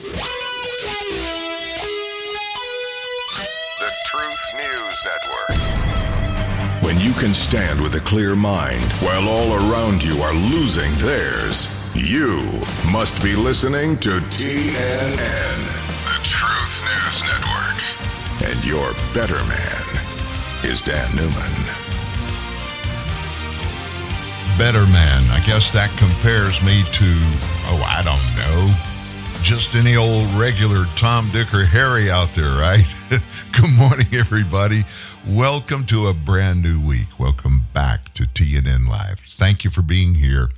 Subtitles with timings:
[0.00, 0.10] The
[4.06, 5.56] Truth News Network.
[6.82, 11.68] When you can stand with a clear mind while all around you are losing theirs,
[11.94, 12.42] you
[12.90, 15.58] must be listening to TNN,
[16.06, 17.80] the Truth News Network.
[18.50, 19.84] And your better man
[20.64, 21.52] is Dan Newman.
[24.58, 25.22] better man.
[25.30, 27.04] I guess that compares me to,
[27.70, 28.93] oh, I don't know,
[29.44, 32.86] just any old regular Tom, Dick, or Harry out there, right?
[33.52, 34.84] Good morning, everybody.
[35.28, 37.18] Welcome to a brand new week.
[37.18, 39.20] Welcome back to TNN Live.
[39.36, 40.48] Thank you for being here.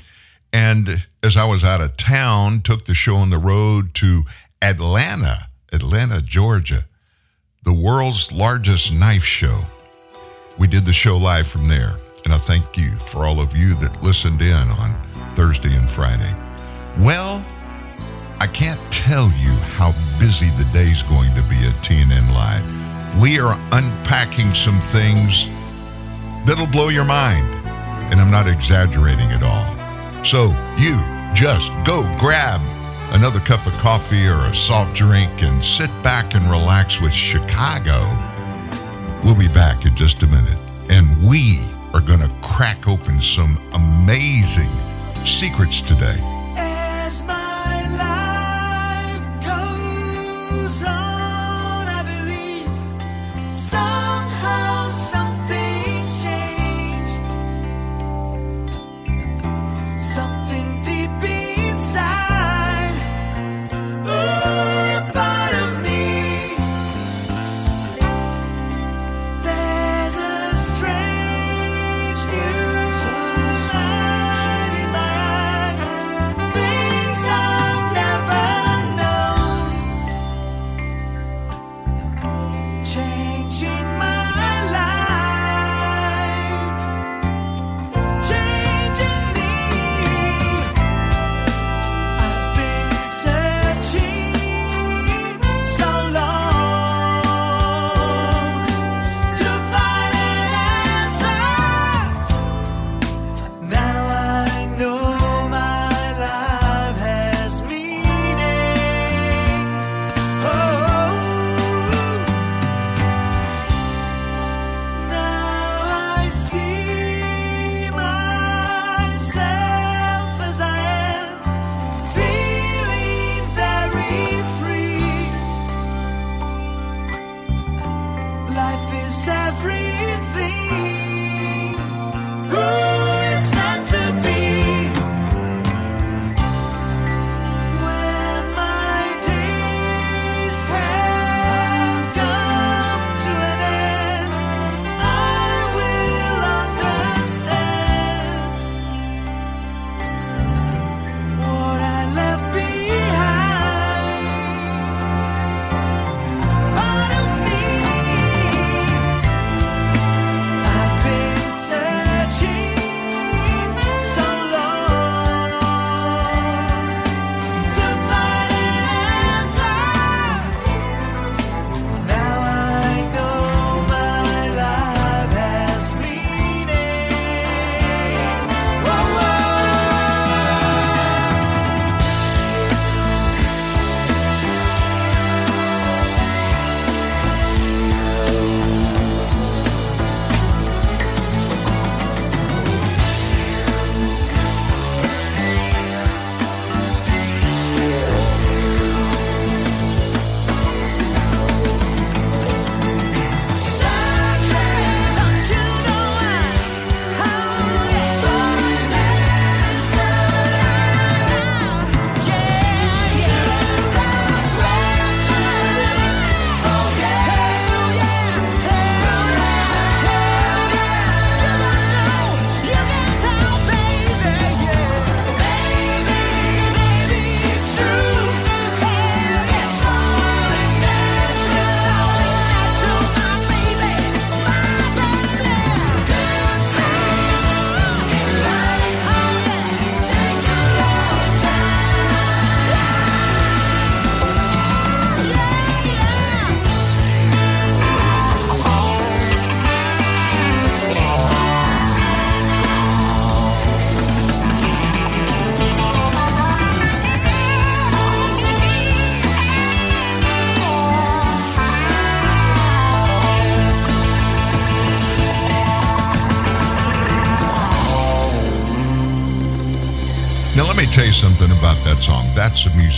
[0.53, 4.23] And as I was out of town, took the show on the road to
[4.63, 6.87] Atlanta, Atlanta, Georgia,
[7.65, 9.63] the world's largest knife show.
[10.59, 11.97] We did the show live from there.
[12.25, 16.33] And I thank you for all of you that listened in on Thursday and Friday.
[17.01, 17.45] Well,
[18.39, 23.21] I can't tell you how busy the day's going to be at TNN Live.
[23.21, 25.47] We are unpacking some things
[26.47, 27.47] that'll blow your mind.
[28.13, 29.65] And I'm not exaggerating at all.
[30.23, 31.01] So you
[31.35, 32.60] just go grab
[33.15, 38.05] another cup of coffee or a soft drink and sit back and relax with Chicago.
[39.25, 40.59] We'll be back in just a minute.
[40.91, 41.60] And we
[41.95, 44.71] are going to crack open some amazing
[45.25, 46.21] secrets today.
[50.67, 51.05] Goes on,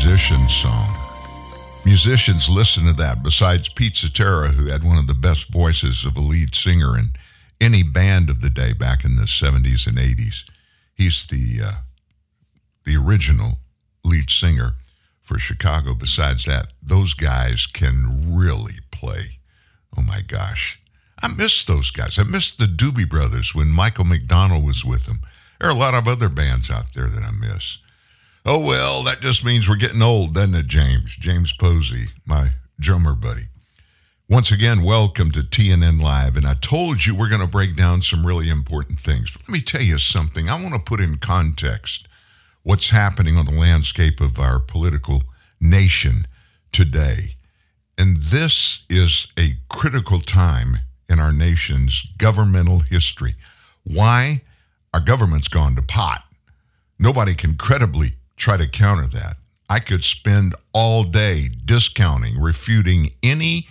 [0.01, 0.97] Musician's song.
[1.85, 6.17] Musicians listen to that, besides Pete Cetera, who had one of the best voices of
[6.17, 7.11] a lead singer in
[7.61, 10.45] any band of the day back in the 70s and 80s.
[10.95, 11.73] He's the, uh,
[12.87, 13.59] the original
[14.05, 14.75] lead singer
[15.21, 15.95] for Chicago.
[15.95, 19.41] Besides that, those guys can really play.
[19.97, 20.81] Oh my gosh.
[21.21, 22.21] I miss those guys.
[22.21, 25.23] I miss the Doobie Brothers when Michael McDonald was with them.
[25.59, 27.79] There are a lot of other bands out there that I miss.
[28.51, 31.15] Oh, well, that just means we're getting old, doesn't it, James?
[31.17, 33.47] James Posey, my drummer buddy.
[34.31, 36.35] Once again, welcome to TNN Live.
[36.35, 39.31] And I told you we're going to break down some really important things.
[39.31, 40.49] But let me tell you something.
[40.49, 42.09] I want to put in context
[42.63, 45.25] what's happening on the landscape of our political
[45.61, 46.27] nation
[46.73, 47.37] today.
[47.99, 50.79] And this is a critical time
[51.11, 53.35] in our nation's governmental history.
[53.85, 54.41] Why?
[54.95, 56.25] Our government's gone to pot.
[56.99, 59.37] Nobody can credibly try to counter that.
[59.69, 63.69] I could spend all day discounting, refuting any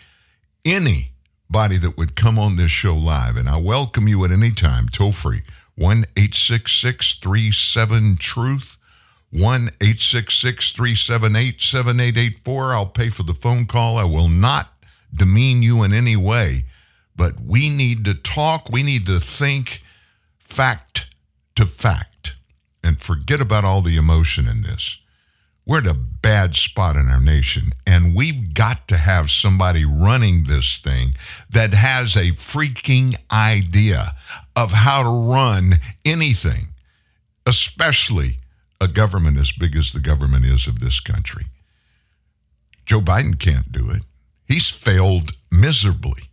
[0.63, 4.89] anybody that would come on this show live, and I welcome you at any time,
[4.89, 5.41] toll free,
[5.75, 8.77] 1 866 37 Truth,
[9.31, 9.41] 1
[9.81, 12.73] 866 378 7884.
[12.73, 13.97] I'll pay for the phone call.
[13.97, 14.73] I will not
[15.15, 16.65] demean you in any way,
[17.15, 19.81] but we need to talk, we need to think
[20.37, 21.05] fact
[21.55, 22.16] to fact
[22.83, 24.97] and forget about all the emotion in this.
[25.65, 30.45] We're at a bad spot in our nation, and we've got to have somebody running
[30.45, 31.13] this thing
[31.49, 34.15] that has a freaking idea
[34.55, 36.69] of how to run anything,
[37.45, 38.39] especially
[38.79, 41.45] a government as big as the government is of this country.
[42.85, 44.03] Joe Biden can't do it.
[44.47, 46.29] He's failed miserably.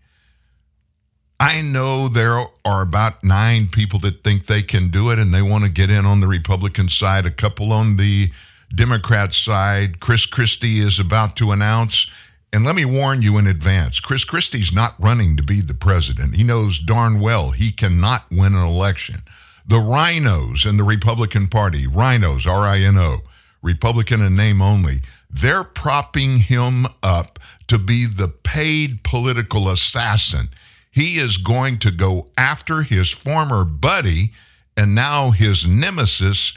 [1.41, 5.43] I know there are about nine people that think they can do it and they
[5.43, 8.31] want to get in on the Republican side, a couple on the
[8.75, 10.01] Democrat side.
[10.01, 12.07] Chris Christie is about to announce.
[12.53, 16.37] And let me warn you in advance Chris Christie's not running to be the president.
[16.37, 19.23] He knows darn well he cannot win an election.
[19.67, 23.23] The rhinos in the Republican Party, rhinos, R I N O,
[23.61, 25.01] Republican in name only,
[25.31, 30.49] they're propping him up to be the paid political assassin
[30.95, 34.31] he is going to go after his former buddy
[34.77, 36.53] and now his nemesis,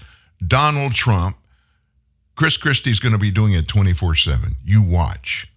[0.46, 1.38] Donald Trump.
[2.36, 4.56] Chris Christie's going to be doing it 24 7.
[4.64, 5.52] You watch.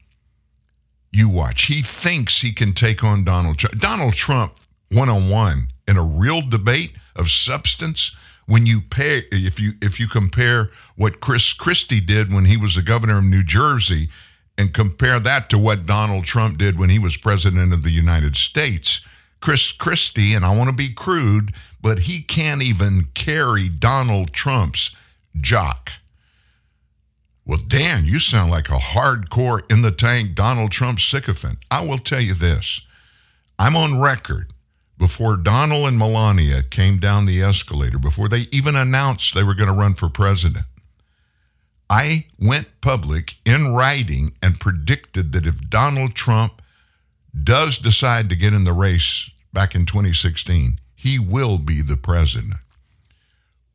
[1.13, 1.67] You watch.
[1.67, 3.79] He thinks he can take on Donald Trump.
[3.79, 4.55] Donald Trump,
[4.91, 8.13] one on one, in a real debate of substance.
[8.47, 12.77] When you pay, if you if you compare what Chris Christie did when he was
[12.77, 14.09] the governor of New Jersey
[14.61, 18.37] and compare that to what Donald Trump did when he was president of the United
[18.37, 19.01] States.
[19.41, 24.91] Chris Christie, and I want to be crude, but he can't even carry Donald Trump's
[25.41, 25.89] jock.
[27.47, 31.61] Well, Dan, you sound like a hardcore in the tank Donald Trump sycophant.
[31.71, 32.83] I will tell you this
[33.59, 34.53] I'm on record
[34.99, 39.73] before Donald and Melania came down the escalator, before they even announced they were going
[39.73, 40.67] to run for president.
[41.91, 46.63] I went public in writing and predicted that if Donald Trump
[47.43, 52.55] does decide to get in the race back in 2016, he will be the president.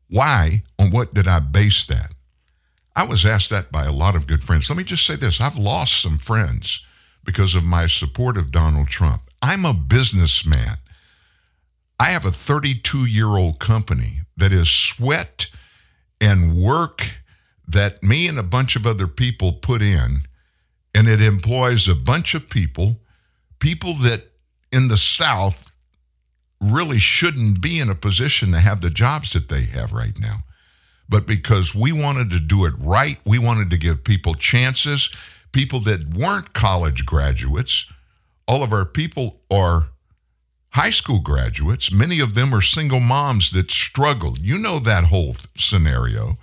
[0.08, 0.62] Why?
[0.78, 2.14] On what did I base that?
[2.94, 4.70] I was asked that by a lot of good friends.
[4.70, 6.80] Let me just say this I've lost some friends
[7.22, 9.22] because of my support of Donald Trump.
[9.42, 10.78] I'm a businessman.
[12.00, 15.48] I have a 32 year old company that is sweat
[16.18, 17.10] and work
[17.68, 20.20] that me and a bunch of other people put in,
[20.94, 22.96] and it employs a bunch of people,
[23.58, 24.30] people that
[24.72, 25.70] in the South
[26.60, 30.38] really shouldn't be in a position to have the jobs that they have right now.
[31.08, 35.10] But because we wanted to do it right, we wanted to give people chances,
[35.52, 37.86] people that weren't college graduates.
[38.48, 39.88] All of our people are
[40.70, 41.92] high school graduates.
[41.92, 44.38] Many of them are single moms that struggled.
[44.40, 46.38] You know that whole scenario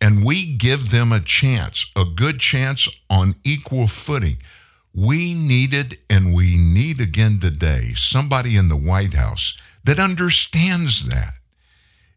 [0.00, 4.36] and we give them a chance, a good chance on equal footing.
[4.94, 11.34] We needed and we need again today somebody in the White House that understands that.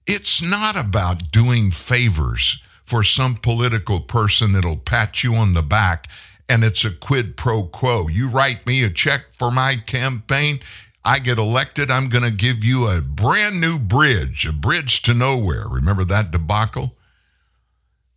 [0.07, 6.07] It's not about doing favors for some political person that'll pat you on the back
[6.49, 8.07] and it's a quid pro quo.
[8.07, 10.59] You write me a check for my campaign,
[11.05, 15.13] I get elected, I'm going to give you a brand new bridge, a bridge to
[15.13, 15.65] nowhere.
[15.69, 16.95] Remember that debacle?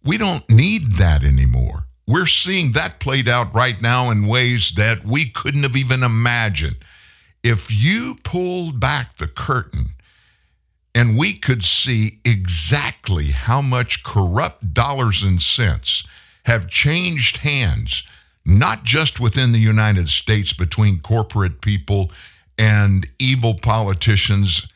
[0.05, 1.87] We don't need that anymore.
[2.07, 6.77] We're seeing that played out right now in ways that we couldn't have even imagined.
[7.43, 9.87] If you pulled back the curtain
[10.95, 16.05] and we could see exactly how much corrupt dollars and cents
[16.45, 18.03] have changed hands,
[18.45, 22.11] not just within the United States between corporate people
[22.59, 24.67] and evil politicians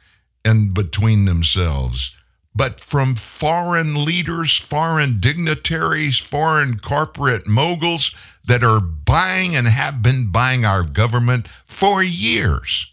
[0.44, 2.12] and between themselves,
[2.56, 8.14] but from foreign leaders, foreign dignitaries, foreign corporate moguls
[8.46, 12.90] that are buying and have been buying our government for years.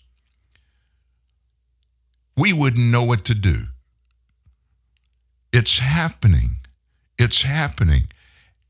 [2.36, 3.68] We wouldn't know what to do.
[5.54, 6.58] It's happening.
[7.18, 8.10] It's happening.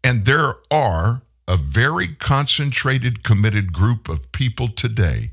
[0.03, 5.31] And there are a very concentrated, committed group of people today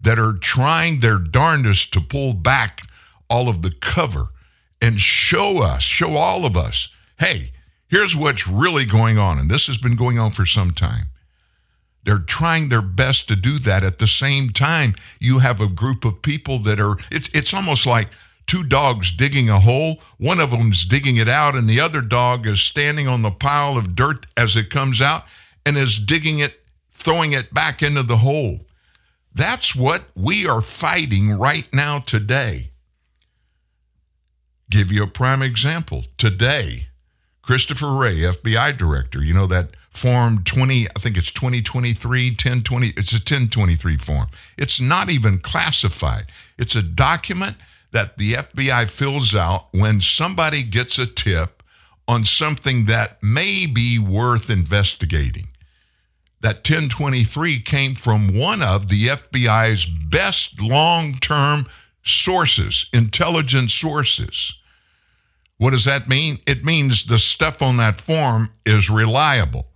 [0.00, 2.80] that are trying their darndest to pull back
[3.28, 4.28] all of the cover
[4.82, 7.52] and show us, show all of us, hey,
[7.88, 9.38] here's what's really going on.
[9.38, 11.06] And this has been going on for some time.
[12.04, 13.84] They're trying their best to do that.
[13.84, 17.86] At the same time, you have a group of people that are, it's, it's almost
[17.86, 18.08] like
[18.48, 20.00] two dogs digging a hole.
[20.18, 23.78] One of them's digging it out, and the other dog is standing on the pile
[23.78, 25.26] of dirt as it comes out
[25.64, 26.60] and is digging it,
[26.92, 28.58] throwing it back into the hole.
[29.32, 32.71] That's what we are fighting right now today.
[34.72, 36.06] Give you a prime example.
[36.16, 36.86] Today,
[37.42, 43.12] Christopher Wray, FBI director, you know that form 20, I think it's 2023, 1020, it's
[43.12, 44.28] a 1023 form.
[44.56, 46.24] It's not even classified.
[46.56, 47.56] It's a document
[47.90, 51.62] that the FBI fills out when somebody gets a tip
[52.08, 55.48] on something that may be worth investigating.
[56.40, 61.66] That 1023 came from one of the FBI's best long term
[62.04, 64.54] sources, intelligence sources.
[65.62, 66.40] What does that mean?
[66.44, 69.68] It means the stuff on that form is reliable.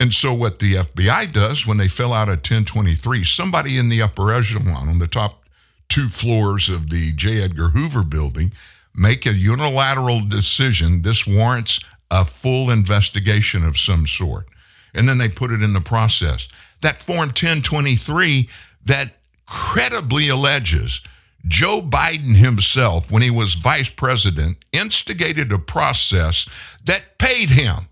[0.00, 4.02] And so, what the FBI does when they fill out a 1023, somebody in the
[4.02, 5.44] upper echelon on the top
[5.88, 7.40] two floors of the J.
[7.40, 8.50] Edgar Hoover building
[8.96, 11.02] make a unilateral decision.
[11.02, 11.78] This warrants
[12.10, 14.48] a full investigation of some sort.
[14.92, 16.48] And then they put it in the process.
[16.82, 18.48] That Form 1023
[18.86, 19.12] that
[19.46, 21.00] credibly alleges
[21.48, 26.46] Joe Biden himself, when he was vice president, instigated a process
[26.84, 27.88] that paid him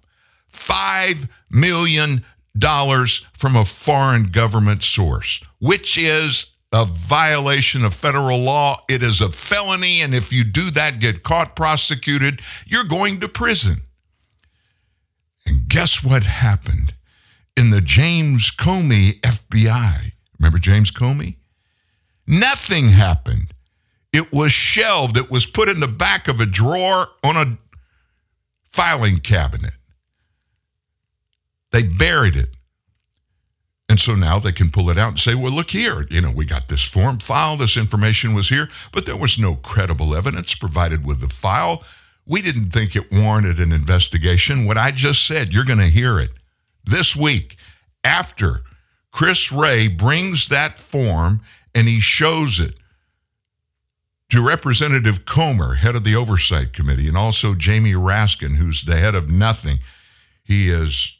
[0.53, 2.25] $5 million
[2.59, 8.83] from a foreign government source, which is a violation of federal law.
[8.89, 10.03] It is a felony.
[10.03, 13.83] And if you do that, get caught, prosecuted, you're going to prison.
[15.47, 16.95] And guess what happened
[17.57, 20.13] in the James Comey FBI?
[20.39, 21.37] Remember James Comey?
[22.27, 23.53] Nothing happened.
[24.13, 25.17] It was shelved.
[25.17, 27.59] It was put in the back of a drawer on a
[28.73, 29.75] filing cabinet.
[31.73, 32.51] They buried it.
[33.89, 36.31] And so now they can pull it out and say, well, look here, you know,
[36.31, 40.55] we got this form file, this information was here, but there was no credible evidence
[40.55, 41.85] provided with the file.
[42.27, 44.65] We didn't think it warranted an investigation.
[44.65, 46.31] What I just said, you're going to hear it
[46.85, 47.57] this week
[48.05, 48.63] after
[49.13, 51.43] Chris Wray brings that form
[51.75, 52.75] and he shows it
[54.31, 59.15] to Representative Comer, head of the Oversight Committee, and also Jamie Raskin, who's the head
[59.15, 59.79] of nothing.
[60.45, 61.13] He is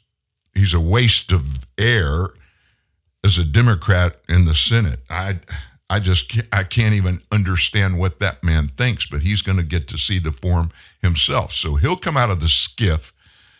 [0.53, 2.29] he's a waste of air
[3.23, 4.99] as a Democrat in the Senate.
[5.09, 5.39] I
[5.89, 9.63] I just can't, I can't even understand what that man thinks, but he's going to
[9.63, 10.71] get to see the form
[11.01, 11.53] himself.
[11.53, 13.11] So he'll come out of the SCIF.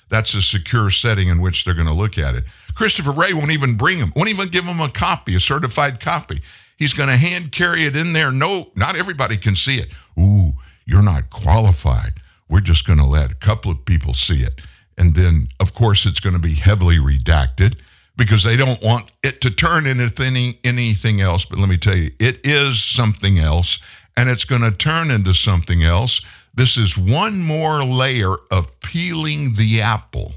[0.09, 2.45] That's a secure setting in which they're going to look at it.
[2.73, 6.41] Christopher Wray won't even bring him, won't even give him a copy, a certified copy.
[6.77, 8.31] He's going to hand carry it in there.
[8.31, 9.87] No, not everybody can see it.
[10.19, 10.53] Ooh,
[10.85, 12.13] you're not qualified.
[12.49, 14.61] We're just going to let a couple of people see it.
[14.97, 17.79] And then, of course, it's going to be heavily redacted
[18.17, 21.45] because they don't want it to turn into any, anything else.
[21.45, 23.79] But let me tell you, it is something else,
[24.15, 26.21] and it's going to turn into something else.
[26.53, 30.33] This is one more layer of peeling the apple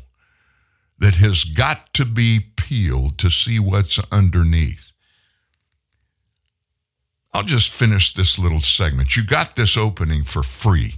[0.98, 4.87] that has got to be peeled to see what's underneath.
[7.32, 9.16] I'll just finish this little segment.
[9.16, 10.94] You got this opening for free.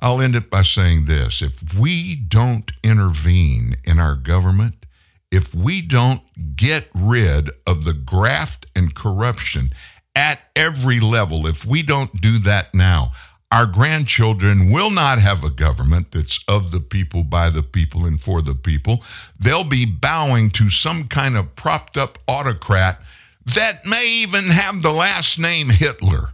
[0.00, 4.86] I'll end it by saying this if we don't intervene in our government,
[5.30, 6.20] if we don't
[6.56, 9.72] get rid of the graft and corruption
[10.16, 13.12] at every level, if we don't do that now,
[13.50, 18.20] our grandchildren will not have a government that's of the people, by the people, and
[18.20, 19.02] for the people.
[19.38, 23.00] They'll be bowing to some kind of propped up autocrat
[23.46, 26.30] that may even have the last name Hitler.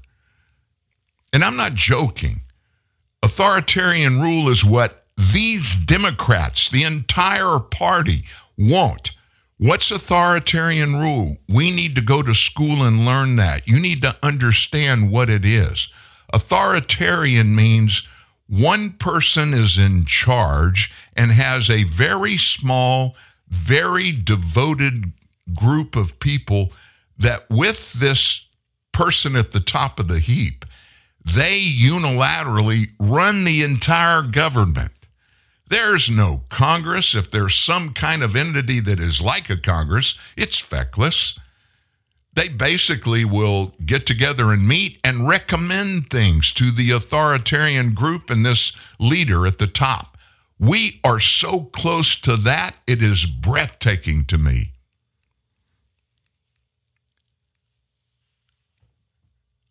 [1.32, 2.42] And I'm not joking.
[3.22, 8.24] Authoritarian rule is what these Democrats, the entire party,
[8.56, 9.12] want.
[9.58, 11.36] What's authoritarian rule?
[11.48, 13.68] We need to go to school and learn that.
[13.68, 15.88] You need to understand what it is.
[16.32, 18.04] Authoritarian means
[18.48, 23.16] one person is in charge and has a very small,
[23.48, 25.12] very devoted
[25.54, 26.72] group of people
[27.20, 28.46] that, with this
[28.92, 30.64] person at the top of the heap,
[31.24, 34.92] they unilaterally run the entire government.
[35.68, 37.14] There's no Congress.
[37.14, 41.38] If there's some kind of entity that is like a Congress, it's feckless.
[42.34, 48.44] They basically will get together and meet and recommend things to the authoritarian group and
[48.44, 50.16] this leader at the top.
[50.58, 54.72] We are so close to that, it is breathtaking to me.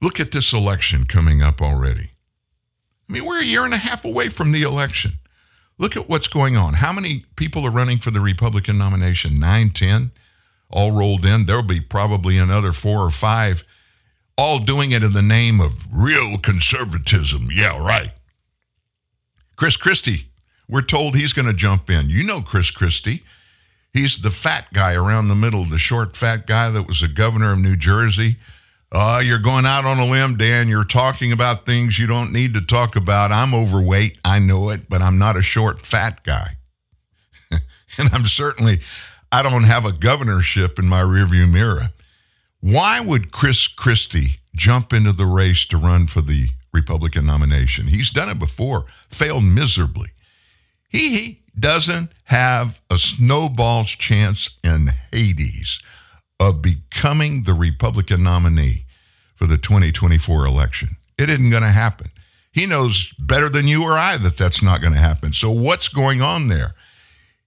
[0.02, 2.12] Look at this election coming up already.
[3.10, 5.14] I mean, we're a year and a half away from the election.
[5.78, 6.76] Look at what's going on.
[6.76, 9.40] How many people are running for the Republican nomination?
[9.40, 10.12] Nine, ten,
[10.70, 11.46] all rolled in.
[11.46, 13.64] There'll be probably another four or five,
[14.38, 17.50] all doing it in the name of real conservatism.
[17.52, 18.12] Yeah, right.
[19.56, 20.30] Chris Christie,
[20.70, 22.10] we're told he's going to jump in.
[22.10, 23.24] You know Chris Christie.
[23.92, 27.54] He's the fat guy around the middle, the short, fat guy that was the governor
[27.54, 28.38] of New Jersey
[28.92, 30.68] uh, you're going out on a limb, Dan.
[30.68, 33.32] You're talking about things you don't need to talk about.
[33.32, 34.18] I'm overweight.
[34.26, 36.58] I know it, but I'm not a short, fat guy.
[37.52, 38.80] and I'm certainly,
[39.32, 41.92] I don't have a governorship in my rearview mirror.
[42.62, 47.86] Why would Chris Christie jump into the race to run for the Republican nomination?
[47.86, 50.10] He's done it before, failed miserably.
[50.90, 55.80] He, he doesn't have a snowball's chance in Hades
[56.40, 58.86] of becoming the Republican nominee
[59.36, 60.90] for the 2024 election.
[61.18, 62.08] It isn't going to happen.
[62.52, 65.34] He knows better than you or I that that's not going to happen.
[65.34, 66.74] So, what's going on there?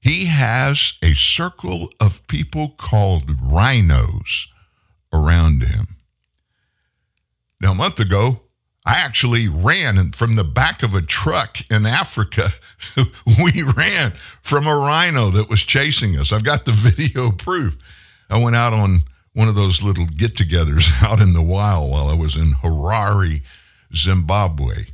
[0.00, 4.48] He has a circle of people called rhinos
[5.12, 5.96] around him.
[7.61, 8.40] Now, a month ago,
[8.85, 12.52] I actually ran from the back of a truck in Africa.
[13.42, 16.33] we ran from a rhino that was chasing us.
[16.33, 17.76] I've got the video proof.
[18.33, 19.03] I went out on
[19.35, 23.42] one of those little get togethers out in the wild while I was in Harare,
[23.95, 24.87] Zimbabwe.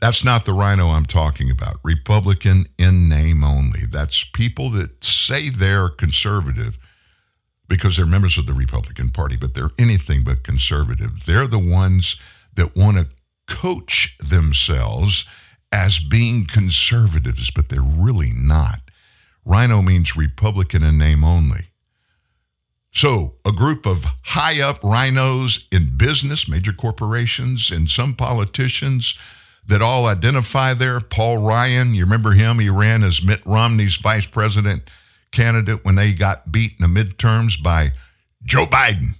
[0.00, 1.78] That's not the rhino I'm talking about.
[1.82, 3.80] Republican in name only.
[3.90, 6.78] That's people that say they're conservative
[7.68, 11.26] because they're members of the Republican Party, but they're anything but conservative.
[11.26, 12.14] They're the ones
[12.54, 13.08] that want to
[13.48, 15.24] coach themselves
[15.72, 18.80] as being conservatives, but they're really not.
[19.44, 21.67] Rhino means Republican in name only.
[22.92, 29.14] So, a group of high up rhinos in business, major corporations, and some politicians
[29.66, 31.00] that all identify there.
[31.00, 32.58] Paul Ryan, you remember him?
[32.58, 34.90] He ran as Mitt Romney's vice president
[35.30, 37.92] candidate when they got beat in the midterms by
[38.44, 39.16] Joe Biden.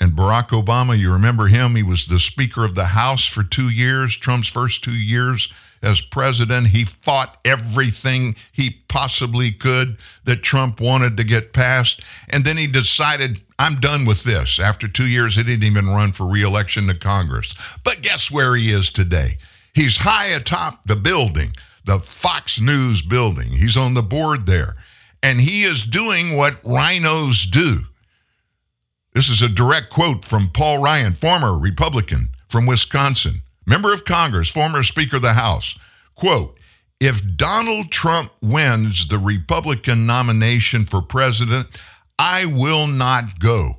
[0.00, 1.76] And Barack Obama, you remember him?
[1.76, 5.48] He was the Speaker of the House for two years, Trump's first two years
[5.86, 6.66] as president.
[6.66, 12.02] He fought everything he possibly could that Trump wanted to get passed.
[12.28, 14.58] And then he decided, I'm done with this.
[14.58, 17.54] After two years, he didn't even run for reelection to Congress.
[17.84, 19.38] But guess where he is today?
[19.74, 23.48] He's high atop the building, the Fox News building.
[23.48, 24.74] He's on the board there.
[25.22, 27.78] And he is doing what rhinos do.
[29.14, 34.48] This is a direct quote from Paul Ryan, former Republican from Wisconsin member of Congress,
[34.48, 35.76] former Speaker of the House,
[36.14, 36.58] quote,
[37.00, 41.66] if Donald Trump wins the Republican nomination for president,
[42.18, 43.78] I will not go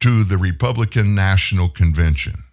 [0.00, 2.44] to the Republican National Convention.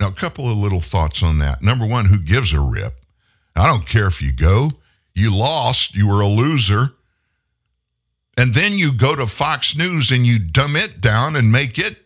[0.00, 1.62] Now, a couple of little thoughts on that.
[1.62, 3.04] Number one, who gives a rip?
[3.54, 4.72] I don't care if you go.
[5.14, 5.94] You lost.
[5.94, 6.94] You were a loser.
[8.36, 11.98] And then you go to Fox News and you dumb it down and make it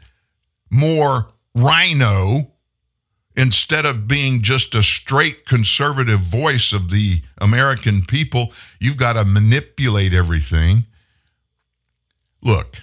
[0.70, 2.52] more rhino
[3.36, 9.24] instead of being just a straight conservative voice of the American people, you've got to
[9.24, 10.84] manipulate everything.
[12.42, 12.76] Look,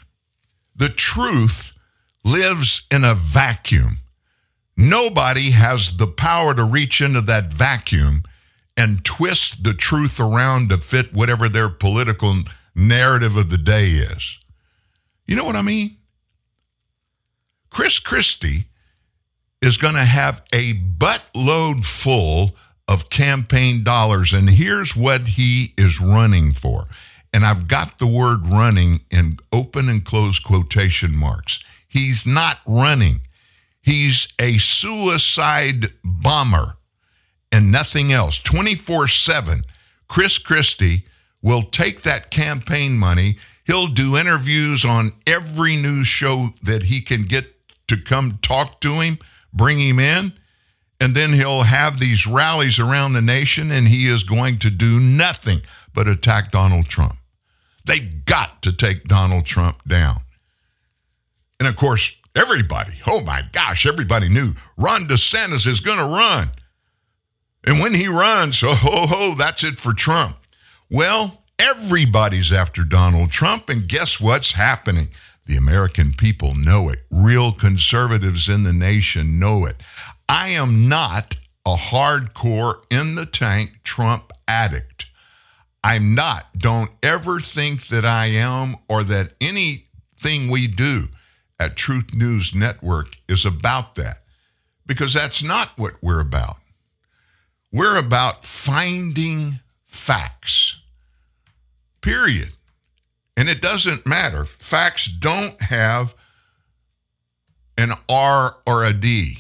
[0.75, 1.71] the truth
[2.23, 3.97] lives in a vacuum.
[4.75, 8.23] Nobody has the power to reach into that vacuum
[8.75, 12.36] and twist the truth around to fit whatever their political
[12.75, 14.39] narrative of the day is.
[15.27, 15.97] You know what I mean?
[17.73, 18.67] Chris Christie
[19.62, 22.51] is going to have a buttload full
[22.88, 24.31] of campaign dollars.
[24.31, 26.86] And here's what he is running for.
[27.33, 31.59] And I've got the word running in open and closed quotation marks.
[31.88, 33.21] He's not running,
[33.81, 36.77] he's a suicide bomber
[37.51, 38.38] and nothing else.
[38.39, 39.63] 24 7.
[40.07, 41.05] Chris Christie
[41.41, 43.38] will take that campaign money.
[43.65, 47.52] He'll do interviews on every news show that he can get
[47.88, 49.19] to come talk to him,
[49.54, 50.34] bring him in,
[51.00, 55.00] and then he'll have these rallies around the nation and he is going to do
[55.00, 55.62] nothing
[55.93, 57.17] but attack Donald Trump.
[57.86, 60.22] They've got to take Donald Trump down.
[61.60, 66.52] And of course, everybody, oh my gosh, everybody knew Ron DeSantis is going to run.
[67.65, 70.38] And when he runs, oh, ho, ho, that's it for Trump.
[70.89, 75.10] Well, everybody's after Donald Trump, and guess what's happening?
[75.45, 77.03] The American people know it.
[77.12, 79.77] Real conservatives in the nation know it.
[80.29, 85.06] I am not a hardcore in the tank Trump addict.
[85.84, 86.47] I'm not.
[86.58, 91.10] Don't ever think that I am or that anything we do
[91.60, 94.19] at Truth News Network is about that
[94.86, 96.58] because that's not what we're about.
[97.71, 100.75] We're about finding facts,
[102.01, 102.53] period.
[103.43, 104.45] And it doesn't matter.
[104.45, 106.15] Facts don't have
[107.77, 109.39] an R or a D,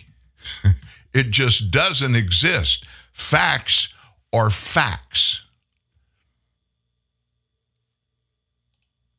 [1.13, 2.85] it just doesn't exist.
[3.13, 3.87] Facts
[4.33, 5.43] are facts.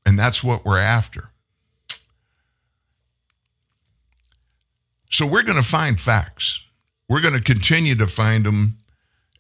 [0.05, 1.31] And that's what we're after.
[5.11, 6.61] So we're going to find facts.
[7.09, 8.77] We're going to continue to find them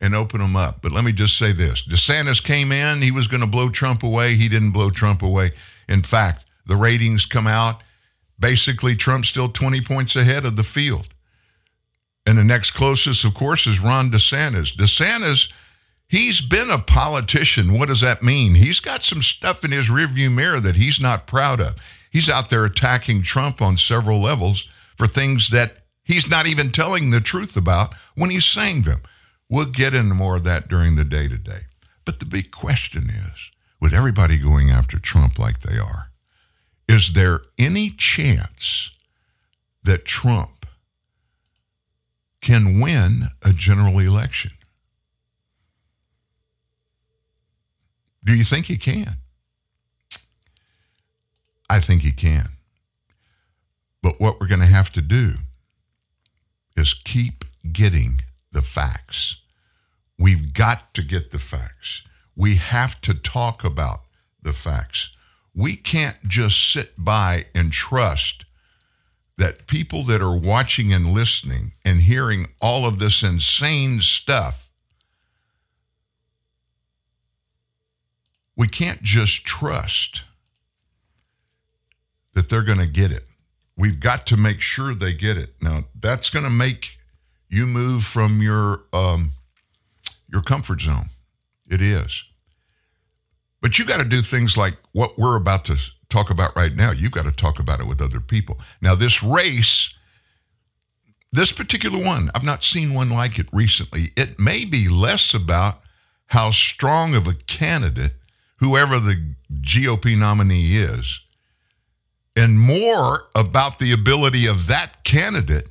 [0.05, 0.83] and open them up.
[0.83, 4.03] But let me just say this DeSantis came in, he was going to blow Trump
[4.03, 4.35] away.
[4.35, 5.53] He didn't blow Trump away.
[5.89, 7.83] In fact, the ratings come out.
[8.39, 11.09] Basically, Trump's still 20 points ahead of the field.
[12.27, 14.77] And the next closest, of course, is Ron DeSantis.
[14.77, 15.49] DeSantis,
[16.07, 17.79] he's been a politician.
[17.79, 18.55] What does that mean?
[18.55, 21.77] He's got some stuff in his rearview mirror that he's not proud of.
[22.11, 27.11] He's out there attacking Trump on several levels for things that he's not even telling
[27.11, 29.01] the truth about when he's saying them.
[29.49, 31.63] We'll get into more of that during the day today.
[32.05, 36.11] But the big question is with everybody going after Trump like they are,
[36.89, 38.91] is there any chance
[39.85, 40.67] that Trump
[42.41, 44.51] can win a general election?
[48.25, 49.19] Do you think he can?
[51.69, 52.49] I think he can.
[54.03, 55.35] But what we're going to have to do
[56.77, 58.21] is keep getting
[58.55, 59.37] the facts.
[60.19, 62.03] We've got to get the facts.
[62.35, 64.01] We have to talk about
[64.43, 65.11] the facts.
[65.55, 68.45] We can't just sit by and trust
[69.37, 74.69] that people that are watching and listening and hearing all of this insane stuff,
[78.57, 80.23] we can't just trust
[82.35, 83.27] that they're going to get it.
[83.77, 85.55] We've got to make sure they get it.
[85.61, 86.97] Now, that's going to make
[87.49, 89.31] you move from your um,
[90.31, 91.09] your comfort zone.
[91.69, 92.25] It is.
[93.61, 95.79] But you got to do things like what we're about to
[96.11, 96.91] talk about right now.
[96.91, 98.59] You got to talk about it with other people.
[98.83, 99.95] Now, this race,
[101.33, 104.11] this particular one, I've not seen one like it recently.
[104.17, 105.81] It may be less about
[106.27, 108.13] how strong of a candidate,
[108.57, 111.21] whoever the GOP nominee is,
[112.37, 115.69] and more about the ability of that candidate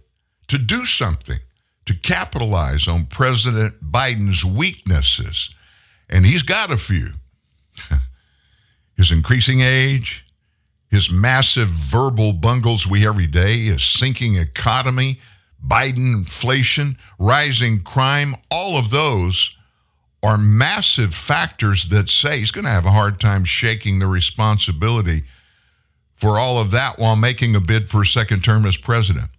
[0.48, 1.40] to do something,
[1.86, 5.50] to capitalize on President Biden's weaknesses.
[6.10, 7.10] And he's got a few
[8.98, 10.26] his increasing age,
[10.90, 15.20] his massive verbal bungles we every day, his sinking economy,
[15.66, 19.56] Biden inflation, rising crime, all of those
[20.22, 25.24] are massive factors that say he's going to have a hard time shaking the responsibility
[26.16, 29.30] for all of that while making a bid for a second term as president.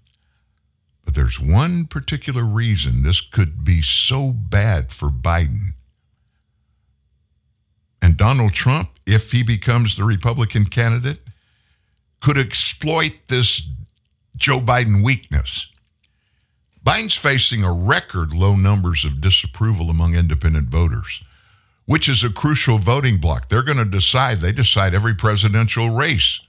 [1.05, 5.75] But there's one particular reason this could be so bad for Biden.
[8.03, 11.21] And Donald Trump, if he becomes the Republican candidate,
[12.21, 13.63] could exploit this
[14.37, 15.67] Joe Biden weakness.
[16.85, 21.23] Biden's facing a record low numbers of disapproval among independent voters,
[21.87, 23.49] which is a crucial voting block.
[23.49, 26.41] They're going to decide, they decide every presidential race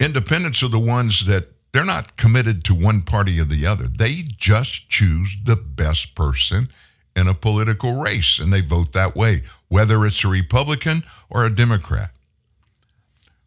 [0.00, 3.88] independents are the ones that they're not committed to one party or the other.
[3.88, 6.68] They just choose the best person
[7.14, 11.54] in a political race and they vote that way, whether it's a Republican or a
[11.54, 12.10] Democrat.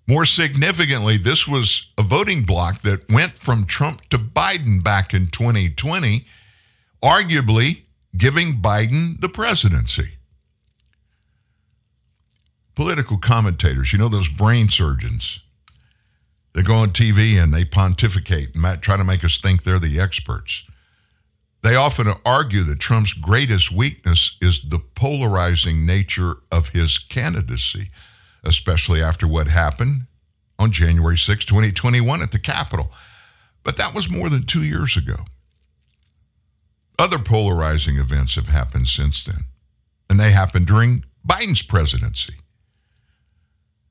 [0.07, 5.27] More significantly, this was a voting bloc that went from Trump to Biden back in
[5.27, 6.25] 2020,
[7.01, 7.83] arguably
[8.17, 10.17] giving Biden the presidency.
[12.75, 15.39] Political commentators, you know, those brain surgeons,
[16.53, 19.99] they go on TV and they pontificate and try to make us think they're the
[19.99, 20.63] experts.
[21.63, 27.89] They often argue that Trump's greatest weakness is the polarizing nature of his candidacy,
[28.43, 30.07] especially after what happened
[30.57, 32.91] on January 6, 2021, at the Capitol.
[33.63, 35.17] But that was more than two years ago.
[36.97, 39.45] Other polarizing events have happened since then,
[40.09, 42.35] and they happened during Biden's presidency.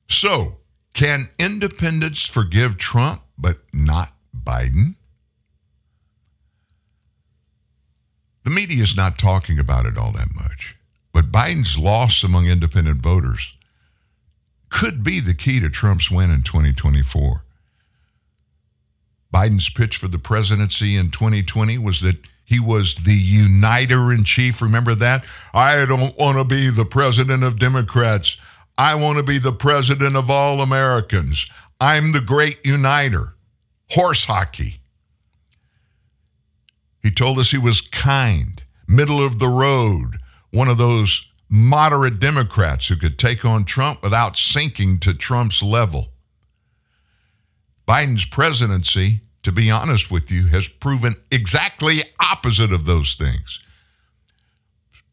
[0.09, 0.57] So,
[0.93, 4.95] can independents forgive Trump but not Biden?
[8.43, 10.75] The media is not talking about it all that much.
[11.13, 13.55] But Biden's loss among independent voters
[14.69, 17.43] could be the key to Trump's win in 2024.
[19.33, 24.61] Biden's pitch for the presidency in 2020 was that he was the uniter in chief.
[24.61, 25.23] Remember that?
[25.53, 28.35] I don't want to be the president of Democrats.
[28.81, 31.45] I want to be the president of all Americans.
[31.79, 33.35] I'm the great uniter.
[33.91, 34.81] Horse hockey.
[37.03, 40.17] He told us he was kind, middle of the road,
[40.49, 46.07] one of those moderate Democrats who could take on Trump without sinking to Trump's level.
[47.87, 53.59] Biden's presidency, to be honest with you, has proven exactly opposite of those things.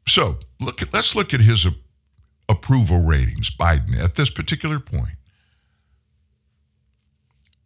[0.06, 1.66] So, look at, let's look at his
[2.48, 5.16] approval ratings, Biden, at this particular point.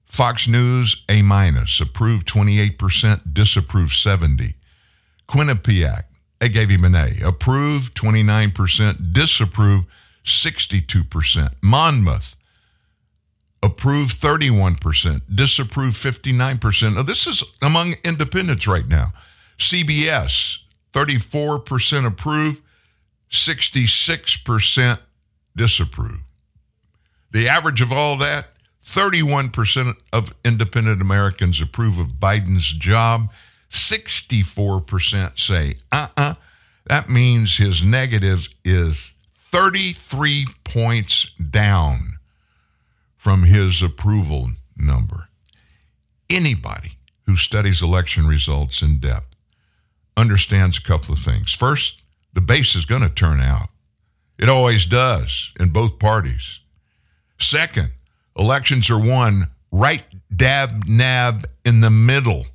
[0.07, 4.55] Fox News, A minus, approved 28%, disapproved 70.
[5.29, 6.03] Quinnipiac,
[6.38, 7.14] they gave him an A.
[7.25, 9.87] Approved 29%, disapproved
[10.27, 11.55] 62%.
[11.62, 12.35] Monmouth,
[13.62, 16.95] approved 31%, disapproved 59%.
[16.95, 19.12] Now, this is among independents right now.
[19.59, 20.59] CBS,
[20.92, 22.61] 34% approved,
[23.33, 24.99] 66%
[25.57, 26.21] disapprove.
[27.33, 28.49] The average of all that,
[28.87, 33.31] 31% of independent Americans approve of Biden's job.
[33.71, 36.23] 64% say, uh uh-uh.
[36.23, 36.35] uh
[36.87, 39.12] That means his negative is
[39.51, 42.18] 33 points down
[43.16, 45.29] from his approval number.
[46.29, 49.37] Anybody who studies election results in depth
[50.16, 51.55] understands a couple of things.
[51.55, 52.02] First,
[52.33, 53.68] the base is going to turn out,
[54.38, 56.61] it always does in both parties.
[57.38, 57.92] Second,
[58.37, 62.47] elections are won right dab nab in the middle.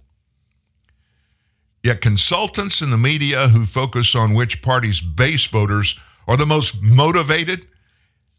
[1.84, 6.82] Yet consultants in the media who focus on which party's base voters are the most
[6.82, 7.68] motivated,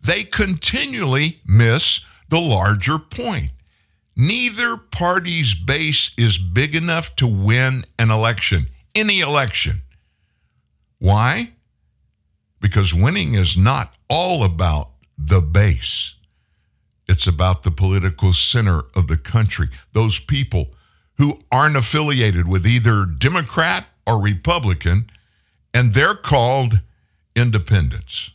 [0.03, 3.51] they continually miss the larger point.
[4.17, 9.81] Neither party's base is big enough to win an election, any election.
[10.99, 11.53] Why?
[12.61, 16.15] Because winning is not all about the base.
[17.09, 20.69] It's about the political center of the country, those people
[21.17, 25.11] who aren't affiliated with either Democrat or Republican,
[25.73, 26.81] and they're called
[27.35, 28.31] independents.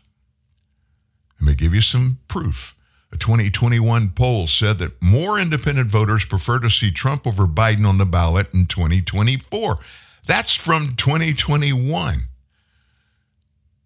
[1.40, 2.76] Let me give you some proof.
[3.12, 8.00] A 2021 poll said that more independent voters prefer to see Trump over Biden on
[8.00, 9.78] the ballot in 2024.
[10.26, 12.28] That's from 2021.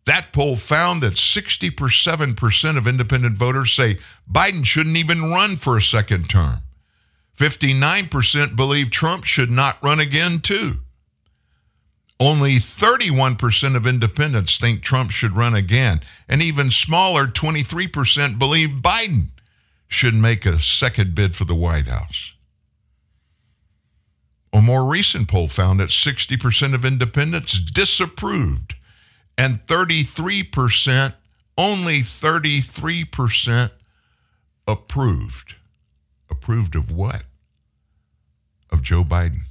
[0.08, 3.98] That poll found that 67% of independent voters say
[4.32, 6.60] Biden shouldn't even run for a second term.
[7.38, 10.78] 59% believe Trump should not run again, too.
[12.22, 16.00] Only 31% of independents think Trump should run again.
[16.30, 19.28] And even smaller, 23% believe Biden
[19.90, 22.32] should make a second bid for the White House.
[24.54, 28.74] A more recent poll found that 60% of independents disapproved
[29.38, 31.14] and 33%,
[31.58, 33.72] only 33%
[34.68, 35.56] approved.
[36.30, 37.24] Approved of what?
[38.72, 39.42] Of Joe Biden.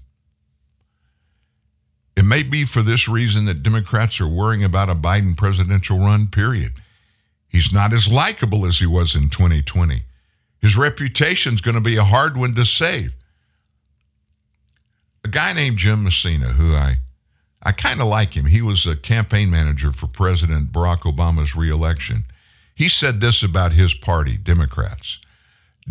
[2.17, 6.29] It may be for this reason that Democrats are worrying about a Biden presidential run,
[6.29, 6.73] period.
[7.49, 10.03] He's not as likable as he was in 2020.
[10.61, 13.13] His reputation's going to be a hard one to save.
[15.25, 16.99] A guy named Jim Messina, who I
[17.63, 18.47] I kind of like him.
[18.47, 22.25] He was a campaign manager for President Barack Obama's reelection.
[22.75, 25.19] He said this about his party, Democrats.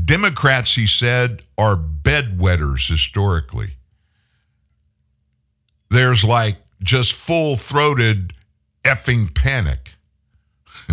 [0.04, 3.76] Democrats, he said, are bedwetters historically.
[5.90, 8.34] There's like just full throated
[8.84, 9.92] effing panic.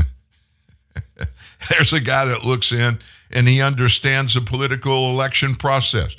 [1.71, 2.99] There's a guy that looks in
[3.31, 6.15] and he understands the political election process.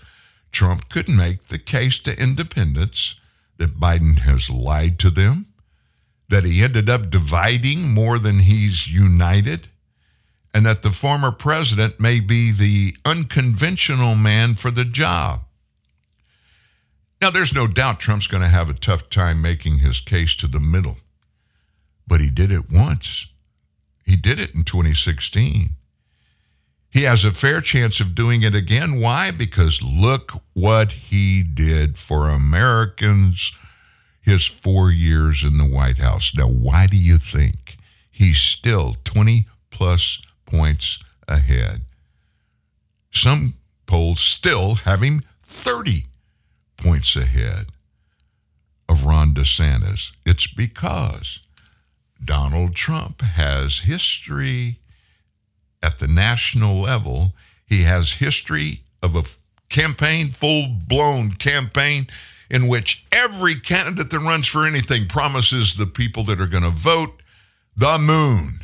[0.51, 3.15] Trump could make the case to independents
[3.57, 5.47] that Biden has lied to them,
[6.29, 9.67] that he ended up dividing more than he's united,
[10.53, 15.41] and that the former president may be the unconventional man for the job.
[17.21, 20.47] Now, there's no doubt Trump's going to have a tough time making his case to
[20.47, 20.97] the middle,
[22.05, 23.27] but he did it once.
[24.05, 25.75] He did it in 2016.
[26.93, 28.99] He has a fair chance of doing it again.
[28.99, 29.31] Why?
[29.31, 33.51] Because look what he did for Americans
[34.21, 36.31] his four years in the White House.
[36.37, 37.77] Now, why do you think
[38.11, 41.81] he's still 20 plus points ahead?
[43.11, 43.55] Some
[43.87, 46.05] polls still have him 30
[46.77, 47.69] points ahead
[48.87, 50.11] of Ron DeSantis.
[50.27, 51.39] It's because
[52.23, 54.77] Donald Trump has history
[55.83, 57.33] at the national level.
[57.65, 59.23] He has history of a
[59.69, 62.07] campaign, full blown campaign,
[62.49, 66.69] in which every candidate that runs for anything promises the people that are going to
[66.69, 67.21] vote
[67.75, 68.61] the moon.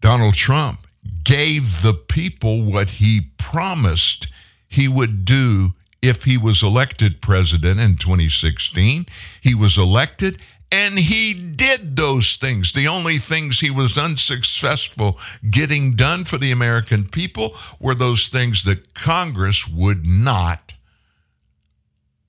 [0.00, 0.86] Donald Trump
[1.24, 4.28] gave the people what he promised
[4.68, 9.06] he would do if he was elected president in 2016.
[9.40, 10.38] He was elected
[10.70, 12.72] and he did those things.
[12.72, 15.18] The only things he was unsuccessful
[15.50, 20.74] getting done for the American people were those things that Congress would not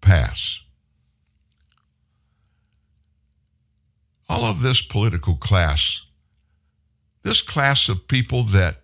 [0.02, 0.60] pass.
[4.30, 6.02] All of this political class,
[7.24, 8.82] this class of people that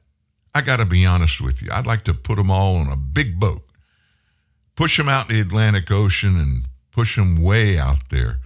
[0.54, 2.96] I got to be honest with you, I'd like to put them all on a
[2.98, 3.62] big boat,
[4.76, 8.40] push them out in the Atlantic Ocean and push them way out there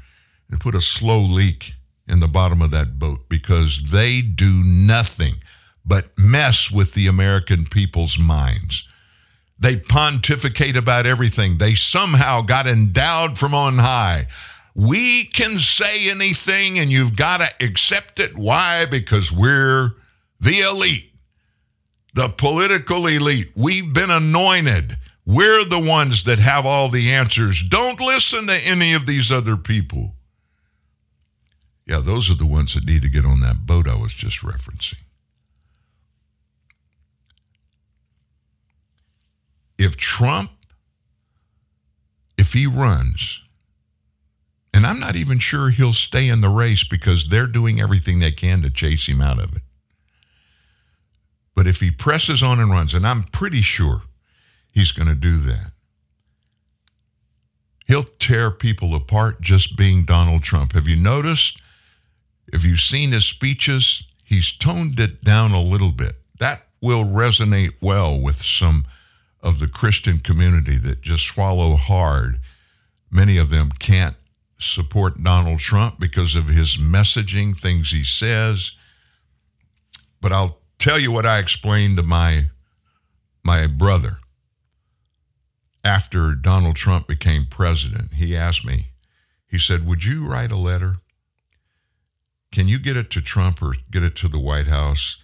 [0.49, 1.73] and put a slow leak
[2.07, 5.35] in the bottom of that boat because they do nothing
[5.85, 8.83] but mess with the American people's minds.
[9.59, 11.57] They pontificate about everything.
[11.57, 14.27] They somehow got endowed from on high.
[14.73, 18.38] We can say anything and you've got to accept it.
[18.38, 18.85] Why?
[18.85, 19.95] Because we're
[20.39, 21.12] the elite,
[22.13, 23.51] the political elite.
[23.55, 24.97] We've been anointed.
[25.25, 27.62] We're the ones that have all the answers.
[27.62, 30.15] Don't listen to any of these other people.
[31.89, 34.41] Yeah, those are the ones that need to get on that boat I was just
[34.41, 34.99] referencing.
[39.80, 40.52] If Trump,
[42.38, 43.41] if he runs,
[44.71, 48.34] and I'm not even sure he'll stay in the race because they're doing everything they
[48.34, 49.63] can to chase him out of it.
[51.56, 54.04] But if he presses on and runs, and I'm pretty sure
[54.71, 55.71] he's going to do that,
[57.88, 60.73] he'll tear people apart just being Donald Trump.
[60.73, 61.60] Have you noticed?
[62.51, 66.15] If you've seen his speeches, he's toned it down a little bit.
[66.39, 68.85] That will resonate well with some
[69.41, 72.39] of the Christian community that just swallow hard.
[73.12, 74.15] Many of them can't
[74.59, 78.71] support Donald Trump because of his messaging, things he says.
[80.21, 82.49] But I'll tell you what I explained to my
[83.43, 84.19] my brother
[85.83, 88.13] after Donald Trump became president.
[88.13, 88.91] He asked me,
[89.47, 90.97] he said, "Would you write a letter
[92.51, 95.17] can you get it to Trump or get it to the White House?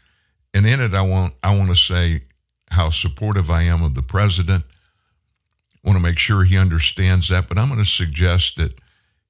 [0.53, 2.21] And in it, I want I want to say
[2.69, 4.63] how supportive I am of the president.
[5.75, 8.79] I want to make sure he understands that, but I'm going to suggest that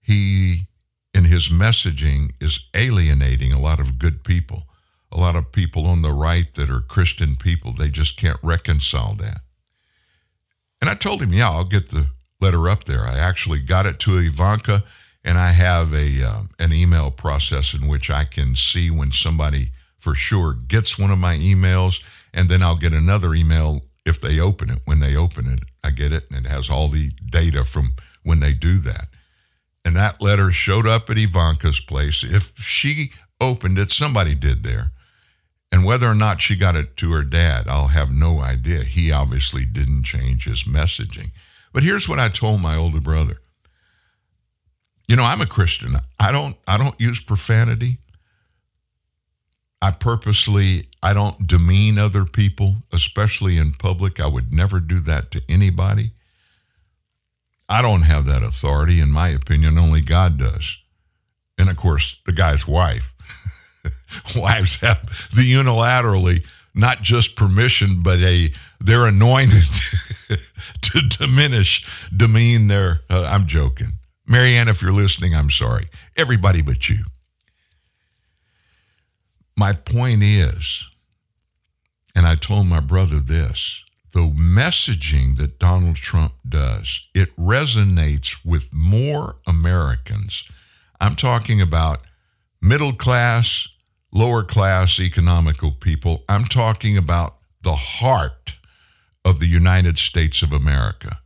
[0.01, 0.67] he,
[1.13, 4.63] in his messaging, is alienating a lot of good people,
[5.11, 7.73] a lot of people on the right that are Christian people.
[7.73, 9.41] They just can't reconcile that.
[10.79, 12.07] And I told him, yeah, I'll get the
[12.39, 13.05] letter up there.
[13.05, 14.83] I actually got it to Ivanka
[15.25, 19.71] and I have a uh, an email process in which I can see when somebody
[19.97, 21.99] for sure gets one of my emails,
[22.31, 24.79] and then I'll get another email if they open it.
[24.85, 28.39] When they open it, I get it, and it has all the data from when
[28.39, 29.07] they do that.
[29.83, 32.23] And that letter showed up at Ivanka's place.
[32.23, 33.11] If she
[33.41, 34.91] opened it, somebody did there.
[35.71, 38.83] And whether or not she got it to her dad, I'll have no idea.
[38.83, 41.31] He obviously didn't change his messaging.
[41.73, 43.41] But here's what I told my older brother
[45.07, 45.97] you know, I'm a Christian.
[46.19, 47.99] I don't I don't use profanity.
[49.81, 54.19] I purposely I don't demean other people, especially in public.
[54.19, 56.11] I would never do that to anybody.
[57.67, 60.77] I don't have that authority in my opinion, only God does.
[61.57, 63.13] And of course, the guy's wife.
[64.35, 65.01] Wives have
[65.35, 66.43] the unilaterally
[66.75, 68.51] not just permission, but a
[68.81, 69.63] they're anointed
[70.81, 71.85] to diminish,
[72.15, 73.01] demean their.
[73.09, 73.93] Uh, I'm joking.
[74.27, 75.89] Marianne, if you're listening, I'm sorry.
[76.17, 76.97] Everybody but you.
[79.55, 80.87] My point is,
[82.15, 83.81] and I told my brother this
[84.13, 90.45] the messaging that Donald Trump does, it resonates with more Americans.
[91.01, 91.99] I'm talking about
[92.61, 93.67] middle class,
[94.13, 96.23] lower class economical people.
[96.29, 98.53] I'm talking about the heart
[99.25, 101.19] of the United States of America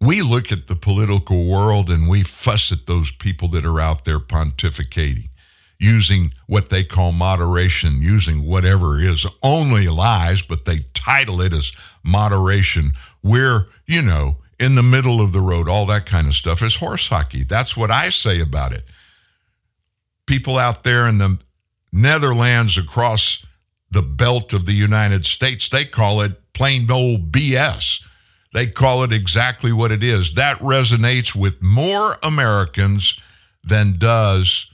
[0.00, 4.04] we look at the political world and we fuss at those people that are out
[4.04, 5.28] there pontificating.
[5.78, 11.72] using what they call moderation, using whatever is only lies, but they title it as
[12.04, 12.92] moderation.
[13.22, 16.76] We're, you know, in the middle of the road, all that kind of stuff is
[16.76, 17.44] horse hockey.
[17.44, 18.84] That's what I say about it.
[20.26, 21.38] People out there in the
[21.92, 23.42] Netherlands across
[23.90, 28.00] the belt of the United States, they call it plain old BS.
[28.52, 30.34] They call it exactly what it is.
[30.34, 33.18] That resonates with more Americans
[33.62, 34.66] than does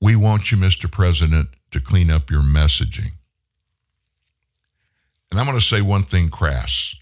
[0.00, 0.90] we want you, Mr.
[0.90, 3.12] President, to clean up your messaging.
[5.30, 6.94] And I'm going to say one thing crass,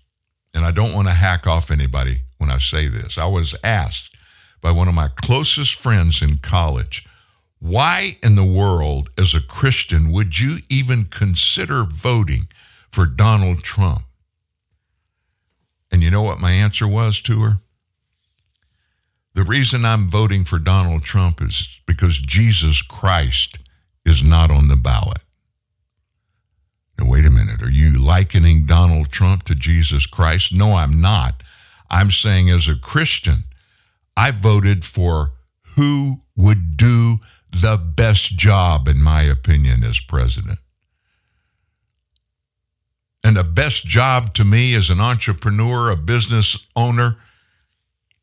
[0.55, 3.19] and I don't want to hack off anybody when I say this.
[3.19, 4.17] I was asked
[4.61, 7.07] by one of my closest friends in college,
[7.59, 12.49] why in the world, as a Christian, would you even consider voting
[12.91, 14.03] for Donald Trump?
[15.91, 17.59] And you know what my answer was to her?
[19.35, 23.59] The reason I'm voting for Donald Trump is because Jesus Christ
[24.05, 25.19] is not on the ballot.
[26.99, 27.63] Now, wait a minute.
[27.63, 30.53] Are you likening Donald Trump to Jesus Christ?
[30.53, 31.43] No, I'm not.
[31.91, 33.45] I'm saying as a Christian,
[34.17, 35.33] I voted for
[35.77, 37.19] who would do
[37.53, 40.59] the best job, in my opinion, as president.
[43.27, 47.17] And the best job to me as an entrepreneur, a business owner,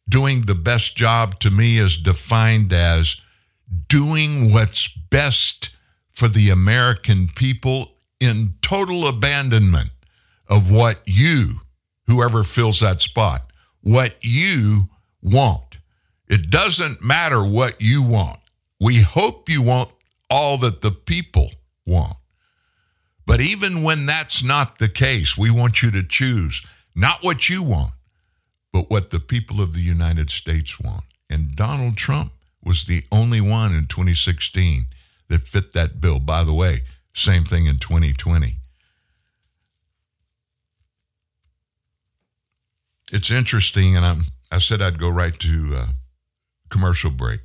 [0.07, 3.17] doing the best job to me is defined as
[3.89, 5.71] doing what's best
[6.13, 7.91] for the American people
[8.21, 9.89] in total abandonment
[10.47, 11.59] of what you,
[12.07, 13.51] whoever fills that spot,
[13.81, 14.87] what you
[15.21, 15.79] want.
[16.29, 18.39] It doesn't matter what you want.
[18.79, 19.91] We hope you want
[20.29, 21.51] all that the people
[21.85, 22.15] want.
[23.25, 26.61] But even when that's not the case, we want you to choose
[26.95, 27.93] not what you want,
[28.71, 31.05] but what the people of the United States want.
[31.29, 34.85] And Donald Trump was the only one in 2016
[35.29, 36.19] that fit that bill.
[36.19, 38.57] By the way, same thing in 2020.
[43.11, 45.85] It's interesting, and I'm, I said I'd go right to uh,
[46.69, 47.41] commercial break.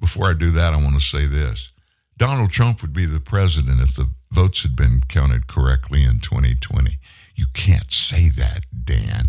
[0.00, 1.70] Before I do that, I want to say this.
[2.18, 6.98] Donald Trump would be the president if the votes had been counted correctly in 2020.
[7.36, 9.28] You can't say that, Dan.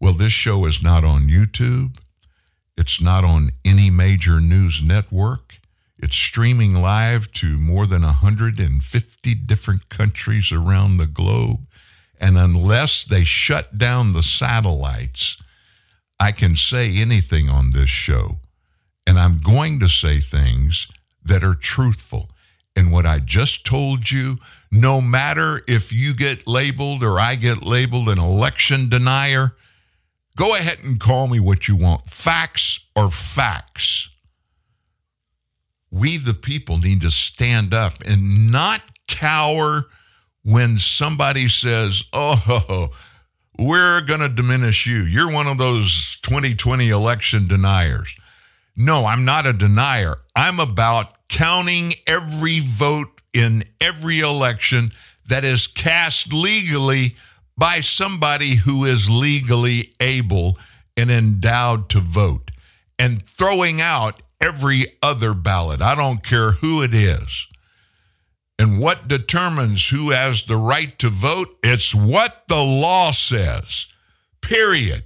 [0.00, 1.98] Well, this show is not on YouTube.
[2.76, 5.56] It's not on any major news network.
[5.98, 11.66] It's streaming live to more than 150 different countries around the globe.
[12.18, 15.36] And unless they shut down the satellites,
[16.18, 18.38] I can say anything on this show.
[19.06, 20.86] And I'm going to say things
[21.24, 22.30] that are truthful.
[22.76, 24.38] And what I just told you,
[24.70, 29.54] no matter if you get labeled or I get labeled an election denier,
[30.40, 34.08] Go ahead and call me what you want facts or facts.
[35.90, 39.86] We, the people, need to stand up and not cower
[40.42, 42.88] when somebody says, oh,
[43.58, 45.02] we're going to diminish you.
[45.02, 48.14] You're one of those 2020 election deniers.
[48.82, 50.16] No, I'm not a denier.
[50.34, 54.92] I'm about counting every vote in every election
[55.28, 57.14] that is cast legally
[57.58, 60.56] by somebody who is legally able
[60.96, 62.50] and endowed to vote
[62.98, 65.82] and throwing out every other ballot.
[65.82, 67.46] I don't care who it is.
[68.58, 71.54] And what determines who has the right to vote?
[71.62, 73.84] It's what the law says,
[74.40, 75.04] period.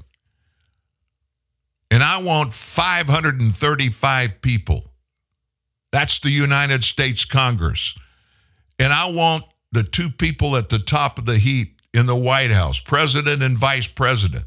[1.91, 4.91] And I want 535 people.
[5.93, 7.95] That's the United States Congress.
[8.79, 12.51] And I want the two people at the top of the heap in the White
[12.51, 14.45] House, president and vice president.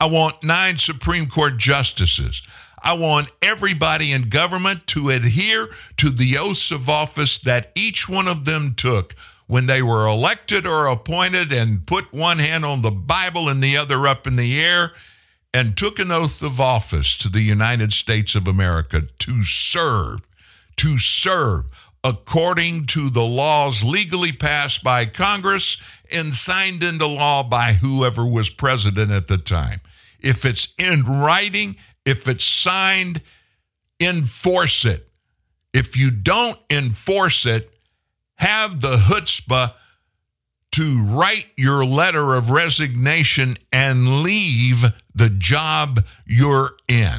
[0.00, 2.42] I want nine Supreme Court justices.
[2.82, 8.28] I want everybody in government to adhere to the oaths of office that each one
[8.28, 9.14] of them took
[9.46, 13.76] when they were elected or appointed and put one hand on the Bible and the
[13.76, 14.92] other up in the air
[15.56, 20.20] and took an oath of office to the United States of America to serve,
[20.76, 21.64] to serve
[22.04, 25.78] according to the laws legally passed by Congress
[26.12, 29.80] and signed into law by whoever was president at the time.
[30.20, 33.22] If it's in writing, if it's signed,
[33.98, 35.08] enforce it.
[35.72, 37.72] If you don't enforce it,
[38.34, 39.72] have the chutzpah
[40.76, 47.16] to write your letter of resignation and leave the job you're in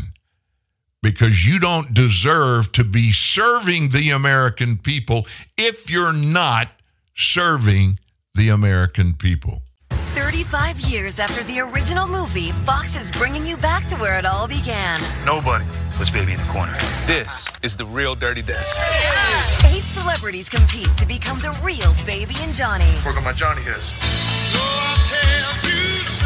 [1.02, 5.26] because you don't deserve to be serving the American people
[5.58, 6.70] if you're not
[7.16, 7.98] serving
[8.36, 9.64] the American people.
[10.18, 14.48] 35 years after the original movie, Fox is bringing you back to where it all
[14.48, 15.00] began.
[15.24, 15.64] Nobody
[15.94, 16.74] puts baby in the corner.
[17.06, 18.84] This is the real Dirty Dancing.
[19.70, 22.90] Eight celebrities compete to become the real Baby and Johnny.
[23.06, 23.86] Work on my Johnny hairs.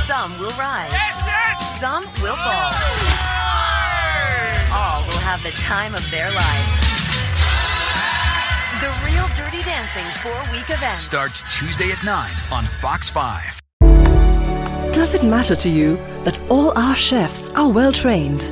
[0.07, 0.95] Some will rise.
[1.77, 2.71] Some will fall.
[4.71, 6.67] All will have the time of their life.
[8.79, 10.97] The Real Dirty Dancing four-week event.
[10.97, 13.61] Starts Tuesday at 9 on Fox 5.
[15.01, 15.95] Does it matter to you
[16.25, 18.43] that all our chefs are well trained?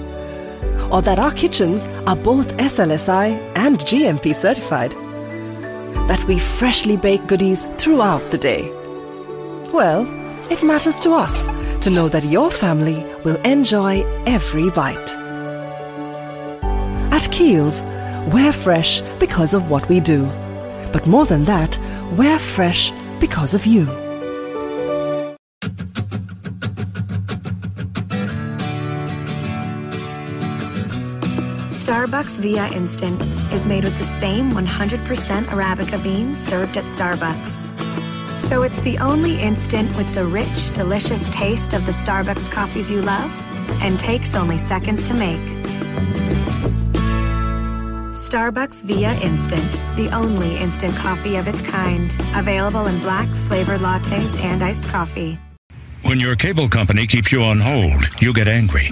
[0.91, 4.93] Or that our kitchens are both SLSI and GMP certified?
[6.07, 8.67] That we freshly bake goodies throughout the day?
[9.71, 10.07] Well,
[10.51, 11.49] it matters to us
[11.83, 15.15] to know that your family will enjoy every bite.
[17.13, 17.83] At Keells,
[18.33, 20.25] we're fresh because of what we do.
[20.91, 21.77] But more than that,
[22.17, 24.08] we're fresh because of you.
[31.89, 33.19] Starbucks Via Instant
[33.51, 37.75] is made with the same 100% Arabica beans served at Starbucks.
[38.37, 43.01] So it's the only instant with the rich, delicious taste of the Starbucks coffees you
[43.01, 43.33] love
[43.81, 45.41] and takes only seconds to make.
[48.13, 52.15] Starbucks Via Instant, the only instant coffee of its kind.
[52.35, 55.39] Available in black, flavored lattes and iced coffee.
[56.03, 58.91] When your cable company keeps you on hold, you get angry.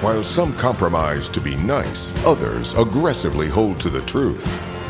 [0.00, 4.46] While some compromise to be nice, others aggressively hold to the truth.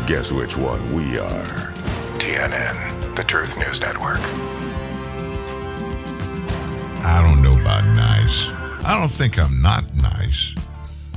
[0.06, 1.72] Guess which one we are?
[2.18, 4.20] TNN, the Truth News Network.
[7.02, 8.50] I don't know about nice.
[8.84, 10.54] I don't think I'm not nice.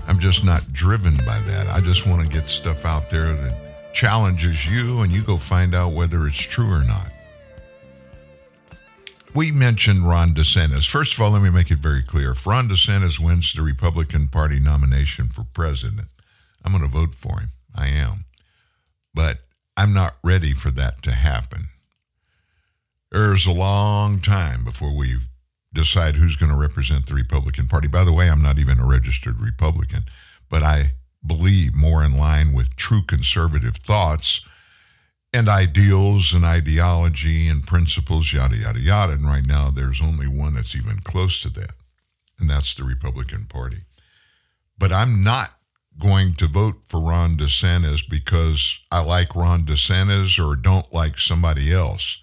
[0.08, 1.68] I'm just not driven by that.
[1.68, 5.76] I just want to get stuff out there that challenges you and you go find
[5.76, 7.12] out whether it's true or not.
[9.36, 10.88] We mentioned Ron DeSantis.
[10.88, 12.34] First of all, let me make it very clear.
[12.34, 16.08] If Ron DeSantis wins the Republican Party nomination for president,
[16.64, 17.50] I'm going to vote for him.
[17.76, 18.26] I am.
[19.12, 19.40] But
[19.76, 21.70] I'm not ready for that to happen.
[23.12, 25.18] There's a long time before we
[25.74, 27.88] decide who's going to represent the Republican Party.
[27.88, 30.06] By the way, I'm not even a registered Republican,
[30.48, 30.92] but I
[31.26, 34.42] believe more in line with true conservative thoughts
[35.34, 39.14] and ideals and ideology and principles, yada, yada, yada.
[39.14, 41.72] And right now, there's only one that's even close to that,
[42.40, 43.80] and that's the Republican Party.
[44.78, 45.52] But I'm not
[46.00, 51.72] going to vote for Ron DeSantis because I like Ron DeSantis or don't like somebody
[51.74, 52.18] else.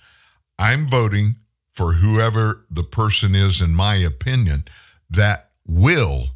[0.58, 1.36] I'm voting
[1.72, 4.64] for whoever the person is, in my opinion,
[5.08, 6.26] that will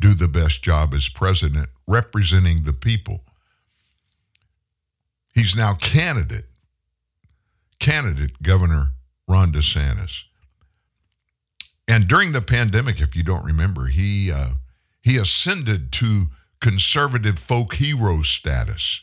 [0.00, 3.20] do the best job as president representing the people.
[5.34, 6.46] He's now candidate,
[7.80, 8.90] candidate Governor
[9.28, 10.22] Ron DeSantis.
[11.88, 14.50] And during the pandemic, if you don't remember, he uh,
[15.02, 16.26] he ascended to
[16.60, 19.00] conservative folk hero status.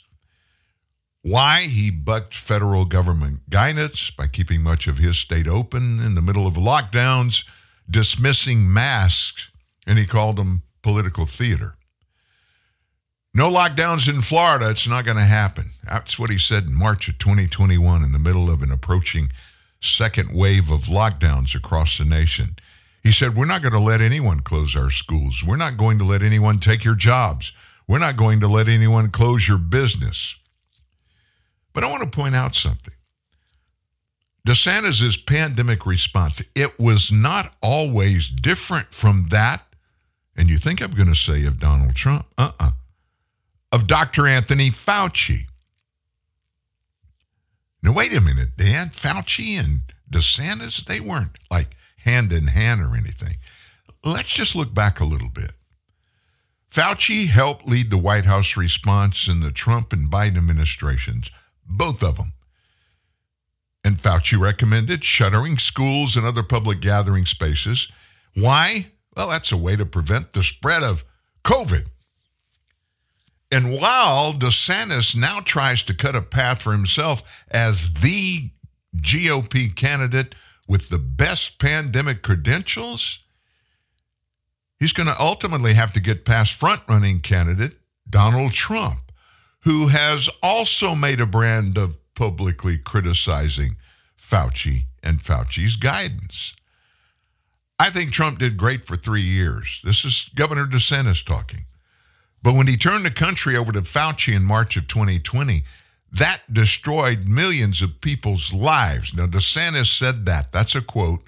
[1.21, 1.61] Why?
[1.61, 6.47] He bucked federal government guidance by keeping much of his state open in the middle
[6.47, 7.43] of lockdowns,
[7.87, 9.49] dismissing masks,
[9.85, 11.75] and he called them political theater.
[13.33, 14.69] No lockdowns in Florida.
[14.69, 15.71] It's not going to happen.
[15.85, 19.31] That's what he said in March of 2021 in the middle of an approaching
[19.79, 22.57] second wave of lockdowns across the nation.
[23.03, 25.43] He said, We're not going to let anyone close our schools.
[25.45, 27.53] We're not going to let anyone take your jobs.
[27.87, 30.35] We're not going to let anyone close your business.
[31.73, 32.93] But I want to point out something.
[34.45, 39.61] DeSantis' pandemic response, it was not always different from that,
[40.35, 42.25] and you think I'm going to say of Donald Trump?
[42.37, 42.71] Uh uh
[43.71, 44.27] Of Dr.
[44.27, 45.45] Anthony Fauci.
[47.81, 48.89] Now, wait a minute, Dan.
[48.89, 53.37] Fauci and DeSantis, they weren't like hand in hand or anything.
[54.03, 55.51] Let's just look back a little bit.
[56.71, 61.29] Fauci helped lead the White House response in the Trump and Biden administrations,
[61.65, 62.33] both of them.
[63.83, 67.87] And Fauci recommended shuttering schools and other public gathering spaces.
[68.35, 68.87] Why?
[69.15, 71.03] Well, that's a way to prevent the spread of
[71.43, 71.87] COVID.
[73.51, 78.49] And while DeSantis now tries to cut a path for himself as the
[78.97, 80.35] GOP candidate
[80.67, 83.19] with the best pandemic credentials,
[84.79, 87.73] he's going to ultimately have to get past front running candidate
[88.09, 89.11] Donald Trump,
[89.63, 93.75] who has also made a brand of publicly criticizing
[94.17, 96.53] Fauci and Fauci's guidance.
[97.79, 99.81] I think Trump did great for three years.
[99.83, 101.65] This is Governor DeSantis talking.
[102.43, 105.63] But when he turned the country over to Fauci in March of 2020,
[106.13, 109.13] that destroyed millions of people's lives.
[109.13, 110.51] Now, DeSantis said that.
[110.51, 111.23] That's a quote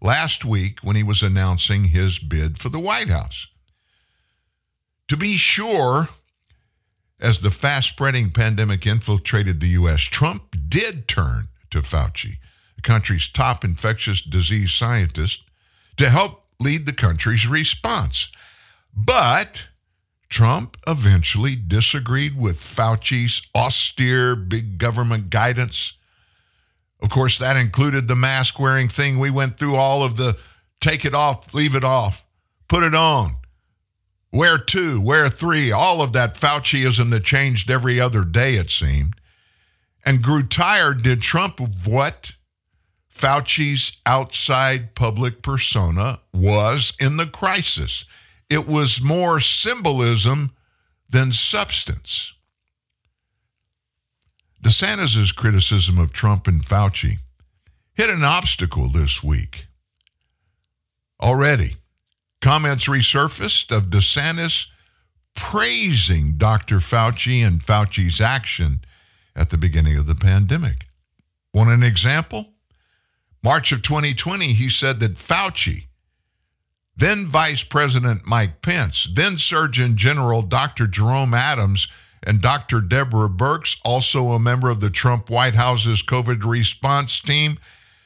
[0.00, 3.46] last week when he was announcing his bid for the White House.
[5.08, 6.08] To be sure,
[7.20, 12.38] as the fast spreading pandemic infiltrated the U.S., Trump did turn to Fauci,
[12.74, 15.44] the country's top infectious disease scientist,
[15.96, 18.28] to help lead the country's response.
[18.94, 19.66] But
[20.28, 25.92] Trump eventually disagreed with Fauci's austere big government guidance.
[27.00, 29.18] Of course, that included the mask wearing thing.
[29.18, 30.36] We went through all of the
[30.80, 32.24] take it off, leave it off,
[32.68, 33.36] put it on,
[34.32, 39.14] wear two, wear three, all of that Fauciism that changed every other day, it seemed.
[40.04, 42.32] And grew tired, did Trump, of what
[43.08, 48.04] Fauci's outside public persona was in the crisis.
[48.48, 50.54] It was more symbolism
[51.08, 52.32] than substance.
[54.62, 57.18] DeSantis' criticism of Trump and Fauci
[57.94, 59.66] hit an obstacle this week.
[61.20, 61.76] Already,
[62.40, 64.66] comments resurfaced of DeSantis
[65.34, 66.78] praising Dr.
[66.78, 68.80] Fauci and Fauci's action
[69.34, 70.86] at the beginning of the pandemic.
[71.52, 72.48] Want an example?
[73.42, 75.86] March of 2020, he said that Fauci,
[76.96, 80.86] then Vice President Mike Pence, then Surgeon General Dr.
[80.86, 81.88] Jerome Adams,
[82.22, 82.80] and Dr.
[82.80, 87.58] Deborah Birx, also a member of the Trump White House's COVID response team,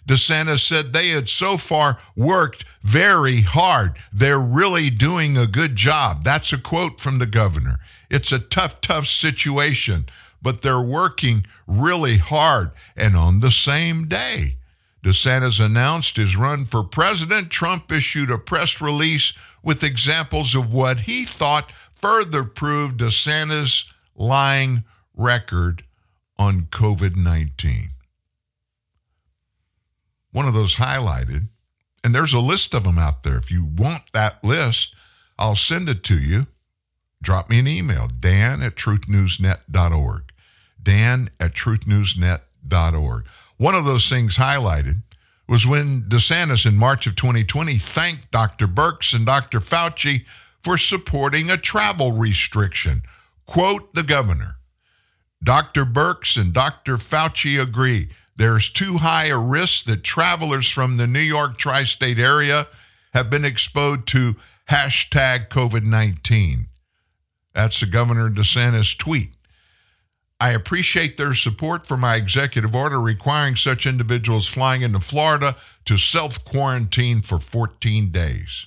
[0.06, 3.96] DeSantis said they had so far worked very hard.
[4.12, 6.24] They're really doing a good job.
[6.24, 7.76] That's a quote from the governor.
[8.10, 10.06] It's a tough, tough situation,
[10.42, 12.72] but they're working really hard.
[12.96, 14.56] And on the same day,
[15.02, 17.50] DeSantis announced his run for president.
[17.50, 19.32] Trump issued a press release
[19.62, 23.84] with examples of what he thought further proved DeSantis'
[24.14, 24.84] lying
[25.14, 25.84] record
[26.38, 27.90] on COVID 19.
[30.32, 31.48] One of those highlighted,
[32.04, 33.36] and there's a list of them out there.
[33.36, 34.94] If you want that list,
[35.38, 36.46] I'll send it to you.
[37.22, 40.32] Drop me an email, dan at truthnewsnet.org.
[40.82, 43.26] Dan at truthnewsnet.org.
[43.60, 45.02] One of those things highlighted
[45.46, 48.66] was when DeSantis in March of 2020 thanked Dr.
[48.66, 49.60] Birx and Dr.
[49.60, 50.24] Fauci
[50.64, 53.02] for supporting a travel restriction.
[53.44, 54.56] Quote the governor
[55.44, 55.84] Dr.
[55.84, 56.96] Birx and Dr.
[56.96, 62.18] Fauci agree there's too high a risk that travelers from the New York tri state
[62.18, 62.66] area
[63.12, 64.36] have been exposed to
[64.70, 66.64] hashtag COVID 19.
[67.52, 69.34] That's the Governor DeSantis tweet.
[70.40, 75.98] I appreciate their support for my executive order requiring such individuals flying into Florida to
[75.98, 78.66] self quarantine for 14 days.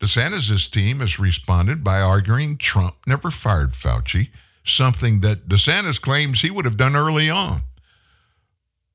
[0.00, 4.30] DeSantis' team has responded by arguing Trump never fired Fauci,
[4.64, 7.62] something that DeSantis claims he would have done early on.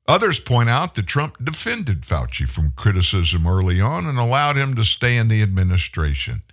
[0.07, 4.85] Others point out that Trump defended Fauci from criticism early on and allowed him to
[4.85, 6.43] stay in the administration.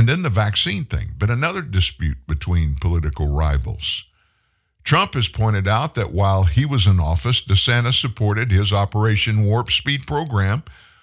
[0.00, 4.04] And then the vaccine thing, but another dispute between political rivals.
[4.82, 9.70] Trump has pointed out that while he was in office, DeSantis supported his Operation Warp
[9.70, 10.62] Speed program,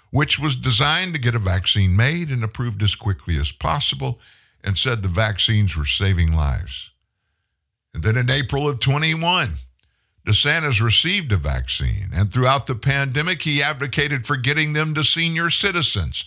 [0.10, 4.20] which was designed to get a vaccine made and approved as quickly as possible,
[4.64, 6.90] and said the vaccines were saving lives.
[7.94, 9.58] And then in April of 21,
[10.26, 15.52] DeSantis received a vaccine, and throughout the pandemic, he advocated for getting them to senior
[15.52, 16.26] citizens.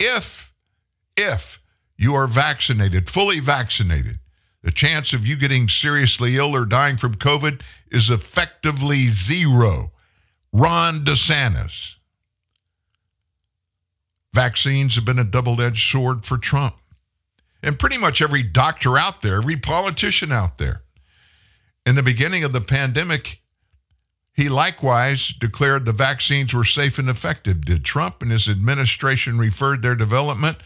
[0.00, 0.50] If,
[1.14, 1.58] if
[1.98, 4.20] you are vaccinated, fully vaccinated,
[4.62, 9.92] the chance of you getting seriously ill or dying from COVID is effectively zero.
[10.52, 11.94] Ron DeSantis.
[14.32, 16.76] Vaccines have been a double edged sword for Trump.
[17.62, 20.82] And pretty much every doctor out there, every politician out there.
[21.84, 23.40] In the beginning of the pandemic,
[24.32, 27.62] he likewise declared the vaccines were safe and effective.
[27.62, 30.58] Did Trump and his administration referred their development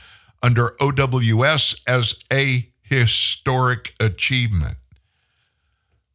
[0.42, 4.76] under OWS as a historic achievement.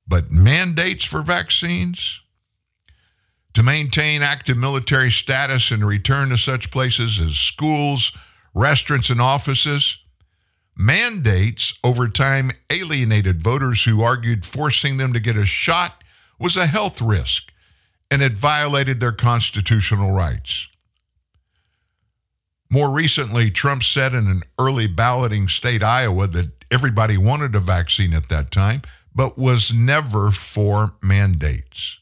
[0.08, 2.20] But mandates for vaccines
[3.54, 8.12] to maintain active military status and return to such places as schools,
[8.54, 9.98] restaurants, and offices.
[10.76, 16.04] Mandates over time alienated voters who argued forcing them to get a shot
[16.40, 17.52] was a health risk
[18.12, 20.68] and it violated their constitutional rights.
[22.70, 28.14] More recently, Trump said in an early balloting state, Iowa, that everybody wanted a vaccine
[28.14, 28.82] at that time,
[29.16, 31.98] but was never for mandates.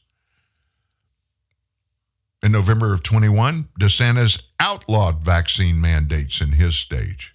[2.42, 7.34] In November of 21, DeSantis outlawed vaccine mandates in his stage.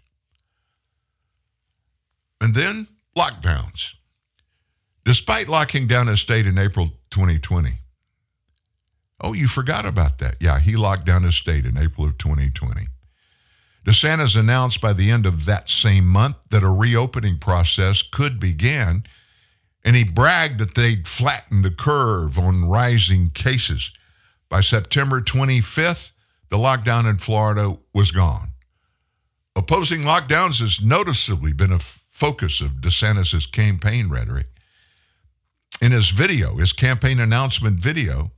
[2.39, 3.93] And then lockdowns.
[5.05, 7.79] Despite locking down his state in April 2020.
[9.21, 10.35] Oh, you forgot about that.
[10.39, 12.87] Yeah, he locked down his state in April of 2020.
[13.85, 19.03] DeSantis announced by the end of that same month that a reopening process could begin,
[19.83, 23.91] and he bragged that they'd flattened the curve on rising cases.
[24.49, 26.11] By September 25th,
[26.49, 28.49] the lockdown in Florida was gone.
[29.55, 34.47] Opposing lockdowns has noticeably been a f- focus of DeSantis' campaign rhetoric.
[35.81, 38.31] In his video, his campaign announcement video,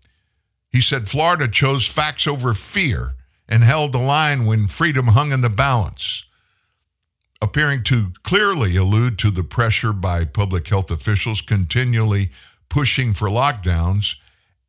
[0.70, 3.16] he said Florida chose facts over fear
[3.48, 6.24] and held the line when freedom hung in the balance,
[7.42, 12.32] appearing to clearly allude to the pressure by public health officials continually
[12.70, 14.16] pushing for lockdowns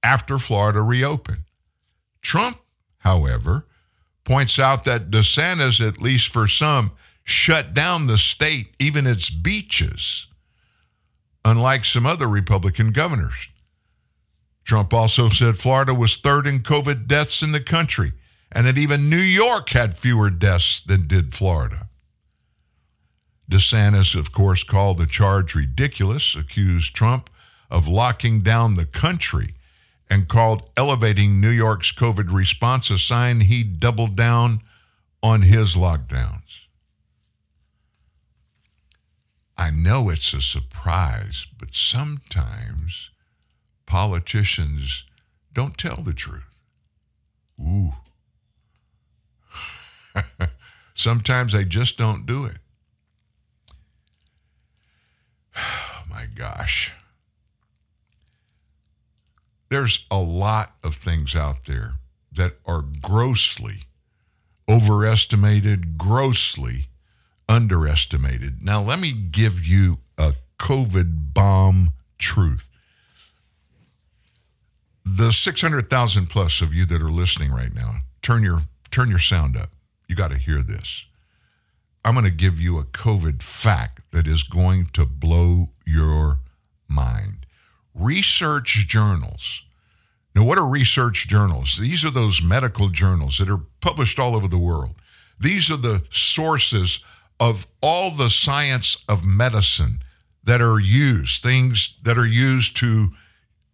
[0.03, 1.45] after Florida reopened.
[2.21, 2.59] Trump,
[2.99, 3.67] however,
[4.25, 6.91] points out that DeSantis, at least for some,
[7.23, 10.27] shut down the state, even its beaches,
[11.45, 13.35] unlike some other Republican governors.
[14.65, 18.13] Trump also said Florida was third in COVID deaths in the country
[18.55, 21.89] and that even New York had fewer deaths than did Florida.
[23.51, 27.29] DeSantis, of course, called the charge ridiculous, accused Trump
[27.71, 29.55] of locking down the country,
[30.09, 34.63] and called elevating New York's COVID response a sign he doubled down
[35.23, 36.41] on his lockdowns.
[39.57, 43.11] I know it's a surprise, but sometimes
[43.87, 45.05] politicians
[45.53, 46.43] don't tell the truth.
[47.61, 47.95] Ooh.
[50.95, 52.57] Sometimes they just don't do it.
[56.07, 56.93] Oh my gosh.
[59.69, 61.95] There's a lot of things out there
[62.31, 63.81] that are grossly
[64.69, 66.89] overestimated, grossly
[67.49, 68.63] underestimated.
[68.63, 72.69] Now, let me give you a COVID bomb truth.
[75.05, 78.61] The 600,000 plus of you that are listening right now, turn your
[78.91, 79.74] turn your sound up.
[80.09, 81.05] You got to hear this.
[82.05, 86.41] I'm going to give you a COVID fact that is going to blow your
[86.89, 87.47] mind.
[87.95, 89.63] Research journals.
[90.35, 91.79] Now, what are research journals?
[91.81, 94.97] These are those medical journals that are published all over the world.
[95.41, 97.01] These are the sources
[97.41, 100.01] of all the science of medicine
[100.45, 103.09] that are used, things that are used to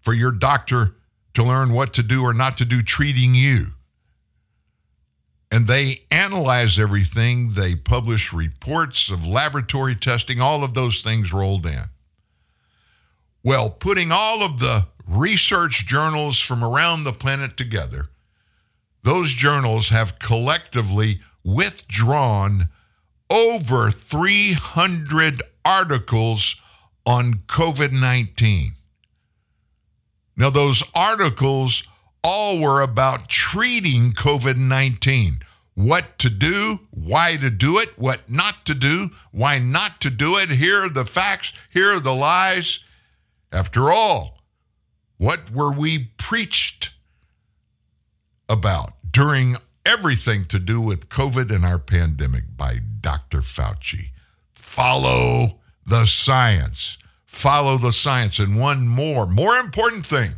[0.02, 0.94] for your doctor
[1.34, 3.66] to learn what to do or not to do treating you
[5.50, 7.54] and they analyze everything.
[7.54, 11.84] They publish reports of laboratory testing, all of those things rolled in.
[13.42, 18.08] Well, putting all of the research journals from around the planet together,
[19.02, 22.68] those journals have collectively withdrawn
[23.30, 26.56] over 300 articles
[27.06, 28.72] on COVID 19.
[30.36, 31.82] Now, those articles
[32.22, 35.40] all were about treating COVID 19.
[35.74, 40.36] What to do, why to do it, what not to do, why not to do
[40.36, 40.50] it.
[40.50, 42.80] Here are the facts, here are the lies.
[43.52, 44.38] After all,
[45.16, 46.90] what were we preached
[48.48, 49.56] about during
[49.86, 53.40] everything to do with COVID and our pandemic by Dr.
[53.40, 54.10] Fauci?
[54.52, 56.98] Follow the science.
[57.26, 58.38] Follow the science.
[58.38, 60.32] And one more, more important thing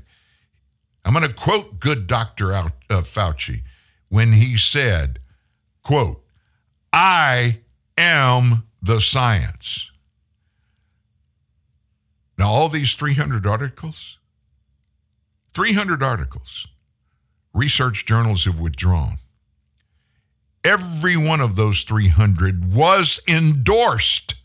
[1.05, 2.53] I'm going to quote good Dr.
[2.53, 3.62] uh, Fauci
[4.09, 5.18] when he said,
[5.82, 6.22] quote,
[6.92, 7.61] I
[7.96, 9.90] am the science.
[12.38, 14.18] Now, all these 300 articles,
[15.55, 16.66] 300 articles,
[17.55, 19.18] research journals have withdrawn.
[20.64, 24.36] Every one of those 300 was endorsed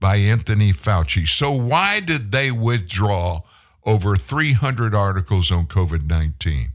[0.00, 1.26] by Anthony Fauci.
[1.26, 3.42] So, why did they withdraw
[3.88, 6.68] over 300 articles on COVID 19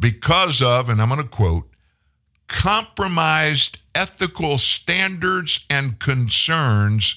[0.00, 1.70] because of, and I'm going to quote,
[2.48, 7.14] compromised ethical standards and concerns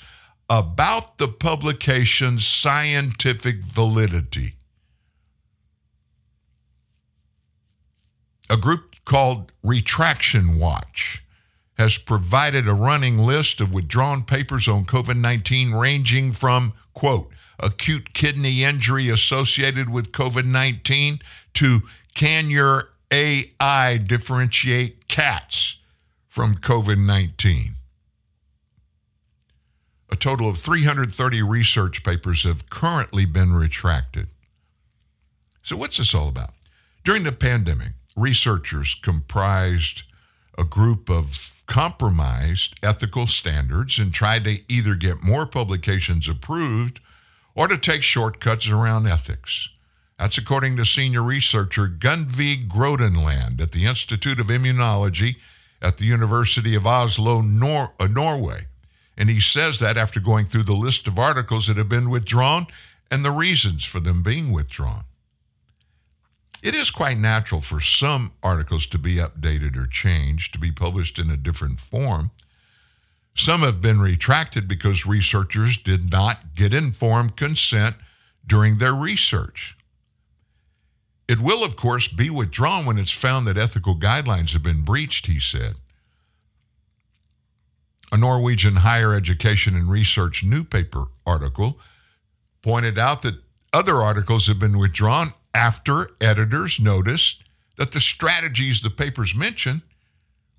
[0.52, 4.54] about the publication's scientific validity.
[8.52, 11.24] A group called Retraction Watch
[11.80, 17.32] has provided a running list of withdrawn papers on COVID 19 ranging from, quote,
[17.62, 21.20] acute kidney injury associated with COVID 19
[21.56, 21.82] to
[22.14, 25.76] can your AI differentiate cats
[26.28, 27.76] from COVID 19.
[30.10, 34.28] A total of 330 research papers have currently been retracted.
[35.64, 36.54] So, what's this all about?
[37.04, 40.04] During the pandemic, researchers comprised
[40.58, 47.00] a group of compromised ethical standards and tried to either get more publications approved
[47.56, 49.70] or to take shortcuts around ethics.
[50.18, 55.38] That's according to senior researcher Gunnveig Grodenland at the Institute of Immunology
[55.82, 58.68] at the University of Oslo, Nor- uh, Norway.
[59.18, 62.68] And he says that after going through the list of articles that have been withdrawn
[63.10, 65.04] and the reasons for them being withdrawn.
[66.62, 71.18] It is quite natural for some articles to be updated or changed, to be published
[71.18, 72.30] in a different form.
[73.36, 77.96] Some have been retracted because researchers did not get informed consent
[78.46, 79.78] during their research.
[81.28, 85.28] It will, of course, be withdrawn when it's found that ethical guidelines have been breached,
[85.28, 85.76] he said.
[88.12, 91.80] A Norwegian higher education and research newspaper article
[92.62, 97.44] pointed out that other articles have been withdrawn after editors noticed
[97.78, 99.82] that the strategies the papers mentioned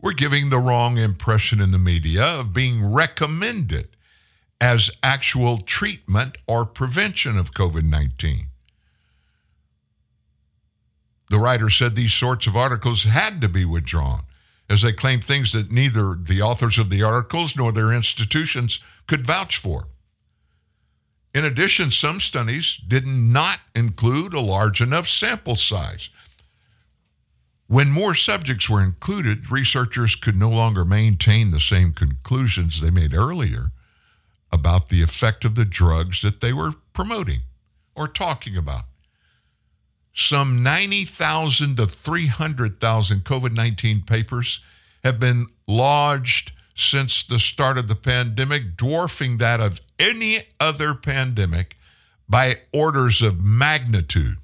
[0.03, 3.89] were giving the wrong impression in the media of being recommended
[4.61, 8.47] as actual treatment or prevention of COVID 19.
[11.31, 14.25] The writer said these sorts of articles had to be withdrawn,
[14.69, 19.27] as they claimed things that neither the authors of the articles nor their institutions could
[19.27, 19.87] vouch for.
[21.35, 26.11] In addition, some studies did not include a large enough sample size.
[27.73, 33.15] When more subjects were included, researchers could no longer maintain the same conclusions they made
[33.15, 33.73] earlier
[34.53, 37.41] about the effect of the drugs that they were promoting
[37.95, 38.85] or talking about.
[40.13, 44.61] Some 90,000 to 300,000 COVID 19 papers
[45.03, 51.79] have been lodged since the start of the pandemic, dwarfing that of any other pandemic
[52.29, 54.42] by orders of magnitude.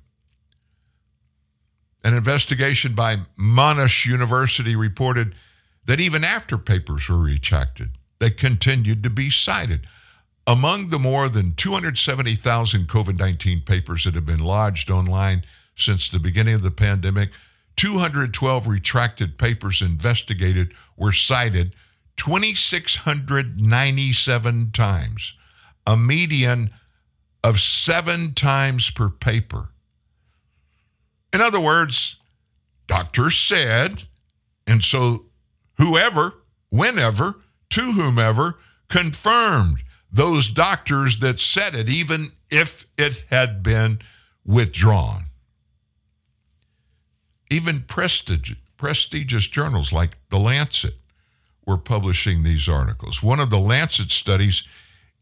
[2.05, 5.35] An investigation by Monash University reported
[5.87, 9.87] that even after papers were retracted, they continued to be cited.
[10.47, 15.45] Among the more than 270,000 COVID 19 papers that have been lodged online
[15.77, 17.31] since the beginning of the pandemic,
[17.77, 21.77] 212 retracted papers investigated were cited
[22.17, 25.35] 2,697 times,
[25.87, 26.71] a median
[27.45, 29.69] of seven times per paper.
[31.33, 32.17] In other words,
[32.87, 34.05] doctors said,
[34.67, 35.27] and so
[35.77, 36.35] whoever,
[36.71, 37.37] whenever,
[37.71, 38.59] to whomever
[38.89, 43.99] confirmed those doctors that said it, even if it had been
[44.45, 45.27] withdrawn.
[47.51, 50.95] Even prestige, prestigious journals like The Lancet
[51.67, 53.23] were publishing these articles.
[53.23, 54.63] One of the Lancet studies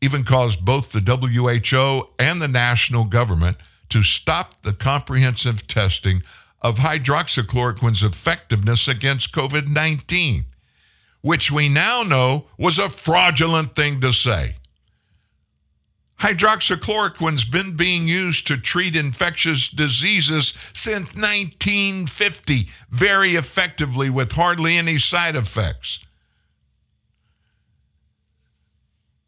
[0.00, 3.56] even caused both the WHO and the national government
[3.90, 6.22] to stop the comprehensive testing
[6.62, 10.46] of hydroxychloroquine's effectiveness against COVID 19,
[11.22, 14.56] which we now know was a fraudulent thing to say.
[16.20, 24.98] Hydroxychloroquine's been being used to treat infectious diseases since 1950 very effectively with hardly any
[24.98, 25.98] side effects.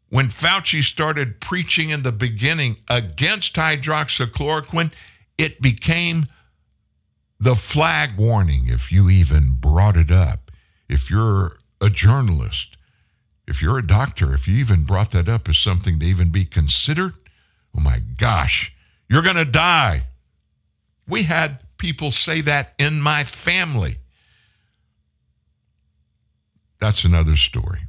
[0.09, 4.91] When Fauci started preaching in the beginning against hydroxychloroquine,
[5.37, 6.27] it became
[7.39, 10.51] the flag warning if you even brought it up.
[10.89, 12.75] If you're a journalist,
[13.47, 16.43] if you're a doctor, if you even brought that up as something to even be
[16.43, 17.13] considered,
[17.77, 18.73] oh my gosh,
[19.07, 20.03] you're going to die.
[21.07, 23.99] We had people say that in my family.
[26.79, 27.81] That's another story.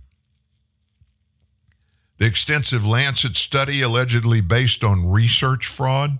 [2.20, 6.18] The extensive Lancet study, allegedly based on research fraud,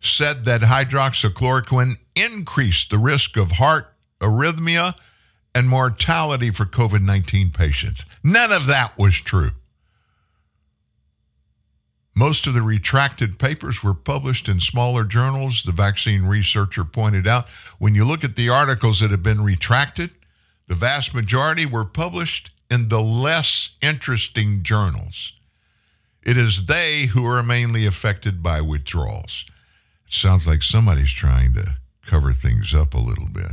[0.00, 4.94] said that hydroxychloroquine increased the risk of heart arrhythmia
[5.54, 8.06] and mortality for COVID 19 patients.
[8.24, 9.50] None of that was true.
[12.16, 17.48] Most of the retracted papers were published in smaller journals, the vaccine researcher pointed out.
[17.78, 20.12] When you look at the articles that have been retracted,
[20.68, 25.32] the vast majority were published in the less interesting journals.
[26.22, 29.44] It is they who are mainly affected by withdrawals.
[30.06, 33.52] It sounds like somebody's trying to cover things up a little bit.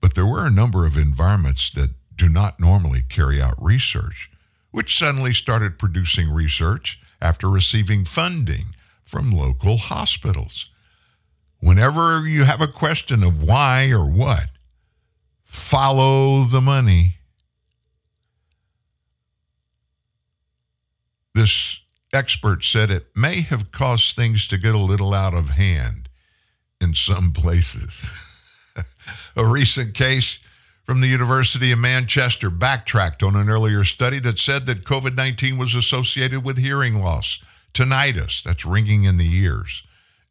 [0.00, 4.30] But there were a number of environments that do not normally carry out research,
[4.70, 8.74] which suddenly started producing research after receiving funding
[9.04, 10.68] from local hospitals.
[11.60, 14.48] Whenever you have a question of why or what,
[15.44, 17.16] follow the money.
[21.36, 21.80] This
[22.14, 26.08] expert said it may have caused things to get a little out of hand
[26.80, 28.02] in some places.
[29.36, 30.38] a recent case
[30.84, 35.58] from the University of Manchester backtracked on an earlier study that said that COVID 19
[35.58, 37.38] was associated with hearing loss,
[37.74, 39.82] tinnitus, that's ringing in the ears,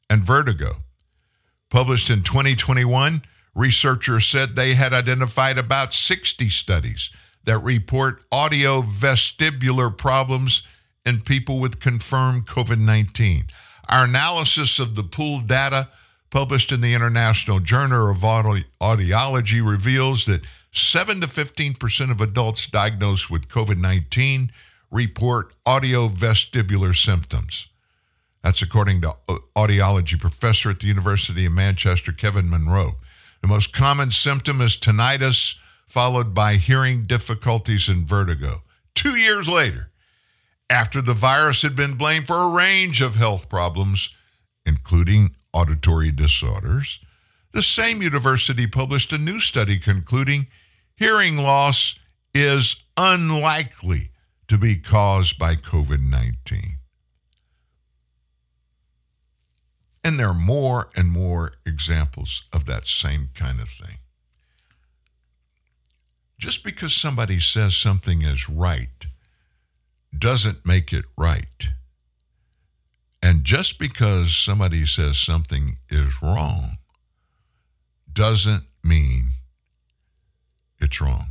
[0.10, 0.78] and vertigo.
[1.70, 3.22] Published in 2021,
[3.54, 7.12] researchers said they had identified about 60 studies
[7.44, 10.64] that report audio vestibular problems
[11.06, 13.46] in people with confirmed COVID 19.
[13.90, 15.90] Our analysis of the pooled data
[16.32, 20.42] published in the International Journal of Audi- Audiology reveals that
[20.74, 24.52] 7 to 15% of adults diagnosed with COVID 19
[24.92, 27.68] report audio vestibular symptoms.
[28.44, 29.16] That's according to
[29.56, 32.98] audiology professor at the University of Manchester, Kevin Munro.
[33.42, 35.56] The most common symptom is tinnitus,
[35.88, 38.62] followed by hearing difficulties and vertigo.
[38.94, 39.90] Two years later,
[40.70, 44.10] after the virus had been blamed for a range of health problems,
[44.66, 47.00] including auditory disorders,
[47.52, 50.48] the same university published a new study concluding
[50.98, 51.96] hearing loss
[52.34, 54.10] is unlikely
[54.48, 56.78] to be caused by COVID 19.
[60.04, 63.98] And there are more and more examples of that same kind of thing.
[66.38, 68.90] Just because somebody says something is right
[70.20, 71.70] doesn't make it right.
[73.22, 76.78] And just because somebody says something is wrong
[78.12, 79.32] doesn't mean
[80.80, 81.28] it's wrong.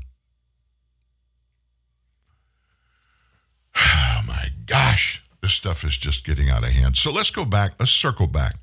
[4.16, 6.97] Oh my gosh, this stuff is just getting out of hand.
[6.97, 8.57] So let's go back, let's circle back,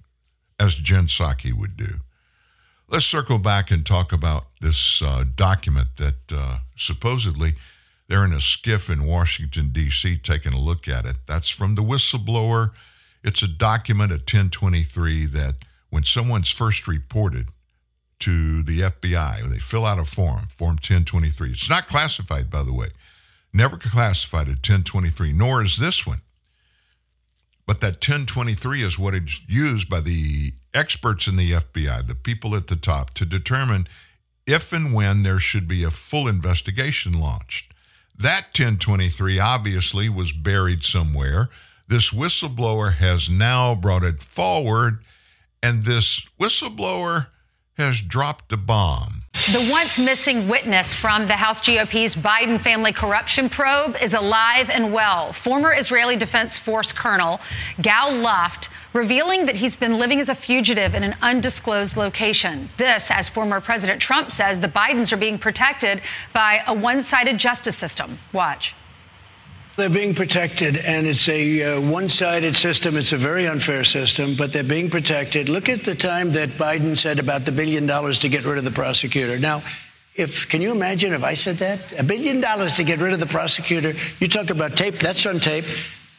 [0.59, 1.99] as Jen Psaki would do.
[2.89, 7.53] Let's circle back and talk about this uh, document that uh, supposedly
[8.11, 11.15] they're in a SCIF in Washington, D.C., taking a look at it.
[11.27, 12.71] That's from the whistleblower.
[13.23, 15.55] It's a document at 1023 that
[15.91, 17.47] when someone's first reported
[18.19, 21.51] to the FBI, they fill out a form, Form 1023.
[21.51, 22.89] It's not classified, by the way.
[23.53, 26.21] Never classified at 1023, nor is this one.
[27.65, 32.57] But that 1023 is what is used by the experts in the FBI, the people
[32.57, 33.87] at the top, to determine
[34.45, 37.70] if and when there should be a full investigation launched.
[38.21, 41.49] That 1023 obviously was buried somewhere.
[41.87, 45.03] This whistleblower has now brought it forward,
[45.63, 47.27] and this whistleblower
[47.79, 49.20] has dropped the bomb.
[49.51, 54.93] The once missing witness from the House GOP's Biden family corruption probe is alive and
[54.93, 55.33] well.
[55.33, 57.41] Former Israeli Defense Force Colonel
[57.81, 62.69] Gal Luft revealing that he's been living as a fugitive in an undisclosed location.
[62.77, 66.01] This, as former President Trump says, the Bidens are being protected
[66.31, 68.19] by a one sided justice system.
[68.31, 68.73] Watch.
[69.77, 72.97] They're being protected, and it's a uh, one sided system.
[72.97, 75.47] It's a very unfair system, but they're being protected.
[75.47, 78.65] Look at the time that Biden said about the billion dollars to get rid of
[78.65, 79.39] the prosecutor.
[79.39, 79.63] Now,
[80.15, 81.97] if can you imagine if I said that?
[81.97, 83.93] A billion dollars to get rid of the prosecutor.
[84.19, 85.65] You talk about tape, that's on tape.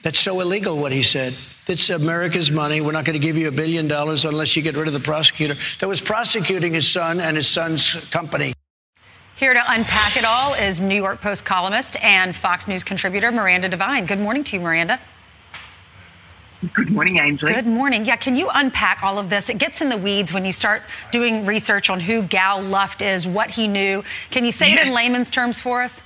[0.03, 1.35] That's so illegal what he said.
[1.69, 2.81] It's America's money.
[2.81, 5.01] We're not going to give you a billion dollars unless you get rid of the
[5.01, 8.55] prosecutor that was prosecuting his son and his son's company.
[9.43, 13.69] Here to unpack it all is New York Post columnist and Fox News contributor Miranda
[13.69, 14.07] Devine.
[14.07, 15.01] Good morning to you, Miranda.
[16.73, 17.53] Good morning, Ainsley.
[17.53, 18.05] Good morning.
[18.05, 19.49] Yeah, can you unpack all of this?
[19.49, 23.27] It gets in the weeds when you start doing research on who Gal Luft is,
[23.27, 24.05] what he knew.
[24.31, 24.83] Can you say yeah.
[24.83, 26.03] it in layman's terms for us?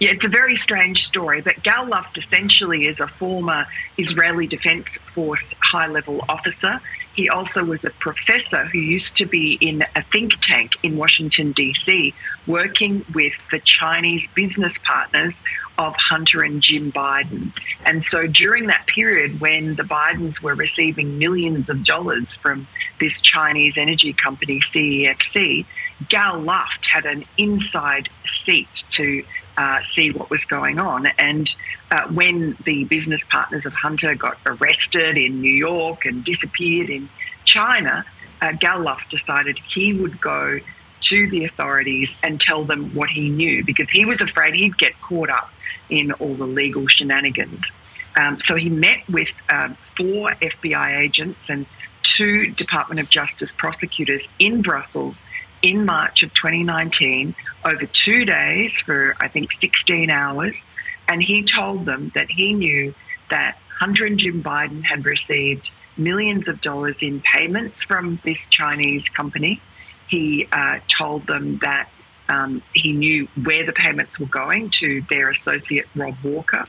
[0.00, 3.66] Yeah, it's a very strange story, but Gal Luft essentially is a former
[3.98, 6.80] Israeli Defense Force high level officer.
[7.14, 11.52] He also was a professor who used to be in a think tank in Washington,
[11.52, 12.14] D.C.,
[12.46, 15.34] working with the Chinese business partners
[15.76, 17.54] of Hunter and Jim Biden.
[17.84, 22.66] And so during that period when the Bidens were receiving millions of dollars from
[23.00, 25.66] this Chinese energy company, CEFC,
[26.08, 29.24] Gal Luft had an inside seat to
[29.60, 31.04] uh, see what was going on.
[31.18, 31.54] And
[31.90, 37.10] uh, when the business partners of Hunter got arrested in New York and disappeared in
[37.44, 38.06] China,
[38.40, 40.60] uh, Gal Luft decided he would go
[41.02, 44.98] to the authorities and tell them what he knew because he was afraid he'd get
[45.02, 45.50] caught up
[45.90, 47.70] in all the legal shenanigans.
[48.16, 51.66] Um, so he met with um, four FBI agents and
[52.02, 55.16] two Department of Justice prosecutors in Brussels
[55.62, 57.34] in March of 2019
[57.64, 60.64] over two days for, I think, 16 hours.
[61.08, 62.94] And he told them that he knew
[63.30, 69.08] that Hunter and Jim Biden had received millions of dollars in payments from this Chinese
[69.08, 69.60] company.
[70.08, 71.88] He uh, told them that
[72.28, 76.66] um, he knew where the payments were going to their associate Rob Walker.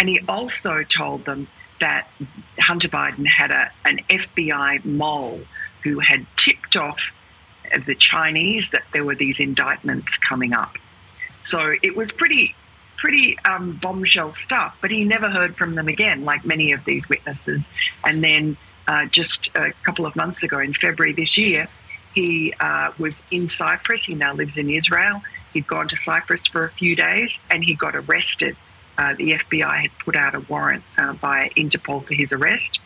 [0.00, 1.46] And he also told them
[1.80, 2.08] that
[2.58, 5.40] Hunter Biden had a, an FBI mole
[5.82, 7.00] who had tipped off
[7.78, 10.76] the Chinese that there were these indictments coming up.
[11.44, 12.54] So it was pretty,
[12.96, 14.76] pretty um, bombshell stuff.
[14.80, 17.68] But he never heard from them again, like many of these witnesses.
[18.04, 18.56] And then
[18.86, 21.68] uh, just a couple of months ago, in February this year,
[22.14, 24.04] he uh, was in Cyprus.
[24.04, 25.22] He now lives in Israel.
[25.52, 28.56] He'd gone to Cyprus for a few days and he got arrested.
[28.96, 32.80] Uh, the FBI had put out a warrant uh, by Interpol for his arrest.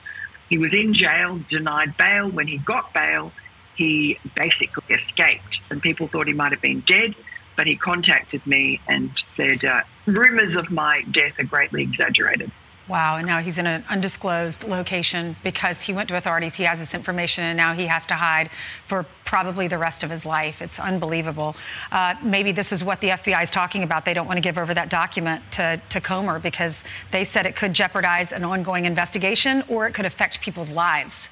[0.49, 2.31] He was in jail, denied bail.
[2.31, 3.33] When he got bail,
[3.79, 7.15] he basically escaped, and people thought he might have been dead.
[7.57, 12.51] But he contacted me and said, uh, rumors of my death are greatly exaggerated.
[12.89, 16.55] Wow, and now he's in an undisclosed location because he went to authorities.
[16.55, 18.51] He has this information, and now he has to hide
[18.87, 20.63] for probably the rest of his life.
[20.63, 21.55] It's unbelievable.
[21.93, 24.05] Uh, maybe this is what the FBI is talking about.
[24.07, 27.57] They don't want to give over that document to, to Comer because they said it
[27.57, 31.29] could jeopardize an ongoing investigation or it could affect people's lives.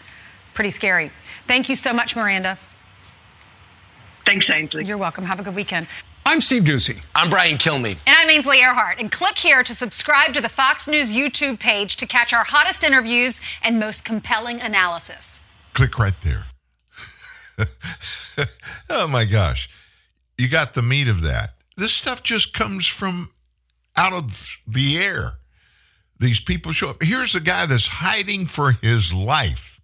[0.53, 1.11] Pretty scary.
[1.47, 2.59] Thank you so much, Miranda.
[4.25, 4.85] Thanks, Ainsley.
[4.85, 5.25] You're welcome.
[5.25, 5.87] Have a good weekend.
[6.25, 7.01] I'm Steve Doocy.
[7.15, 7.99] I'm Brian Kilmeade.
[8.05, 8.99] And I'm Ainsley Earhardt.
[8.99, 12.83] And click here to subscribe to the Fox News YouTube page to catch our hottest
[12.83, 15.39] interviews and most compelling analysis.
[15.75, 16.47] Click right there.
[18.91, 19.71] oh my gosh.
[20.37, 21.51] You got the meat of that.
[21.77, 23.31] This stuff just comes from
[23.97, 25.35] out of the air.
[26.19, 27.03] These people show up.
[27.03, 29.76] Here's a guy that's hiding for his life.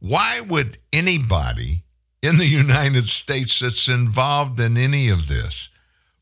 [0.00, 1.84] Why would anybody
[2.22, 5.68] in the United States that's involved in any of this,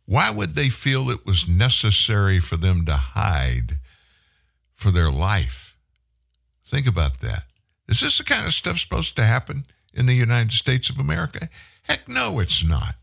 [0.04, 3.78] why would they feel it was necessary for them to hide
[4.74, 5.74] for their life?
[6.66, 7.44] Think about that.
[7.88, 11.48] Is this the kind of stuff supposed to happen in the United States of America?
[11.82, 12.96] Heck no, it's not.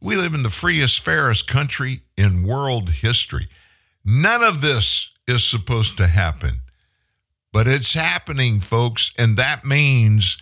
[0.00, 3.48] We live in the freest, fairest country in world history.
[4.04, 6.60] None of this is supposed to happen.
[7.54, 10.38] But it's happening, folks, and that means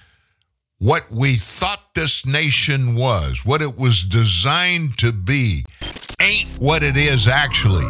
[0.78, 5.66] what we thought this nation was, what it was designed to be,
[6.20, 7.84] ain't what it is actually.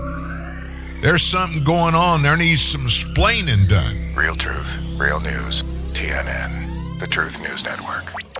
[1.02, 2.22] There's something going on.
[2.22, 3.96] There needs some splaining done.
[4.16, 5.62] Real truth, real news.
[5.94, 8.31] TNN, the Truth News Network.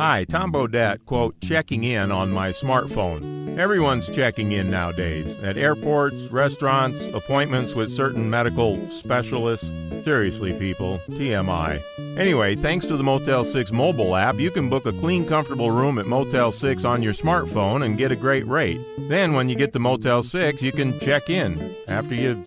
[0.00, 3.58] Hi, Tom Bodett, quote, checking in on my smartphone.
[3.58, 9.70] Everyone's checking in nowadays at airports, restaurants, appointments with certain medical specialists.
[10.02, 11.82] Seriously, people, TMI.
[12.16, 15.98] Anyway, thanks to the Motel 6 mobile app, you can book a clean, comfortable room
[15.98, 18.80] at Motel 6 on your smartphone and get a great rate.
[18.96, 21.76] Then, when you get to Motel 6, you can check in.
[21.86, 22.42] After you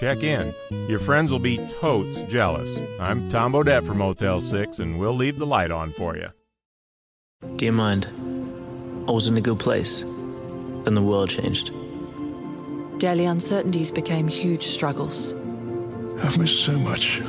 [0.00, 0.52] check in,
[0.88, 2.76] your friends will be totes jealous.
[2.98, 6.30] I'm Tom Bodett from Motel 6, and we'll leave the light on for you.
[7.54, 8.06] Do you mind?
[9.08, 10.00] I was in a good place.
[10.00, 11.70] Then the world changed.
[12.98, 15.32] Daily uncertainties became huge struggles.
[16.22, 17.20] I've missed so much,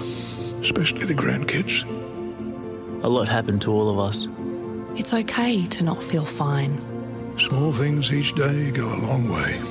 [0.62, 1.84] especially the grandkids.
[3.04, 4.28] A lot happened to all of us.
[4.96, 6.82] It's okay to not feel fine.
[7.38, 9.62] Small things each day go a long way.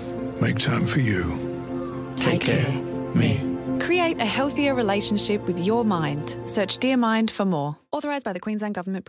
[0.40, 2.14] Make time for you.
[2.16, 2.70] Take care.
[3.14, 3.40] Me.
[3.80, 6.36] Create a healthier relationship with your mind.
[6.44, 7.78] Search Dear Mind for more.
[7.92, 9.08] Authorised by the Queensland Government.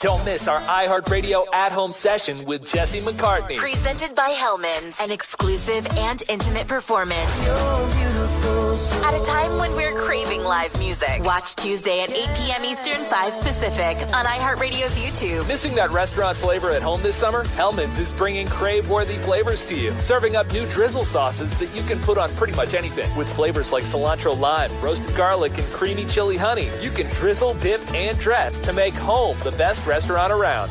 [0.00, 3.58] Don't miss our iHeartRadio at home session with Jesse McCartney.
[3.58, 7.46] Presented by Hellmann's, an exclusive and intimate performance.
[8.70, 11.22] At a time when we're craving live music.
[11.24, 12.64] Watch Tuesday at 8 p.m.
[12.64, 15.48] Eastern, 5 Pacific on iHeartRadio's YouTube.
[15.48, 17.42] Missing that restaurant flavor at home this summer?
[17.56, 21.82] Hellmann's is bringing crave worthy flavors to you, serving up new drizzle sauces that you
[21.82, 23.12] can put on pretty much anything.
[23.16, 27.80] With flavors like cilantro lime, roasted garlic, and creamy chili honey, you can drizzle, dip,
[27.92, 30.70] and dress to make home the best restaurant around.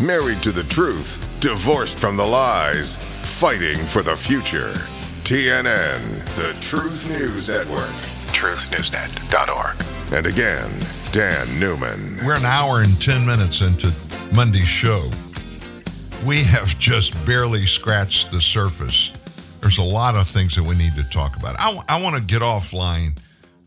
[0.00, 4.72] Married to the truth, divorced from the lies, fighting for the future.
[5.24, 7.78] TNN, the Truth News Network.
[8.34, 10.12] TruthNewsNet.org.
[10.12, 10.68] And again,
[11.12, 12.18] Dan Newman.
[12.26, 13.92] We're an hour and 10 minutes into
[14.34, 15.08] Monday's show.
[16.26, 19.12] We have just barely scratched the surface.
[19.60, 21.54] There's a lot of things that we need to talk about.
[21.56, 23.16] I, I want to get offline,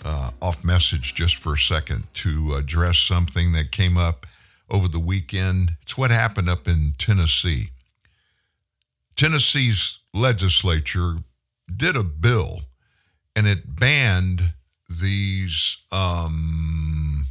[0.03, 4.26] uh, off message just for a second to address something that came up
[4.69, 5.72] over the weekend.
[5.84, 7.69] It's what happened up in Tennessee.
[9.15, 11.19] Tennessee's legislature
[11.74, 12.62] did a bill
[13.36, 14.54] and it banned
[14.90, 17.28] these um,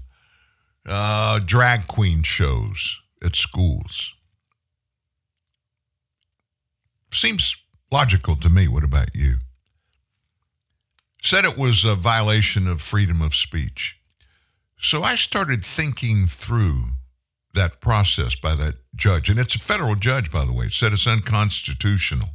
[0.86, 4.12] uh, drag queen shows at schools.
[7.12, 7.56] Seems
[7.90, 8.68] logical to me.
[8.68, 9.36] What about you?
[11.22, 13.96] Said it was a violation of freedom of speech.
[14.78, 16.80] So I started thinking through
[17.54, 19.30] that process by that judge.
[19.30, 20.66] And it's a federal judge, by the way.
[20.66, 22.30] It said it's unconstitutional.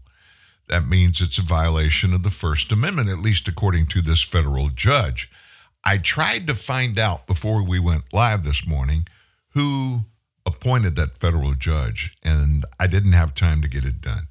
[0.69, 4.69] That means it's a violation of the First Amendment, at least according to this federal
[4.69, 5.29] judge.
[5.83, 9.07] I tried to find out before we went live this morning
[9.49, 10.01] who
[10.45, 14.27] appointed that federal judge, and I didn't have time to get it done.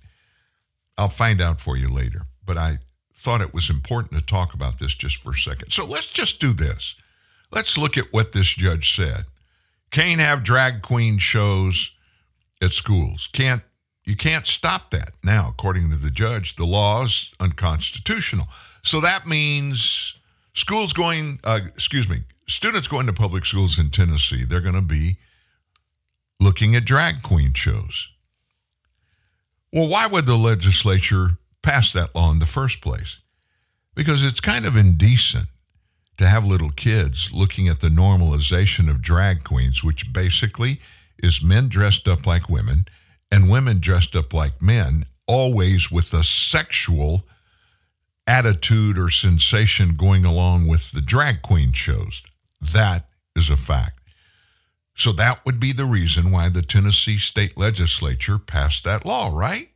[0.97, 2.79] I'll find out for you later, but I
[3.17, 5.73] thought it was important to talk about this just for a second.
[5.73, 6.95] So let's just do this.
[7.51, 9.25] Let's look at what this judge said.
[9.91, 11.91] Can't have drag queen shows
[12.63, 13.29] at schools.
[13.33, 13.63] Can't
[14.09, 16.57] you can't stop that now, according to the judge.
[16.57, 18.47] The law is unconstitutional.
[18.83, 20.15] So that means
[20.55, 24.81] schools going, uh, excuse me, students going to public schools in Tennessee, they're going to
[24.81, 25.19] be
[26.41, 28.09] looking at drag queen shows.
[29.75, 33.19] Well, why would the legislature pass that law in the first place?
[33.95, 35.49] Because it's kind of indecent
[36.17, 40.81] to have little kids looking at the normalization of drag queens, which basically
[41.19, 42.87] is men dressed up like women
[43.31, 47.25] and women dressed up like men, always with a sexual
[48.27, 52.23] attitude or sensation going along with the drag queen shows.
[52.61, 54.01] That is a fact.
[54.97, 59.71] So that would be the reason why the Tennessee state legislature passed that law, right?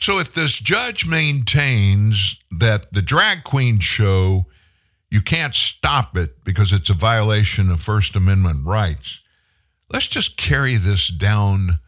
[0.00, 4.46] So if this judge maintains that the drag queen show,
[5.10, 9.20] you can't stop it because it's a violation of First Amendment rights,
[9.90, 11.80] let's just carry this down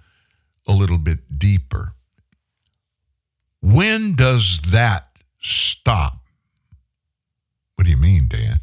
[0.66, 1.94] a little bit deeper.
[3.60, 5.08] When does that
[5.40, 6.18] stop?
[7.76, 8.60] What do you mean, Dan?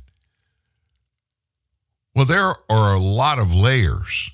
[2.14, 4.32] Well, there are a lot of layers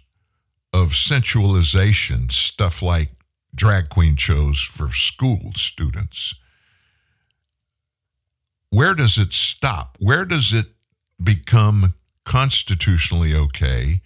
[0.73, 3.11] of sensualization, stuff like
[3.53, 6.33] drag queen shows for school students.
[8.69, 9.97] Where does it stop?
[9.99, 10.67] Where does it
[11.23, 11.93] become
[12.25, 14.01] constitutionally okay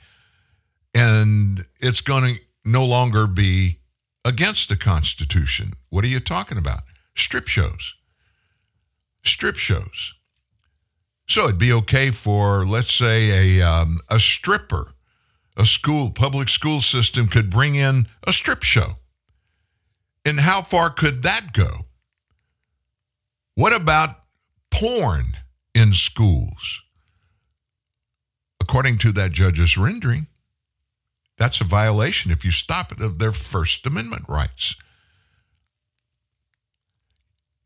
[0.93, 3.79] and it's going to no longer be
[4.25, 5.73] against the Constitution?
[5.89, 6.81] What are you talking about?
[7.15, 7.95] Strip shows.
[9.23, 10.13] Strip shows.
[11.27, 14.93] So it'd be okay for, let's say, a, um, a stripper,
[15.55, 18.95] a school, public school system could bring in a strip show.
[20.25, 21.85] And how far could that go?
[23.55, 24.23] What about
[24.71, 25.37] porn
[25.75, 26.81] in schools?
[28.61, 30.27] According to that judge's rendering,
[31.39, 34.75] that's a violation if you stop it of their First Amendment rights.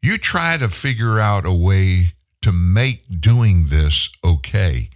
[0.01, 4.89] You try to figure out a way to make doing this okay,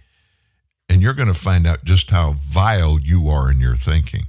[0.88, 4.24] and you're going to find out just how vile you are in your thinking.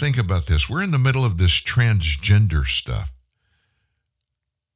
[0.00, 0.68] think about this.
[0.68, 3.10] We're in the middle of this transgender stuff.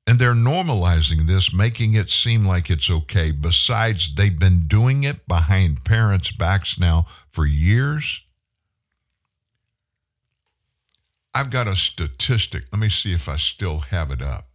[0.07, 3.31] And they're normalizing this, making it seem like it's okay.
[3.31, 8.21] Besides, they've been doing it behind parents' backs now for years.
[11.35, 12.65] I've got a statistic.
[12.71, 14.49] Let me see if I still have it up.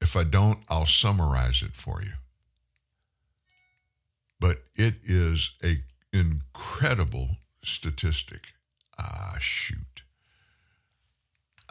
[0.00, 2.12] If I don't, I'll summarize it for you.
[4.40, 5.76] But it is a
[6.12, 8.48] incredible statistic.
[8.98, 9.91] Ah, shoot.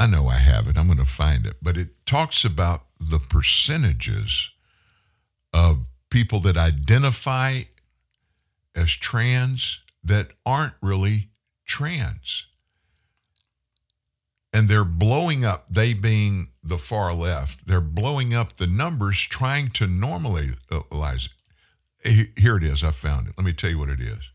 [0.01, 0.79] I know I have it.
[0.79, 1.57] I'm going to find it.
[1.61, 4.49] But it talks about the percentages
[5.53, 7.61] of people that identify
[8.75, 11.29] as trans that aren't really
[11.67, 12.47] trans.
[14.51, 19.69] And they're blowing up, they being the far left, they're blowing up the numbers trying
[19.73, 21.29] to normalize
[22.03, 22.29] it.
[22.39, 22.83] Here it is.
[22.83, 23.35] I found it.
[23.37, 24.31] Let me tell you what it is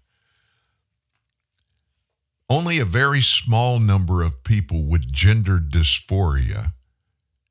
[2.49, 6.73] only a very small number of people with gender dysphoria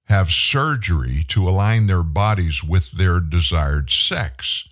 [0.05, 4.63] have surgery to align their bodies with their desired sex.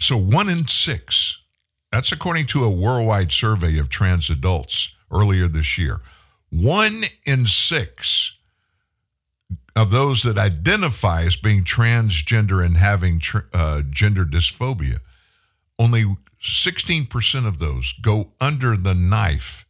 [0.00, 1.38] So, one in six,
[1.92, 6.00] that's according to a worldwide survey of trans adults earlier this year.
[6.50, 8.32] One in six
[9.76, 13.20] of those that identify as being transgender and having
[13.52, 14.98] uh, gender dysphoria,
[15.78, 16.04] only
[16.44, 19.64] 16% of those go under the knife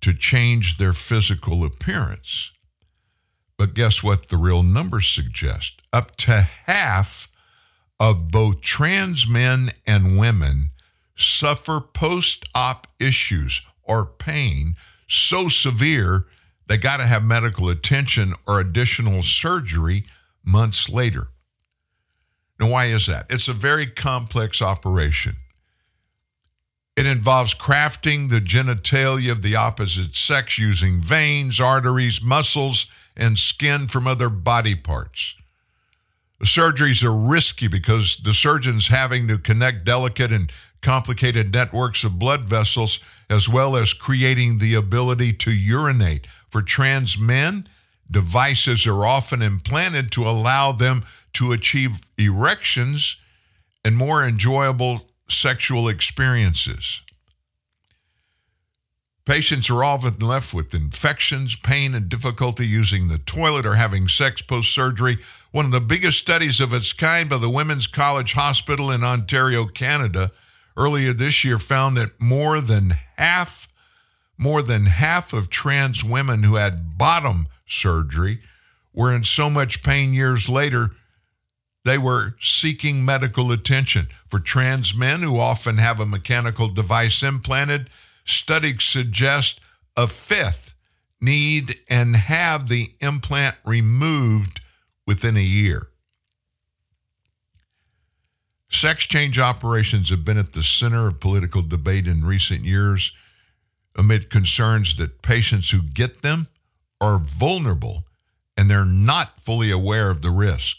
[0.00, 2.52] to change their physical appearance.
[3.56, 5.82] But guess what the real numbers suggest?
[5.92, 7.28] Up to half
[7.98, 10.70] of both trans men and women
[11.16, 14.76] suffer post op issues or pain
[15.08, 16.26] so severe
[16.68, 20.04] they got to have medical attention or additional surgery
[20.44, 21.28] months later.
[22.60, 23.26] Now, why is that?
[23.30, 25.36] It's a very complex operation.
[26.98, 33.86] It involves crafting the genitalia of the opposite sex using veins, arteries, muscles, and skin
[33.86, 35.36] from other body parts.
[36.40, 40.52] The surgeries are risky because the surgeon's having to connect delicate and
[40.82, 42.98] complicated networks of blood vessels,
[43.30, 46.26] as well as creating the ability to urinate.
[46.50, 47.68] For trans men,
[48.10, 51.04] devices are often implanted to allow them
[51.34, 53.18] to achieve erections
[53.84, 57.02] and more enjoyable sexual experiences.
[59.24, 64.40] Patients are often left with infections, pain, and difficulty using the toilet or having sex
[64.40, 65.18] post surgery.
[65.50, 69.66] One of the biggest studies of its kind by the Women's College Hospital in Ontario,
[69.66, 70.32] Canada,
[70.78, 73.68] earlier this year found that more than half
[74.38, 78.40] more than half of trans women who had bottom surgery
[78.94, 80.92] were in so much pain years later
[81.88, 84.08] they were seeking medical attention.
[84.28, 87.88] For trans men who often have a mechanical device implanted,
[88.26, 89.60] studies suggest
[89.96, 90.74] a fifth
[91.18, 94.60] need and have the implant removed
[95.06, 95.88] within a year.
[98.70, 103.12] Sex change operations have been at the center of political debate in recent years
[103.96, 106.48] amid concerns that patients who get them
[107.00, 108.04] are vulnerable
[108.58, 110.76] and they're not fully aware of the risk.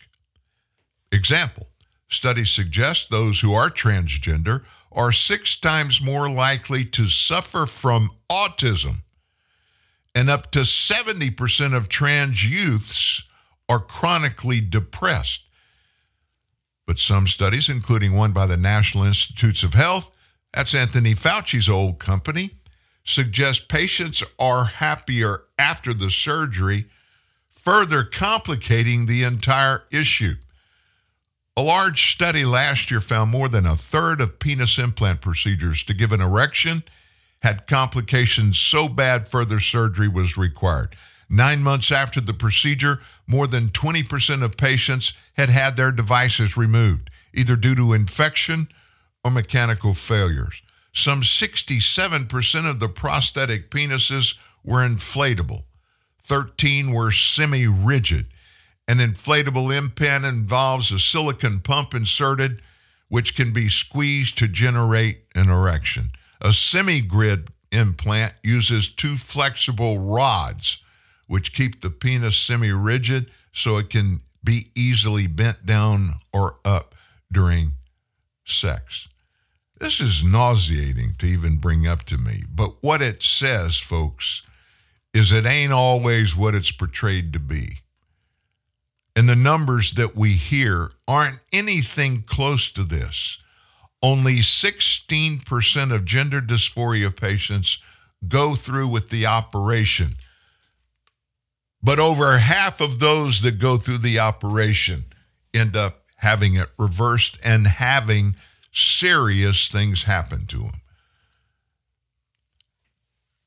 [1.11, 1.68] Example
[2.10, 9.03] studies suggest those who are transgender are six times more likely to suffer from autism,
[10.15, 13.23] and up to 70% of trans youths
[13.68, 15.41] are chronically depressed.
[16.88, 20.10] But some studies, including one by the National Institutes of Health,
[20.53, 22.56] that's Anthony Fauci's old company,
[23.06, 26.88] suggest patients are happier after the surgery,
[27.52, 30.34] further complicating the entire issue.
[31.58, 35.94] A large study last year found more than a third of penis implant procedures to
[35.94, 36.84] give an erection
[37.42, 40.96] had complications so bad further surgery was required.
[41.30, 47.10] Nine months after the procedure, more than 20% of patients had had their devices removed,
[47.34, 48.68] either due to infection
[49.24, 50.62] or mechanical failures.
[50.94, 55.64] Some 67% of the prosthetic penises were inflatable,
[56.24, 58.28] 13 were semi rigid.
[58.90, 62.64] An inflatable implant involves a silicon pump inserted,
[63.07, 66.10] which can be squeezed to generate an erection.
[66.41, 70.80] A semi grid implant uses two flexible rods,
[71.28, 76.95] which keep the penis semi rigid so it can be easily bent down or up
[77.32, 77.74] during
[78.48, 79.07] sex.
[79.80, 84.41] This is nauseating to even bring up to me, but what it says, folks,
[85.14, 87.82] is it ain't always what it's portrayed to be.
[89.15, 93.38] And the numbers that we hear aren't anything close to this.
[94.02, 97.80] Only 16% of gender dysphoria patients
[98.27, 100.15] go through with the operation.
[101.81, 105.06] But over half of those that go through the operation
[105.53, 108.36] end up having it reversed and having
[108.73, 110.81] serious things happen to them.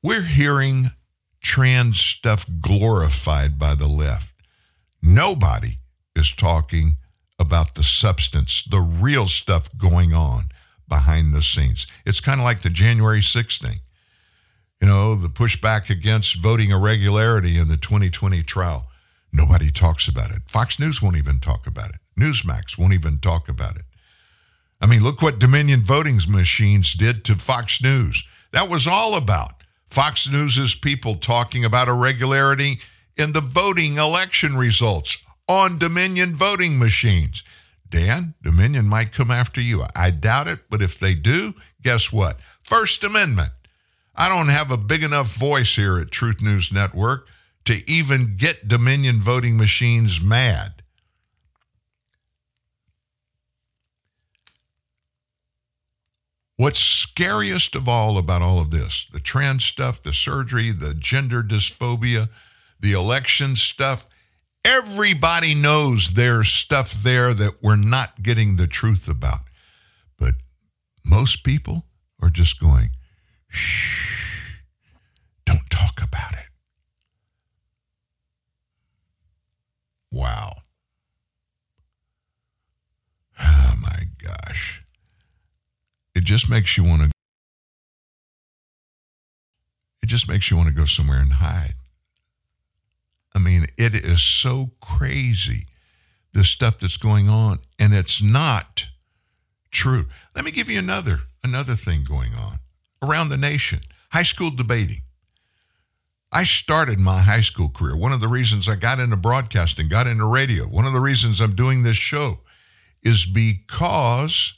[0.01, 0.91] We're hearing
[1.41, 4.32] trans stuff glorified by the left.
[5.03, 5.79] Nobody
[6.15, 6.95] is talking
[7.37, 10.45] about the substance, the real stuff going on
[10.87, 11.85] behind the scenes.
[12.05, 13.79] It's kind of like the January 6th thing.
[14.81, 18.87] You know, the pushback against voting irregularity in the 2020 trial.
[19.33, 20.41] Nobody talks about it.
[20.47, 21.97] Fox News won't even talk about it.
[22.17, 23.83] Newsmax won't even talk about it.
[24.79, 28.23] I mean, look what Dominion voting machines did to Fox News.
[28.51, 32.79] That was all about Fox News's people talking about irregularity
[33.17, 35.17] in the voting election results
[35.47, 37.43] on Dominion voting machines.
[37.89, 39.83] Dan, Dominion might come after you.
[39.95, 41.53] I doubt it, but if they do,
[41.83, 42.39] guess what?
[42.63, 43.51] First Amendment.
[44.15, 47.27] I don't have a big enough voice here at Truth News Network
[47.65, 50.83] to even get Dominion voting machines mad.
[56.55, 61.41] What's scariest of all about all of this, the trans stuff, the surgery, the gender
[61.41, 62.29] dysphoria,
[62.83, 64.05] the election stuff.
[64.65, 69.39] Everybody knows there's stuff there that we're not getting the truth about.
[70.19, 70.35] But
[71.03, 71.85] most people
[72.21, 72.89] are just going,
[73.47, 74.59] shh,
[75.45, 76.47] don't talk about it.
[80.11, 80.57] Wow.
[83.39, 84.83] Oh my gosh.
[86.13, 87.11] It just makes you want to.
[90.03, 91.75] It just makes you want to go somewhere and hide.
[93.35, 95.65] I mean, it is so crazy
[96.33, 98.85] the stuff that's going on and it's not
[99.71, 100.07] true.
[100.35, 102.59] Let me give you another another thing going on
[103.01, 103.81] around the nation.
[104.11, 105.01] High school debating.
[106.31, 107.95] I started my high school career.
[107.95, 111.39] One of the reasons I got into broadcasting, got into radio, one of the reasons
[111.39, 112.39] I'm doing this show
[113.03, 114.53] is because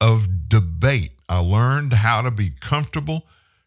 [0.00, 1.12] of debate.
[1.28, 3.26] I learned how to be comfortable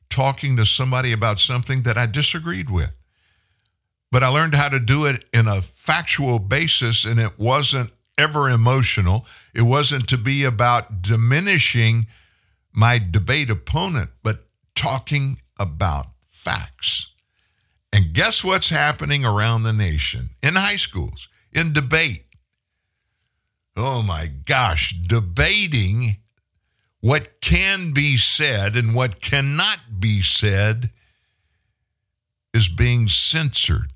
[0.10, 2.92] talking to somebody about something that I disagreed with.
[4.16, 8.50] But I learned how to do it in a factual basis, and it wasn't ever
[8.50, 9.26] emotional.
[9.54, 12.08] It wasn't to be about diminishing
[12.72, 17.10] my debate opponent, but talking about facts.
[17.92, 22.24] And guess what's happening around the nation in high schools, in debate?
[23.76, 26.16] Oh my gosh, debating
[27.02, 30.90] what can be said and what cannot be said
[32.54, 33.92] is being censored.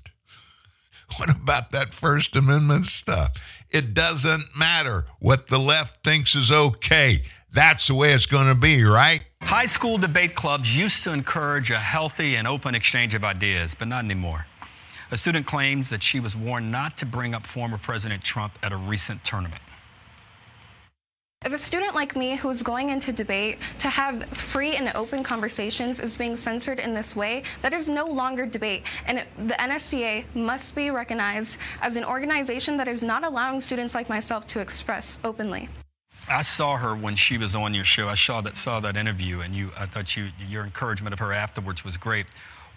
[1.18, 3.32] What about that First Amendment stuff?
[3.70, 7.22] It doesn't matter what the left thinks is okay.
[7.52, 9.22] That's the way it's going to be, right?
[9.42, 13.88] High school debate clubs used to encourage a healthy and open exchange of ideas, but
[13.88, 14.46] not anymore.
[15.10, 18.72] A student claims that she was warned not to bring up former President Trump at
[18.72, 19.62] a recent tournament.
[21.42, 25.98] If a student like me who's going into debate to have free and open conversations
[25.98, 28.82] is being censored in this way, that is no longer debate.
[29.06, 34.10] And the NSDA must be recognized as an organization that is not allowing students like
[34.10, 35.70] myself to express openly.
[36.28, 38.06] I saw her when she was on your show.
[38.06, 39.70] I saw that saw that interview, and you.
[39.78, 42.26] I thought you your encouragement of her afterwards was great.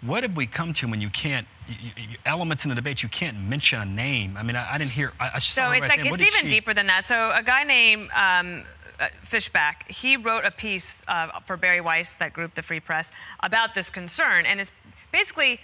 [0.06, 3.02] What have we come to when you can't you, you, elements in the debate?
[3.02, 4.36] You can't mention a name.
[4.36, 5.12] I mean, I, I didn't hear.
[5.18, 6.12] I, I So it's right like then.
[6.12, 7.06] It's even she- deeper than that.
[7.06, 8.64] So a guy named um,
[9.00, 13.12] uh, Fishback, he wrote a piece uh, for Bari Weiss, that group, the Free Press,
[13.40, 14.70] about this concern, and it's
[15.10, 15.60] basically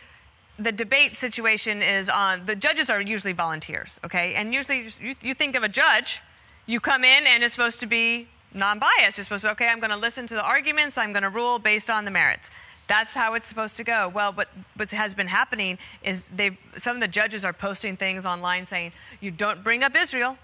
[0.59, 5.35] the debate situation is on the judges are usually volunteers, okay, and usually you, you
[5.35, 6.23] think of a judge,
[6.67, 9.17] you come in and it's supposed to be non-biased.
[9.17, 11.59] You're supposed to okay, I'm going to listen to the arguments, I'm going to rule
[11.59, 12.51] based on the merits.
[12.87, 14.09] That's how it's supposed to go.
[14.09, 18.27] Well, what, what has been happening is they some of the judges are posting things
[18.27, 20.37] online saying, you don't bring up Israel.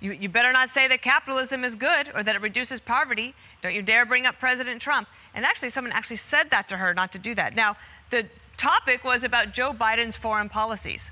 [0.00, 3.34] You, you better not say that capitalism is good or that it reduces poverty.
[3.62, 5.08] Don't you dare bring up President Trump.
[5.34, 7.54] And actually, someone actually said that to her not to do that.
[7.54, 7.76] Now,
[8.10, 8.26] the
[8.56, 11.10] topic was about Joe Biden's foreign policies.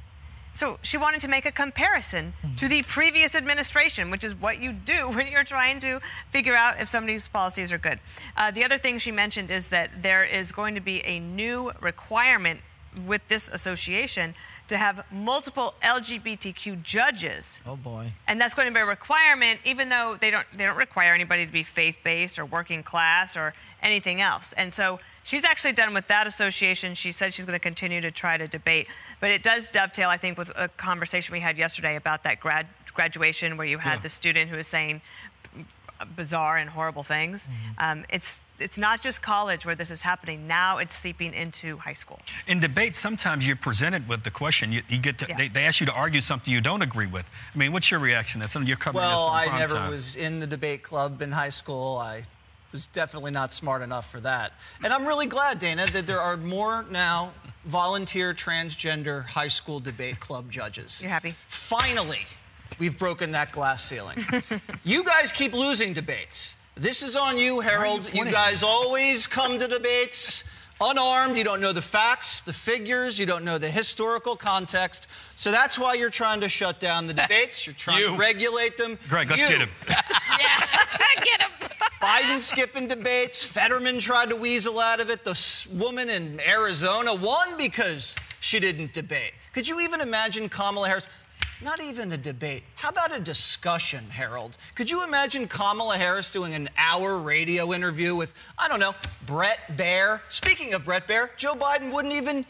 [0.55, 4.73] So she wanted to make a comparison to the previous administration, which is what you
[4.73, 6.01] do when you're trying to
[6.31, 8.01] figure out if somebody's policies are good.
[8.37, 11.73] Uh, the other thing she mentioned is that there is going to be a new
[11.81, 12.61] requirement
[13.07, 14.35] with this association
[14.69, 17.61] to have multiple LGBTQ judges.
[17.67, 18.13] Oh boy.
[18.29, 21.45] And that's going to be a requirement, even though they don't they don't require anybody
[21.47, 23.53] to be faith-based or working class or
[23.83, 24.53] anything else.
[24.55, 26.95] And so she's actually done with that association.
[26.95, 28.87] She said she's going to continue to try to debate,
[29.21, 32.67] but it does dovetail, I think, with a conversation we had yesterday about that grad
[32.95, 34.01] graduation where you had Yeah.
[34.03, 35.01] the student who was saying
[36.05, 37.49] bizarre and horrible things.
[37.79, 40.47] Um, it's it's not just college where this is happening.
[40.47, 42.21] Now it's seeping into high school.
[42.47, 44.71] In debate, sometimes you're presented with the question.
[44.73, 45.37] You, you get to, Yeah.
[45.37, 47.29] they, they ask you to argue something you don't agree with.
[47.55, 48.41] I mean, what's your reaction?
[48.41, 49.05] That's something you're covering.
[49.05, 49.91] Well, this I never time.
[49.91, 51.97] was in the debate club in high school.
[51.99, 52.25] I
[52.71, 54.53] was definitely not smart enough for that.
[54.85, 57.33] And I'm really glad, Dana, that there are more now
[57.67, 61.01] volunteer transgender high school debate club judges.
[61.03, 61.35] You happy?
[61.49, 62.27] Finally,
[62.79, 64.25] we've broken that glass ceiling.
[64.85, 66.57] you guys keep losing debates.
[66.77, 68.07] This is on you, Harold.
[68.07, 68.33] You, pointing?
[68.33, 70.45] guys always come to debates
[70.81, 71.37] unarmed.
[71.37, 73.19] You don't know the facts, the figures.
[73.19, 75.07] You don't know the historical context.
[75.37, 77.67] So that's why you're trying to shut down the debates.
[77.67, 78.09] You're trying You.
[78.13, 78.99] to regulate them.
[79.09, 79.49] Greg, let's You.
[79.57, 81.51] get him.
[82.01, 83.45] Biden skipping debates.
[83.45, 85.23] Fetterman tried to weasel out of it.
[85.25, 85.39] The
[85.73, 89.35] woman in Arizona won because she didn't debate.
[89.53, 91.09] Could you even imagine Kamala Harris?
[91.63, 92.65] Not even a debate.
[92.75, 94.57] How about a discussion, Harold?
[94.75, 98.95] Could you imagine Kamala Harris doing an hour radio interview with, I don't know,
[99.27, 100.21] Bret Baier?
[100.29, 102.45] Speaking of Bret Baier, Joe Biden wouldn't even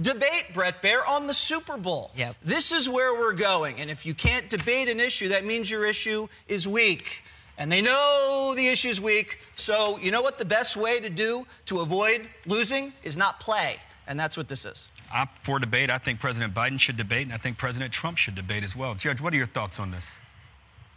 [0.00, 2.10] debate Bret Baier on the Super Bowl.
[2.14, 2.36] Yep.
[2.44, 3.80] This is where we're going.
[3.80, 7.24] And if you can't debate an issue, that means your issue is weak.
[7.56, 9.38] And they know the issue's weak.
[9.56, 13.78] So, you know what the best way to do to avoid losing is not play.
[14.06, 14.90] And that's what this is.
[15.12, 15.90] I'm for debate.
[15.90, 18.94] I think President Biden should debate, and I think President Trump should debate as well.
[18.94, 20.18] Judge, what are your thoughts on this?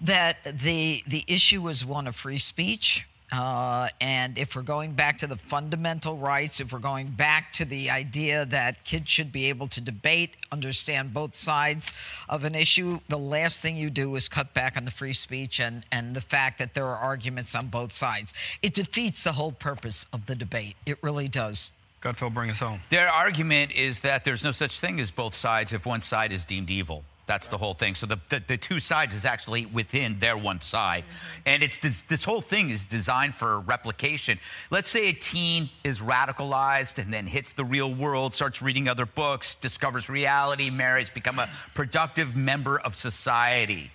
[0.01, 3.07] that the the issue is one of free speech.
[3.33, 7.63] Uh, and if we're going back to the fundamental rights, if we're going back to
[7.63, 11.93] the idea that kids should be able to debate, understand both sides
[12.27, 15.61] of an issue, the last thing you do is cut back on the free speech
[15.61, 18.33] and, and the fact that there are arguments on both sides.
[18.61, 20.75] It defeats the whole purpose of the debate.
[20.85, 21.71] It really does.
[22.01, 22.81] Gutfeld, bring us home.
[22.89, 26.45] Their argument is that there's no such thing as both sides if one side is
[26.45, 27.03] deemed evil.
[27.27, 27.95] That's the whole thing.
[27.95, 31.03] So the, the, the, two sides is actually within their one side.
[31.03, 31.41] Mm-hmm.
[31.45, 34.39] And it's this, this whole thing is designed for replication.
[34.71, 39.05] Let's say a teen is radicalized and then hits the real world, starts reading other
[39.05, 43.91] books, discovers reality, marries, become a productive member of society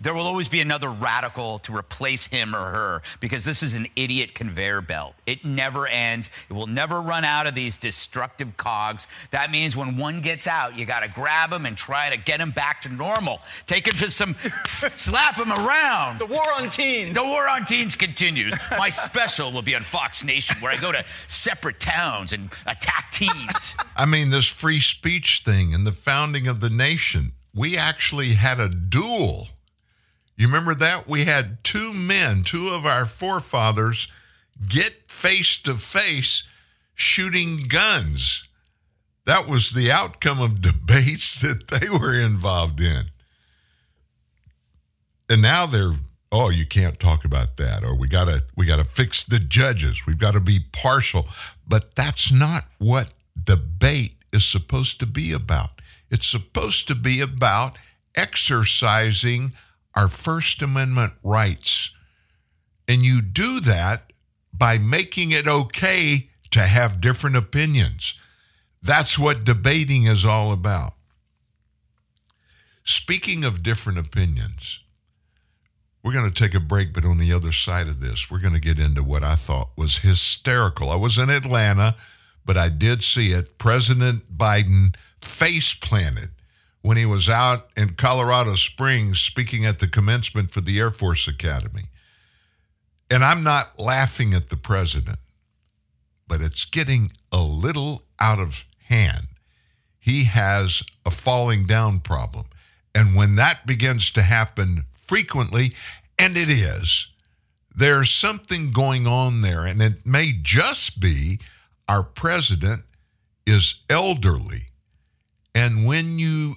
[0.00, 3.86] there will always be another radical to replace him or her because this is an
[3.96, 5.14] idiot conveyor belt.
[5.26, 6.30] It never ends.
[6.48, 9.06] It will never run out of these destructive cogs.
[9.30, 12.40] That means when one gets out, you got to grab him and try to get
[12.40, 13.40] him back to normal.
[13.66, 14.34] Take him to some,
[14.94, 16.18] slap him around.
[16.20, 17.14] The war on teens.
[17.14, 18.54] The war on teens continues.
[18.78, 23.10] My special will be on Fox Nation where I go to separate towns and attack
[23.12, 23.74] teens.
[23.96, 28.60] I mean, this free speech thing and the founding of the nation, we actually had
[28.60, 29.48] a duel
[30.40, 31.06] you remember that?
[31.06, 34.08] We had two men, two of our forefathers,
[34.66, 36.44] get face to face
[36.94, 38.44] shooting guns.
[39.26, 43.10] That was the outcome of debates that they were involved in.
[45.28, 45.92] And now they're
[46.32, 49.40] oh you can't talk about that or we got to we got to fix the
[49.40, 50.06] judges.
[50.06, 51.28] We've got to be partial.
[51.68, 53.12] But that's not what
[53.44, 55.82] debate is supposed to be about.
[56.10, 57.76] It's supposed to be about
[58.14, 59.52] exercising
[59.94, 61.90] our First Amendment rights.
[62.88, 64.12] And you do that
[64.52, 68.14] by making it okay to have different opinions.
[68.82, 70.94] That's what debating is all about.
[72.84, 74.80] Speaking of different opinions,
[76.02, 78.54] we're going to take a break, but on the other side of this, we're going
[78.54, 80.90] to get into what I thought was hysterical.
[80.90, 81.94] I was in Atlanta,
[82.44, 83.58] but I did see it.
[83.58, 86.30] President Biden face planted
[86.82, 91.28] when he was out in Colorado Springs speaking at the commencement for the Air Force
[91.28, 91.84] Academy.
[93.10, 95.18] And I'm not laughing at the president,
[96.28, 99.26] but it's getting a little out of hand.
[99.98, 102.46] He has a falling down problem.
[102.94, 105.74] And when that begins to happen frequently,
[106.18, 107.08] and it is,
[107.74, 109.66] there's something going on there.
[109.66, 111.40] And it may just be
[111.88, 112.82] our president
[113.46, 114.68] is elderly.
[115.54, 116.56] And when you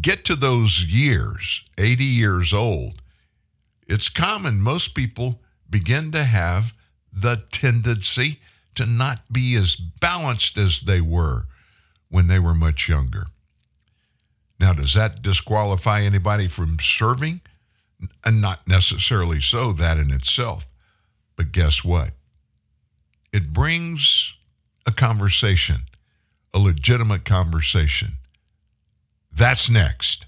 [0.00, 3.00] get to those years, 80 years old,
[3.86, 4.60] it's common.
[4.60, 6.72] Most people begin to have
[7.12, 8.40] the tendency
[8.74, 11.46] to not be as balanced as they were
[12.08, 13.26] when they were much younger.
[14.58, 17.40] Now, does that disqualify anybody from serving?
[18.24, 20.66] And not necessarily so, that in itself.
[21.36, 22.10] But guess what?
[23.32, 24.34] It brings
[24.86, 25.82] a conversation,
[26.52, 28.16] a legitimate conversation
[29.36, 30.26] that's next.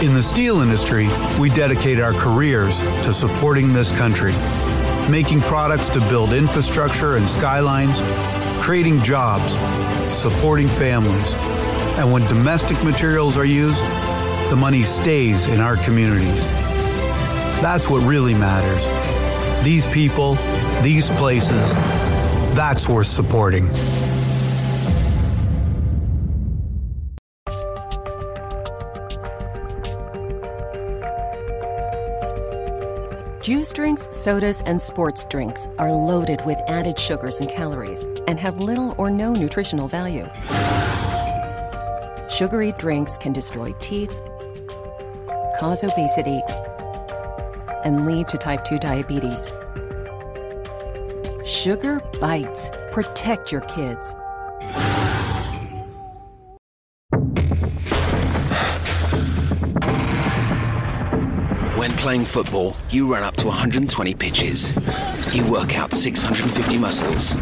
[0.00, 1.08] In the steel industry,
[1.40, 4.32] we dedicate our careers to supporting this country,
[5.10, 8.00] making products to build infrastructure and skylines,
[8.62, 9.54] creating jobs,
[10.16, 11.34] supporting families.
[11.98, 13.82] And when domestic materials are used,
[14.50, 16.46] the money stays in our communities.
[17.60, 18.86] That's what really matters.
[19.64, 20.36] These people,
[20.80, 21.74] these places,
[22.54, 23.68] that's worth supporting.
[33.48, 38.60] Juice drinks, sodas, and sports drinks are loaded with added sugars and calories and have
[38.60, 40.28] little or no nutritional value.
[42.28, 44.14] Sugary drinks can destroy teeth,
[45.58, 46.42] cause obesity,
[47.86, 49.48] and lead to type 2 diabetes.
[51.46, 52.68] Sugar bites.
[52.90, 54.14] Protect your kids.
[62.08, 64.74] Playing football, you run up to 120 pitches.
[65.34, 67.36] You work out 650 muscles.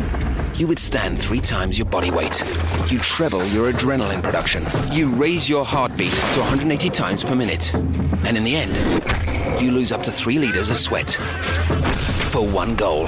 [0.59, 2.43] You withstand three times your body weight.
[2.91, 4.67] You treble your adrenaline production.
[4.91, 7.73] You raise your heartbeat to 180 times per minute.
[8.27, 11.13] And in the end, you lose up to three liters of sweat.
[12.33, 13.07] For one goal.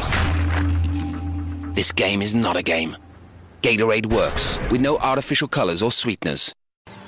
[1.75, 2.97] This game is not a game.
[3.65, 6.55] Gatorade works with no artificial colors or sweeteners.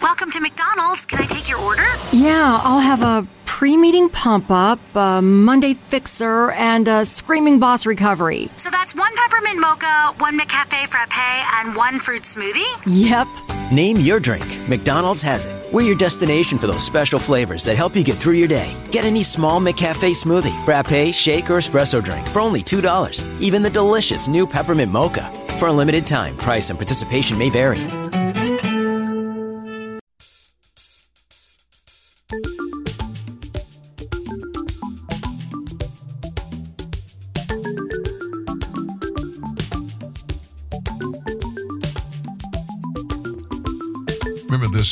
[0.03, 1.05] Welcome to McDonald's.
[1.05, 1.85] Can I take your order?
[2.11, 7.85] Yeah, I'll have a pre meeting pump up, a Monday fixer, and a screaming boss
[7.85, 8.49] recovery.
[8.57, 11.19] So that's one peppermint mocha, one McCafe frappe,
[11.59, 12.83] and one fruit smoothie?
[12.87, 13.27] Yep.
[13.71, 14.47] Name your drink.
[14.71, 15.73] McDonald's has it.
[15.73, 18.75] We're your destination for those special flavors that help you get through your day.
[18.91, 23.41] Get any small McCafe smoothie, frappe, shake, or espresso drink for only $2.
[23.41, 25.31] Even the delicious new peppermint mocha.
[25.59, 28.10] For a limited time, price and participation may vary.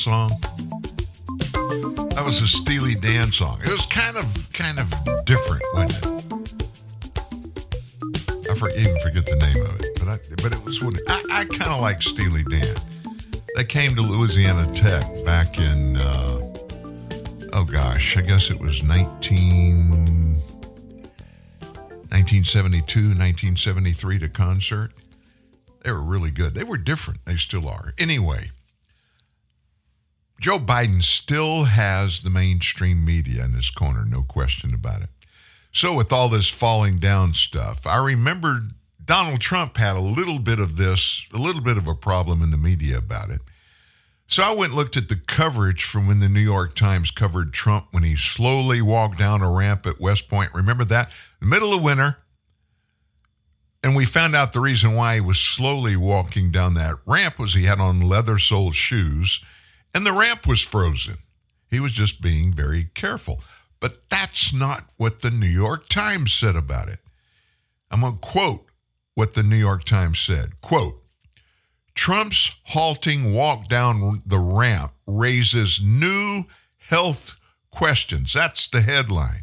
[0.08, 0.30] Song?
[2.14, 3.60] That was a Steely Dan song.
[3.62, 4.24] It was kind of
[4.54, 4.88] kind of
[5.26, 6.42] different, wasn't it?
[8.50, 11.44] I for, even forget the name of it, but I, but it was I, I
[11.44, 12.74] kind of like Steely Dan.
[13.54, 16.40] They came to Louisiana Tech back in uh,
[17.52, 20.40] oh gosh, I guess it was 19,
[21.60, 24.92] 1972, 1973 to concert.
[25.84, 26.54] They were really good.
[26.54, 27.22] They were different.
[27.26, 27.92] They still are.
[27.98, 28.52] Anyway.
[30.40, 35.08] Joe Biden still has the mainstream media in his corner, no question about it.
[35.72, 38.60] So, with all this falling down stuff, I remember
[39.04, 42.50] Donald Trump had a little bit of this, a little bit of a problem in
[42.50, 43.40] the media about it.
[44.28, 47.52] So, I went and looked at the coverage from when the New York Times covered
[47.52, 50.54] Trump when he slowly walked down a ramp at West Point.
[50.54, 51.10] Remember that?
[51.40, 52.16] The middle of winter.
[53.82, 57.54] And we found out the reason why he was slowly walking down that ramp was
[57.54, 59.40] he had on leather soled shoes
[59.98, 61.16] and the ramp was frozen.
[61.68, 63.42] He was just being very careful.
[63.80, 67.00] But that's not what the New York Times said about it.
[67.90, 68.70] I'm going to quote
[69.16, 70.60] what the New York Times said.
[70.60, 71.02] Quote,
[71.96, 76.44] Trump's halting walk down the ramp raises new
[76.76, 77.34] health
[77.72, 78.32] questions.
[78.32, 79.42] That's the headline.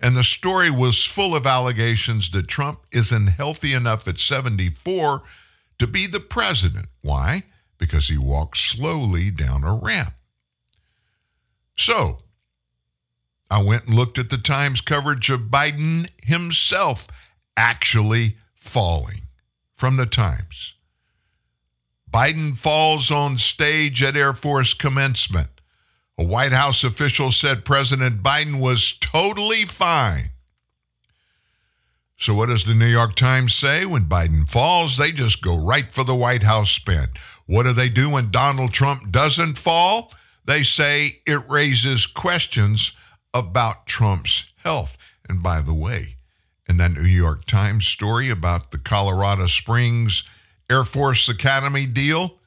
[0.00, 5.24] And the story was full of allegations that Trump isn't healthy enough at 74
[5.78, 6.86] to be the president.
[7.02, 7.42] Why?
[7.84, 10.14] Because he walked slowly down a ramp.
[11.76, 12.18] So,
[13.50, 17.06] I went and looked at the Times coverage of Biden himself
[17.56, 19.22] actually falling
[19.76, 20.74] from the Times.
[22.10, 25.50] Biden falls on stage at Air Force commencement.
[26.16, 30.30] A White House official said President Biden was totally fine.
[32.16, 33.84] So, what does the New York Times say?
[33.84, 37.08] When Biden falls, they just go right for the White House spin.
[37.46, 40.12] What do they do when Donald Trump doesn't fall?
[40.44, 42.92] They say it raises questions
[43.32, 44.96] about Trump's health.
[45.28, 46.16] And by the way,
[46.68, 50.22] in that New York Times story about the Colorado Springs
[50.70, 52.38] Air Force Academy deal,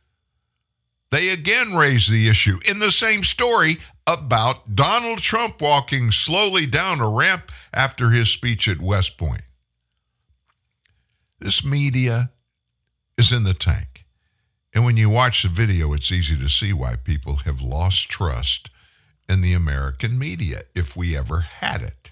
[1.12, 7.00] they again raise the issue in the same story about Donald Trump walking slowly down
[7.00, 9.42] a ramp after his speech at West Point.
[11.40, 12.32] This media
[13.18, 13.97] is in the tank.
[14.74, 18.70] And when you watch the video, it's easy to see why people have lost trust
[19.28, 22.12] in the American media, if we ever had it.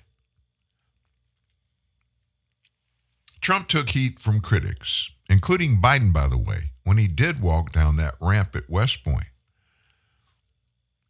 [3.41, 7.95] Trump took heat from critics, including Biden, by the way, when he did walk down
[7.97, 9.27] that ramp at West Point.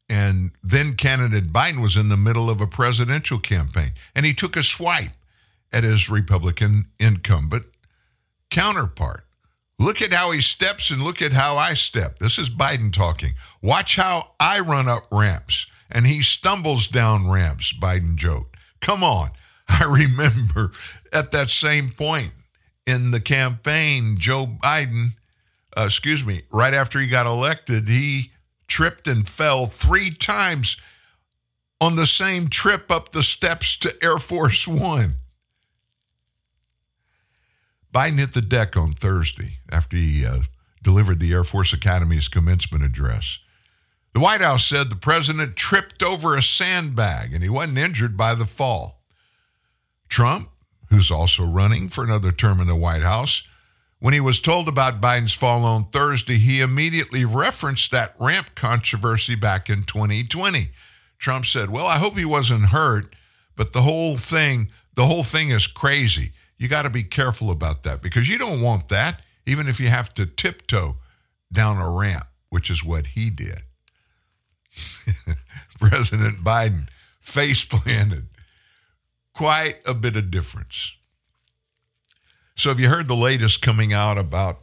[0.09, 4.55] And then candidate Biden was in the middle of a presidential campaign, and he took
[4.55, 5.13] a swipe
[5.71, 7.65] at his Republican incumbent
[8.49, 9.24] counterpart.
[9.77, 12.19] Look at how he steps and look at how I step.
[12.19, 13.33] This is Biden talking.
[13.61, 18.57] Watch how I run up ramps and he stumbles down ramps, Biden joked.
[18.81, 19.31] Come on.
[19.67, 20.71] I remember
[21.11, 22.31] at that same point
[22.85, 25.13] in the campaign, Joe Biden,
[25.75, 28.31] uh, excuse me, right after he got elected, he
[28.67, 30.77] tripped and fell three times
[31.81, 35.15] on the same trip up the steps to Air Force One.
[37.95, 40.41] Biden hit the deck on Thursday after he uh,
[40.83, 43.39] delivered the Air Force Academy's commencement address.
[44.13, 48.35] The White House said the president tripped over a sandbag and he wasn't injured by
[48.35, 49.01] the fall.
[50.09, 50.49] Trump,
[50.89, 53.43] who's also running for another term in the White House,
[53.99, 59.35] when he was told about Biden's fall on Thursday, he immediately referenced that ramp controversy
[59.35, 60.69] back in 2020.
[61.17, 63.15] Trump said, "Well, I hope he wasn't hurt,
[63.55, 66.33] but the whole thing, the whole thing is crazy.
[66.57, 69.89] You got to be careful about that because you don't want that, even if you
[69.89, 70.95] have to tiptoe
[71.51, 73.61] down a ramp, which is what he did.
[75.79, 76.87] President Biden
[77.19, 78.27] face planted.
[79.33, 80.93] Quite a bit of difference.
[82.55, 84.61] So, have you heard the latest coming out about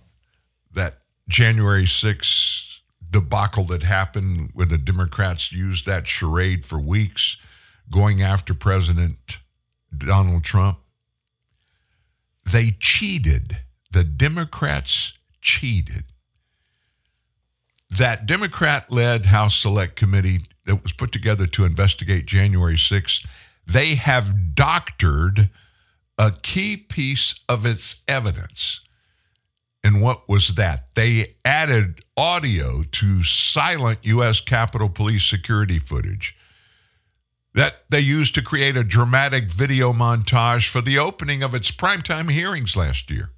[0.73, 2.79] that January 6th
[3.11, 7.37] debacle that happened where the Democrats used that charade for weeks
[7.91, 9.37] going after President
[9.97, 10.79] Donald Trump?
[12.51, 13.59] They cheated.
[13.93, 15.13] The Democrats
[15.43, 16.05] cheated.
[17.91, 23.27] that Democrat led House Select Committee that was put together to investigate January 6th,
[23.67, 25.51] they have doctored
[26.19, 28.81] a key piece of its evidence.
[29.85, 30.89] And what was that?
[30.95, 34.41] They added audio to silent U.S.
[34.41, 36.35] Capitol Police security footage
[37.55, 42.31] that they used to create a dramatic video montage for the opening of its primetime
[42.31, 43.31] hearings last year.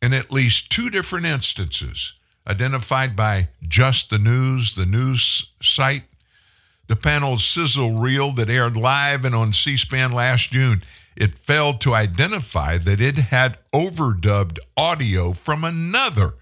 [0.00, 2.14] In at least two different instances,
[2.46, 6.04] identified by Just the News, the news site,
[6.86, 10.82] the panel's sizzle reel that aired live and on C SPAN last June,
[11.16, 16.34] it failed to identify that it had overdubbed audio from another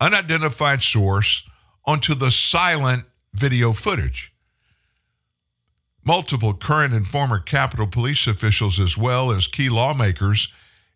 [0.00, 1.42] unidentified source
[1.84, 4.33] onto the silent video footage.
[6.04, 10.48] Multiple current and former Capitol Police officials, as well as key lawmakers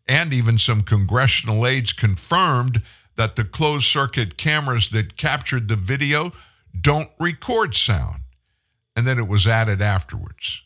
[0.07, 2.83] and even some congressional aides, confirmed
[3.17, 6.33] that the closed circuit cameras that captured the video
[6.79, 8.23] don't record sound,
[8.95, 10.63] and then it was added afterwards.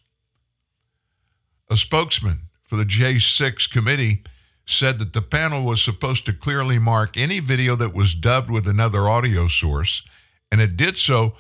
[1.71, 4.23] A spokesman for the J6 committee
[4.67, 8.67] said that the panel was supposed to clearly mark any video that was dubbed with
[8.67, 10.03] another audio source,
[10.51, 11.35] and it did so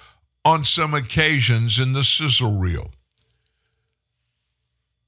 [0.45, 2.91] on some occasions in the sizzle reel.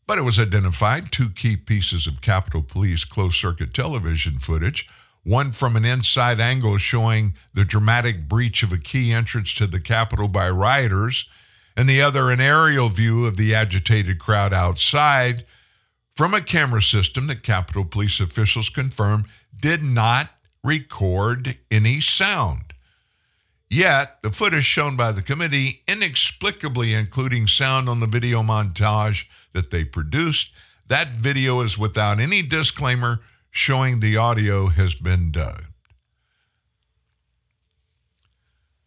[0.06, 4.86] But it was identified two key pieces of Capitol Police closed circuit television footage
[5.24, 9.81] one from an inside angle showing the dramatic breach of a key entrance to the
[9.81, 11.27] Capitol by rioters,
[11.77, 15.44] and the other an aerial view of the agitated crowd outside
[16.15, 19.24] from a camera system that Capitol Police officials confirmed
[19.59, 20.31] did not
[20.62, 22.63] record any sound.
[23.74, 29.72] Yet, the footage shown by the committee, inexplicably including sound on the video montage that
[29.72, 30.52] they produced,
[30.86, 35.64] that video is without any disclaimer showing the audio has been dubbed.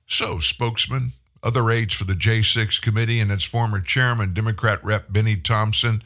[0.07, 1.11] So, spokesman,
[1.43, 5.11] other aides for the J6 committee and its former chairman, Democrat Rep.
[5.11, 6.01] Bennie Thompson,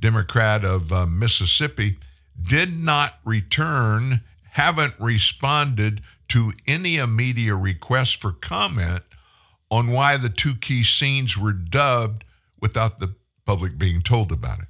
[0.00, 1.98] Democrat of uh, Mississippi,
[2.42, 4.22] did not return,
[4.54, 9.02] haven't responded to any media requests for comment
[9.68, 12.22] on why the two key scenes were dubbed
[12.60, 13.12] without the
[13.44, 14.68] public being told about it.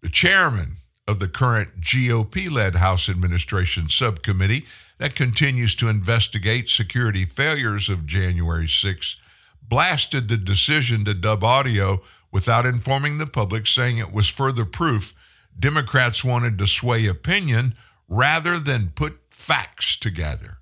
[0.00, 4.66] The chairman of the current GOP led House Administration subcommittee
[4.98, 9.16] that continues to investigate security failures of January 6
[9.62, 12.02] blasted the decision to dub audio
[12.32, 15.14] without informing the public, saying it was further proof
[15.56, 17.74] Democrats wanted to sway opinion
[18.08, 20.58] rather than put facts together.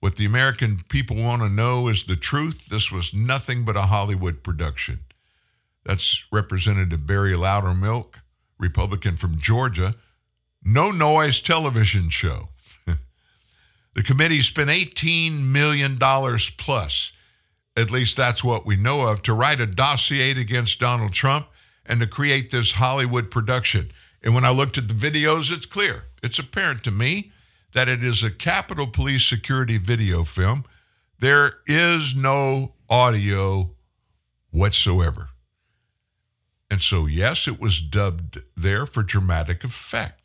[0.00, 2.66] What the American people want to know is the truth.
[2.70, 5.00] This was nothing but a Hollywood production.
[5.84, 8.14] That's Representative Barry Loudermilk,
[8.58, 9.94] Republican from Georgia.
[10.64, 12.48] No noise television show.
[13.94, 17.12] the committee spent $18 million plus,
[17.76, 21.46] at least that's what we know of, to write a dossier against Donald Trump
[21.86, 23.90] and to create this Hollywood production.
[24.22, 26.04] And when I looked at the videos, it's clear.
[26.22, 27.32] It's apparent to me
[27.72, 30.64] that it is a Capitol Police security video film.
[31.20, 33.70] There is no audio
[34.50, 35.30] whatsoever.
[36.70, 40.20] And so, yes, it was dubbed there for dramatic effect.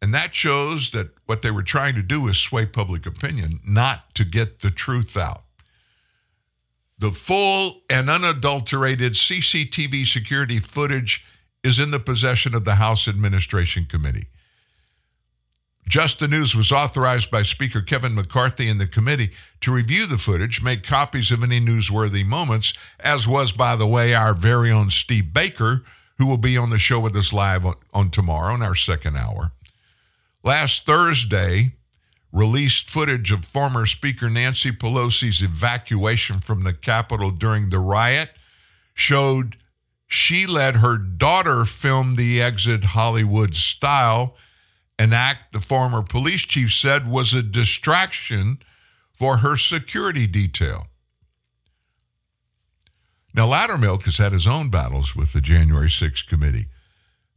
[0.00, 4.14] And that shows that what they were trying to do is sway public opinion, not
[4.14, 5.44] to get the truth out.
[6.98, 11.24] The full and unadulterated CCTV security footage
[11.64, 14.26] is in the possession of the House Administration Committee.
[15.88, 19.30] Just the News was authorized by Speaker Kevin McCarthy and the committee
[19.60, 24.12] to review the footage, make copies of any newsworthy moments, as was, by the way,
[24.12, 25.84] our very own Steve Baker,
[26.18, 29.16] who will be on the show with us live on, on tomorrow in our second
[29.16, 29.52] hour.
[30.42, 31.72] Last Thursday,
[32.32, 38.30] released footage of former Speaker Nancy Pelosi's evacuation from the Capitol during the riot
[38.94, 39.56] showed
[40.06, 44.36] she let her daughter film the exit Hollywood style
[44.98, 48.58] an act the former police chief said was a distraction
[49.12, 50.86] for her security detail.
[53.34, 56.68] Now, Loudermilk has had his own battles with the January 6th committee.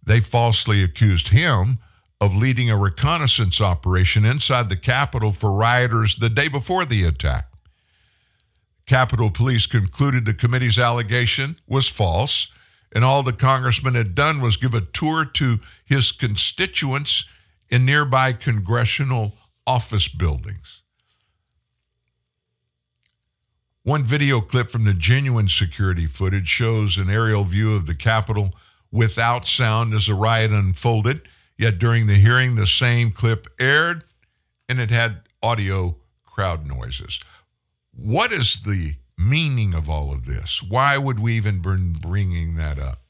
[0.06, 1.80] They falsely accused him
[2.22, 7.46] of leading a reconnaissance operation inside the Capitol for rioters the day before the attack.
[8.86, 12.48] Capitol Police concluded the committee's allegation was false,
[12.92, 17.26] and all the congressman had done was give a tour to his constituents
[17.70, 19.34] in nearby congressional
[19.68, 20.82] office buildings.
[23.84, 28.54] One video clip from the genuine security footage shows an aerial view of the Capitol
[28.92, 31.28] without sound as the riot unfolded.
[31.58, 34.04] Yet during the hearing, the same clip aired
[34.68, 35.96] and it had audio
[36.26, 37.20] crowd noises.
[37.96, 40.64] What is the meaning of all of this?
[40.64, 43.02] Why would we even bring bringing that up?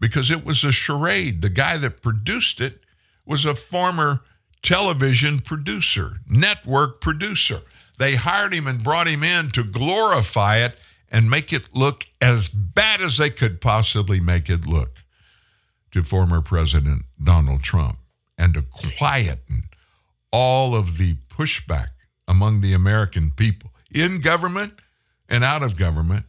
[0.00, 1.42] Because it was a charade.
[1.42, 2.80] The guy that produced it
[3.26, 4.22] was a former
[4.62, 7.62] television producer, network producer.
[7.98, 10.78] They hired him and brought him in to glorify it
[11.10, 14.96] and make it look as bad as they could possibly make it look
[15.92, 17.98] to former President Donald Trump
[18.36, 19.64] and to quieten
[20.32, 21.90] all of the pushback
[22.26, 24.80] among the American people in government
[25.28, 26.26] and out of government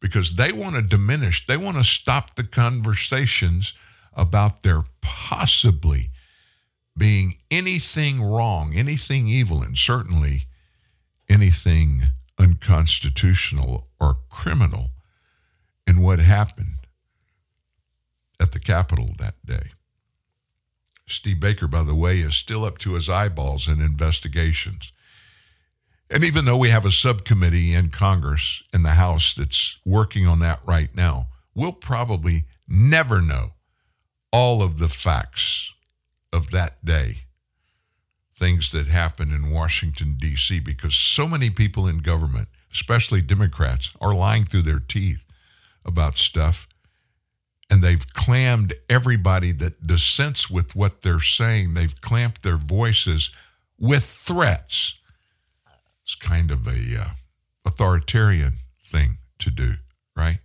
[0.00, 3.72] because they want to diminish, they want to stop the conversations
[4.14, 6.10] about there possibly
[6.96, 10.46] being anything wrong, anything evil, and certainly
[11.28, 12.02] anything
[12.38, 14.90] unconstitutional or criminal
[15.86, 16.76] in what happened
[18.40, 19.70] at the Capitol that day.
[21.06, 24.92] Steve Baker, by the way, is still up to his eyeballs in investigations.
[26.12, 30.40] And even though we have a subcommittee in Congress, in the House, that's working on
[30.40, 33.52] that right now, we'll probably never know
[34.30, 35.70] all of the facts
[36.30, 37.22] of that day,
[38.38, 44.14] things that happened in Washington, D.C., because so many people in government, especially Democrats, are
[44.14, 45.24] lying through their teeth
[45.86, 46.68] about stuff.
[47.70, 53.30] And they've clammed everybody that dissents with what they're saying, they've clamped their voices
[53.78, 54.94] with threats.
[56.04, 57.10] It's kind of a uh,
[57.64, 58.58] authoritarian
[58.90, 59.74] thing to do,
[60.16, 60.38] right?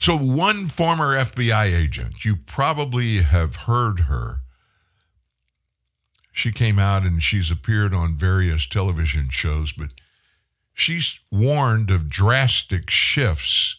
[0.00, 4.40] So, one former FBI agent, you probably have heard her.
[6.32, 9.90] She came out and she's appeared on various television shows, but
[10.72, 13.76] she's warned of drastic shifts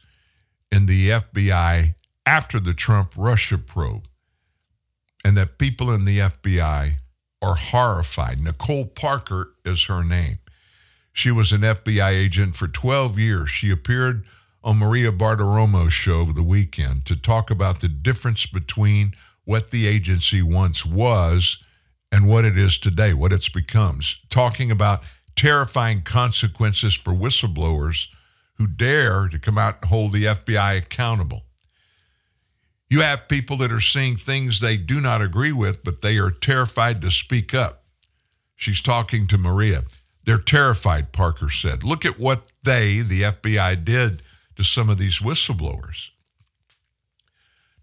[0.72, 4.08] in the FBI after the Trump Russia probe,
[5.26, 6.98] and that people in the FBI
[7.42, 8.40] are horrified.
[8.40, 10.40] Nicole Parker is her name.
[11.14, 13.50] She was an FBI agent for 12 years.
[13.50, 14.26] She appeared
[14.64, 19.14] on Maria Bartiromo's show over the weekend to talk about the difference between
[19.44, 21.58] what the agency once was
[22.12, 24.00] and what it is today, what it's become.
[24.30, 25.02] Talking about
[25.36, 28.08] terrifying consequences for whistleblowers
[28.56, 31.44] who dare to come out and hold the FBI accountable.
[32.92, 36.30] You have people that are seeing things they do not agree with, but they are
[36.30, 37.86] terrified to speak up.
[38.58, 39.86] She's talking to Maria.
[40.26, 41.86] They're terrified, Parker said.
[41.86, 44.24] Look at what they, the FBI, did
[44.58, 46.10] to some of these whistleblowers.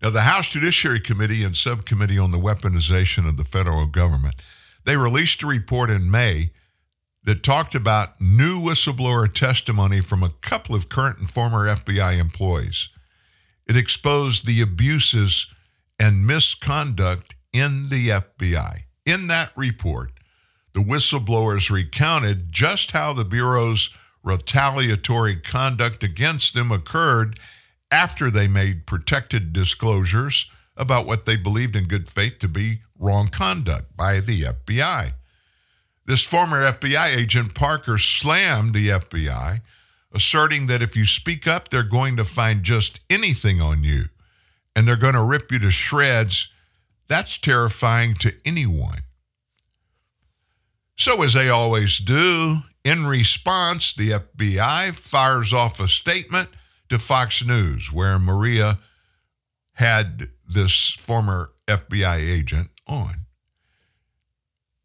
[0.03, 4.43] Now, the House Judiciary Committee and Subcommittee on the Weaponization of the Federal Government,
[4.85, 6.53] they released a report in May
[7.25, 12.91] that talked about new whistleblower testimony from a couple of current and former FBI employees.
[13.69, 15.47] It exposed the abuses
[15.99, 18.85] and misconduct in the FBI.
[19.05, 20.13] In that report,
[20.73, 23.91] the whistleblowers recounted just how the Bureau's
[24.23, 27.39] retaliatory conduct against them occurred
[27.91, 30.47] after they made protected disclosures
[30.77, 35.13] about what they believed in good faith to be wrong conduct by the FBI.
[36.07, 39.61] This former FBI agent Parker slammed the FBI,
[40.13, 44.05] asserting that if you speak up, they're going to find just anything on you
[44.75, 46.49] and they're going to rip you to shreds.
[47.09, 49.01] That's terrifying to anyone.
[50.97, 56.49] So, as they always do, in response, the FBI fires off a statement
[56.89, 58.79] to Fox News where Maria
[59.73, 63.27] had this former FBI agent on.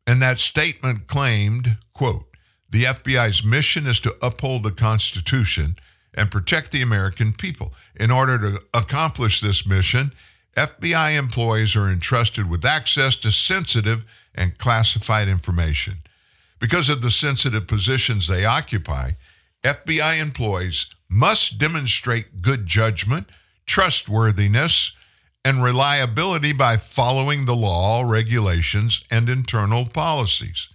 [0.05, 2.32] And that statement claimed, quote,
[2.73, 5.75] the FBI's mission is to uphold the Constitution
[6.15, 7.71] and protect the American people.
[7.95, 10.11] In order to accomplish this mission,
[10.57, 15.99] FBI employees are entrusted with access to sensitive and classified information.
[16.59, 19.11] Because of the sensitive positions they occupy,
[19.63, 23.29] FBI employees must demonstrate good judgment,
[23.67, 24.93] trustworthiness,
[25.45, 30.69] and reliability by following the law, regulations, and internal policies.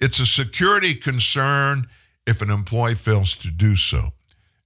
[0.00, 1.86] It's a security concern
[2.26, 4.10] if an employee fails to do so.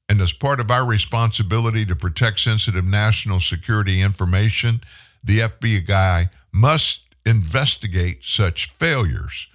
[0.09, 4.81] And as part of our responsibility to protect sensitive national security information,
[5.23, 9.49] the FBI must investigate such failures.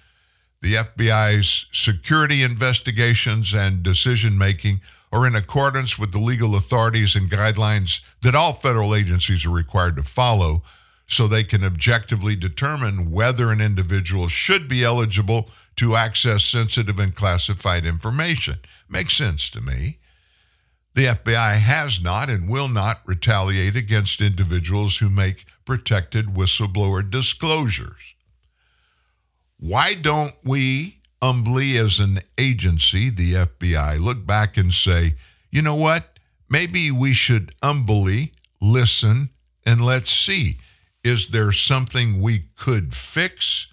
[0.61, 4.81] The FBI's security investigations and decision making
[5.11, 9.95] are in accordance with the legal authorities and guidelines that all federal agencies are required
[9.95, 10.63] to follow
[11.07, 17.15] so they can objectively determine whether an individual should be eligible to access sensitive and
[17.15, 18.59] classified information.
[18.89, 19.99] Makes sense to me.
[20.95, 27.99] The FBI has not and will not retaliate against individuals who make protected whistleblower disclosures.
[29.57, 35.15] Why don't we, humbly as an agency, the FBI, look back and say,
[35.49, 36.19] you know what?
[36.49, 39.29] Maybe we should humbly listen
[39.65, 40.57] and let's see.
[41.03, 43.67] Is there something we could fix?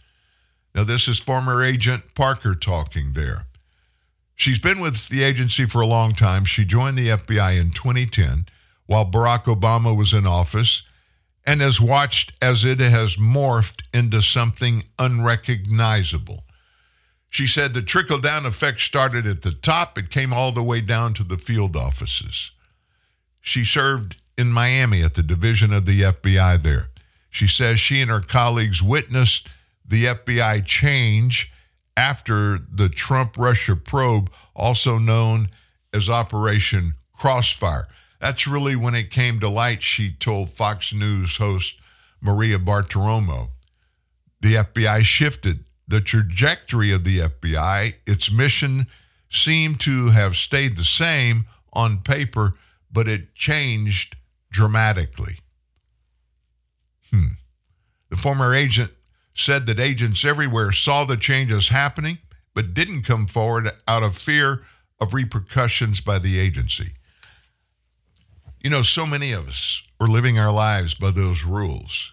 [0.74, 3.47] Now, this is former agent Parker talking there.
[4.36, 6.44] She's been with the agency for a long time.
[6.44, 8.47] She joined the FBI in 2010
[8.86, 10.82] while Barack Obama was in office
[11.44, 16.44] and has watched as it has morphed into something unrecognizable.
[17.28, 20.80] She said the trickle down effect started at the top, it came all the way
[20.80, 22.51] down to the field offices.
[23.40, 26.88] She served in Miami at the division of the FBI there.
[27.30, 29.48] She says she and her colleagues witnessed
[29.90, 31.52] the FBI change
[31.96, 35.50] after the Trump Russia probe, also known
[35.92, 37.88] as Operation Crossfire.
[38.20, 41.74] That's really when it came to light, she told Fox News host
[42.20, 43.48] Maria Bartiromo.
[44.40, 47.94] The FBI shifted the trajectory of the FBI.
[48.06, 48.86] Its mission
[49.28, 52.54] seemed to have stayed the same on paper,
[52.92, 54.16] but it changed
[54.52, 55.38] dramatically.
[57.10, 57.34] Hmm.
[58.08, 58.92] The former agent
[59.35, 62.19] said that agents everywhere saw the changes happening,
[62.55, 64.62] but didn't come forward out of fear
[65.01, 66.93] of repercussions by the agency.
[68.61, 72.12] You know, so many of us are living our lives by those rules.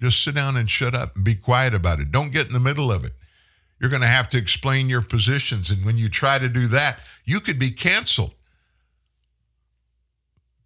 [0.00, 2.10] Just sit down and shut up and be quiet about it.
[2.10, 3.12] Don't get in the middle of it.
[3.80, 5.70] You're going to have to explain your positions.
[5.70, 8.34] And when you try to do that, you could be canceled.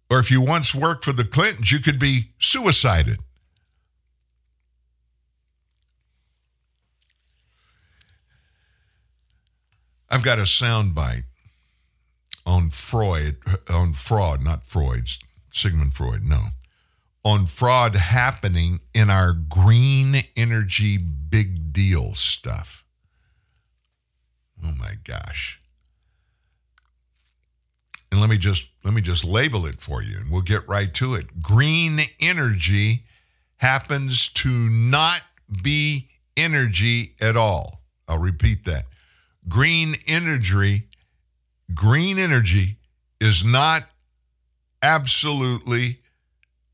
[0.09, 3.19] Or if you once worked for the Clintons, you could be suicided.
[10.11, 11.23] I've got a soundbite
[12.45, 13.37] on Freud,
[13.69, 15.17] on fraud, not Freud's,
[15.53, 16.47] Sigmund Freud, no,
[17.23, 22.83] on fraud happening in our green energy big deal stuff.
[24.63, 25.61] Oh my gosh.
[28.11, 30.93] And let me just let me just label it for you and we'll get right
[30.95, 31.41] to it.
[31.41, 33.05] Green energy
[33.57, 35.21] happens to not
[35.61, 37.81] be energy at all.
[38.09, 38.87] I'll repeat that
[39.47, 40.87] green energy,
[41.73, 42.77] green energy
[43.19, 43.89] is not
[44.81, 45.99] absolutely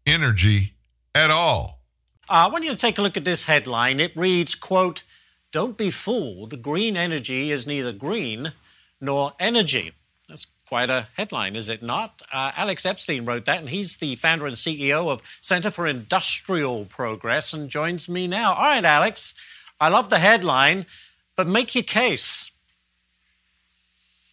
[0.05, 0.73] energy
[1.13, 1.81] at all.
[2.29, 3.99] I want you to take a look at this headline.
[3.99, 5.03] It reads, quote,
[5.51, 6.61] Don't be fooled.
[6.61, 8.53] Green energy is neither green
[8.99, 9.93] nor energy.
[10.27, 12.21] That's quite a headline, is it not?
[12.31, 16.85] Uh, Alex Epstein wrote that, and he's the founder and CEO of Center for Industrial
[16.85, 18.53] Progress and joins me now.
[18.53, 19.33] All right, Alex,
[19.79, 20.85] I love the headline,
[21.37, 22.51] but make your case.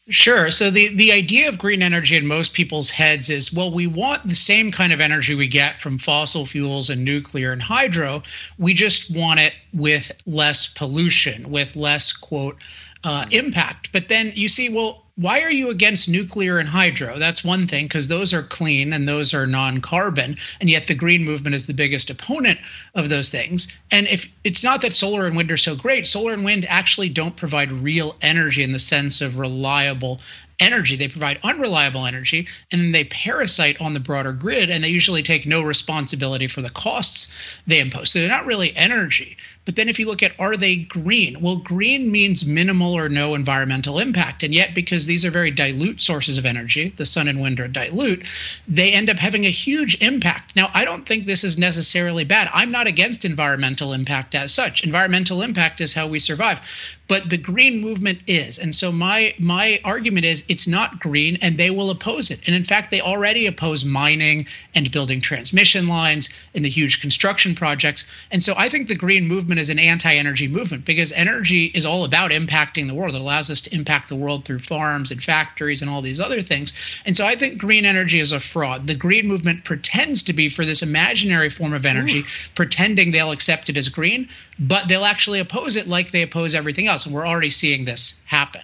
[0.09, 0.51] Sure.
[0.51, 4.28] So the the idea of green energy in most people's heads is well, we want
[4.28, 8.22] the same kind of energy we get from fossil fuels and nuclear and hydro.
[8.59, 12.59] We just want it with less pollution, with less quote
[13.02, 13.93] uh, impact.
[13.93, 17.18] But then you see, well, why are you against nuclear and hydro?
[17.18, 21.24] That's one thing because those are clean and those are non-carbon, and yet the green
[21.24, 22.58] movement is the biggest opponent
[22.96, 23.68] of those things.
[23.92, 27.10] And if it's not that solar and wind are so great, solar and wind actually
[27.10, 30.20] don't provide real energy in the sense of reliable
[30.60, 30.97] energy.
[30.97, 35.22] They provide unreliable energy and then they parasite on the broader grid and they usually
[35.22, 37.32] take no responsibility for the costs
[37.66, 38.10] they impose.
[38.10, 39.36] So they're not really energy.
[39.64, 41.40] But then if you look at are they green?
[41.40, 44.43] Well, green means minimal or no environmental impact.
[44.43, 47.68] And yet, because these are very dilute sources of energy, the sun and wind are
[47.68, 48.24] dilute,
[48.68, 50.55] they end up having a huge impact.
[50.55, 52.51] Now, I don't think this is necessarily bad.
[52.52, 54.85] I'm not against environmental impact as such.
[54.85, 56.60] Environmental impact is how we survive
[57.06, 58.59] but the green movement is.
[58.59, 62.40] And so my my argument is it's not green and they will oppose it.
[62.47, 67.55] And in fact they already oppose mining and building transmission lines and the huge construction
[67.55, 68.05] projects.
[68.31, 72.05] And so i think the green movement is an anti-energy movement because energy is all
[72.05, 73.14] about impacting the world.
[73.14, 76.40] It allows us to impact the world through farms and factories and all these other
[76.40, 76.72] things.
[77.05, 78.86] And so i think green energy is a fraud.
[78.86, 82.51] The green movement pretends to be for this imaginary form of energy Ooh.
[82.55, 84.28] pretending they'll accept it as green
[84.59, 88.20] but they'll actually oppose it like they oppose everything else And we're already seeing this
[88.24, 88.62] happen.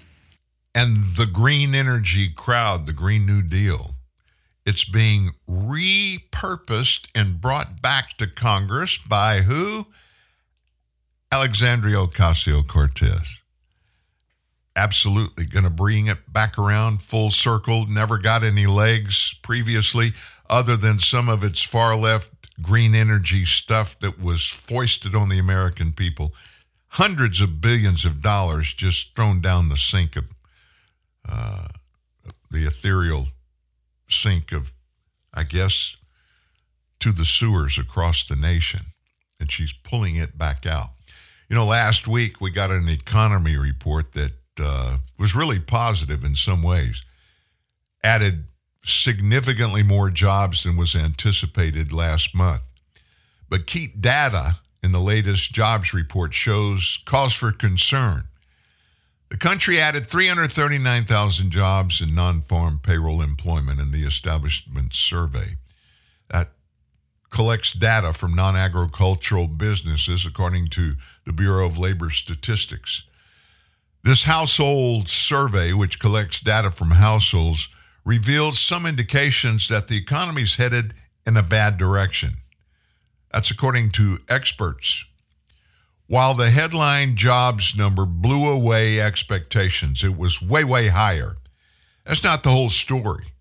[0.75, 3.97] And the green energy crowd, the Green New Deal,
[4.65, 9.87] it's being repurposed and brought back to Congress by who?
[11.33, 13.43] Alexandria Ocasio Cortez.
[14.77, 17.87] Absolutely going to bring it back around full circle.
[17.87, 20.13] Never got any legs previously,
[20.49, 22.29] other than some of its far left
[22.63, 26.33] green energy stuff that was foisted on the American people
[26.91, 30.25] hundreds of billions of dollars just thrown down the sink of
[31.29, 31.69] uh,
[32.51, 33.29] the ethereal
[34.09, 34.73] sink of,
[35.33, 35.97] I guess,
[36.99, 38.81] to the sewers across the nation.
[39.39, 40.91] And she's pulling it back out.
[41.49, 46.35] You know, last week we got an economy report that uh, was really positive in
[46.35, 47.03] some ways,
[48.03, 48.45] added
[48.85, 52.63] significantly more jobs than was anticipated last month.
[53.49, 58.25] But key data in the latest jobs report shows cause for concern.
[59.31, 65.57] The country added 339,000 jobs in non farm payroll employment in the establishment survey.
[66.31, 66.51] That
[67.31, 73.05] collects data from non agricultural businesses, according to the Bureau of Labor Statistics.
[74.03, 77.69] This household survey, which collects data from households,
[78.05, 80.95] reveals some indications that the economy is headed
[81.27, 82.39] in a bad direction.
[83.33, 85.05] That's according to experts.
[86.07, 91.37] While the headline jobs number blew away expectations, it was way, way higher.
[92.05, 93.33] That's not the whole story.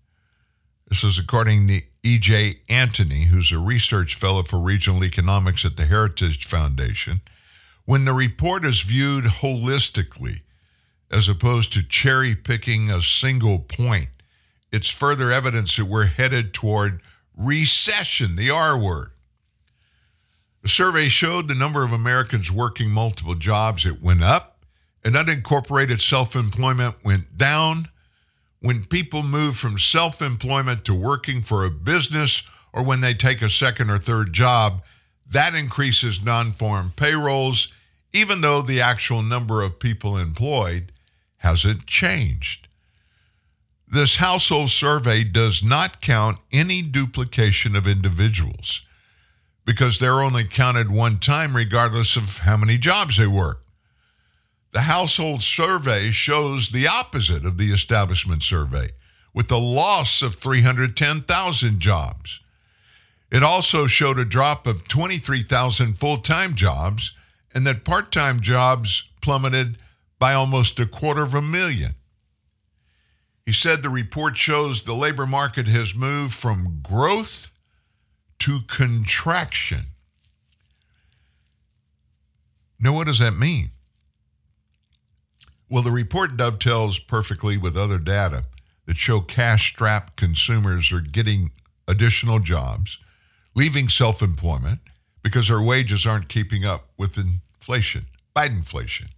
[0.88, 2.60] This is according to E.J.
[2.68, 7.20] Antoni, who's a research fellow for regional economics at the Heritage Foundation.
[7.84, 10.42] When the report is viewed holistically,
[11.10, 14.10] as opposed to cherry picking a single point,
[14.70, 17.00] it's further evidence that we're headed toward
[17.36, 19.10] recession, the R word.
[20.62, 24.62] The survey showed the number of Americans working multiple jobs, it went up,
[25.02, 27.88] and unincorporated self employment went down.
[28.58, 32.42] When people move from self employment to working for a business
[32.74, 34.82] or when they take a second or third job,
[35.30, 37.68] that increases non farm payrolls,
[38.12, 40.92] even though the actual number of people employed
[41.38, 42.68] hasn't changed.
[43.88, 48.82] This household survey does not count any duplication of individuals
[49.70, 53.64] because they're only counted one time regardless of how many jobs they work.
[54.72, 58.90] The household survey shows the opposite of the establishment survey,
[59.32, 62.40] with the loss of 310,000 jobs.
[63.30, 67.12] It also showed a drop of 23,000 full time jobs
[67.54, 69.78] and that part time jobs plummeted
[70.18, 71.94] by almost a quarter of a million.
[73.46, 77.50] He said the report shows the labor market has moved from growth
[78.40, 79.86] to contraction.
[82.78, 83.70] Now, what does that mean?
[85.68, 88.44] Well, the report dovetails perfectly with other data
[88.86, 91.52] that show cash strapped consumers are getting
[91.86, 92.98] additional jobs,
[93.54, 94.80] leaving self employment
[95.22, 99.08] because their wages aren't keeping up with inflation, Biden inflation.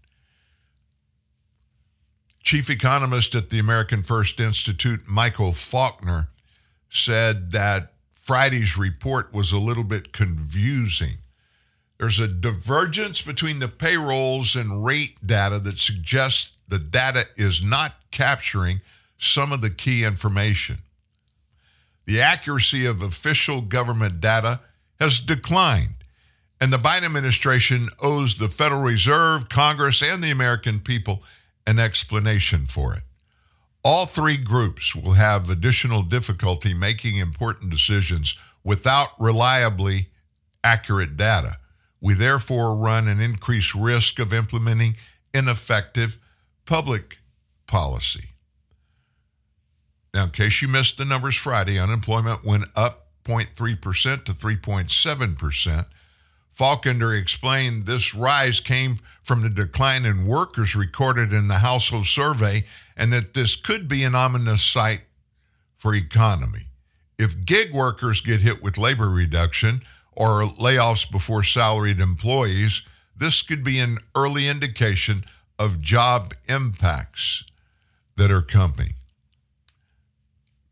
[2.42, 6.28] Chief economist at the American First Institute, Michael Faulkner,
[6.90, 7.91] said that
[8.22, 11.16] Friday's report was a little bit confusing.
[11.98, 17.96] There's a divergence between the payrolls and rate data that suggests the data is not
[18.12, 18.80] capturing
[19.18, 20.78] some of the key information.
[22.06, 24.60] The accuracy of official government data
[25.00, 26.04] has declined,
[26.60, 31.24] and the Biden administration owes the Federal Reserve, Congress, and the American people
[31.66, 33.02] an explanation for it.
[33.84, 40.08] All three groups will have additional difficulty making important decisions without reliably
[40.62, 41.58] accurate data.
[42.00, 44.96] We therefore run an increased risk of implementing
[45.34, 46.18] ineffective
[46.64, 47.18] public
[47.66, 48.30] policy.
[50.14, 55.86] Now, in case you missed the numbers Friday, unemployment went up 0.3% to 3.7%.
[56.54, 62.64] Faulkner explained this rise came from the decline in workers recorded in the household survey
[62.96, 65.02] and that this could be an ominous sight
[65.78, 66.66] for economy.
[67.18, 72.82] If gig workers get hit with labor reduction or layoffs before salaried employees,
[73.16, 75.24] this could be an early indication
[75.58, 77.44] of job impacts
[78.16, 78.94] that are coming.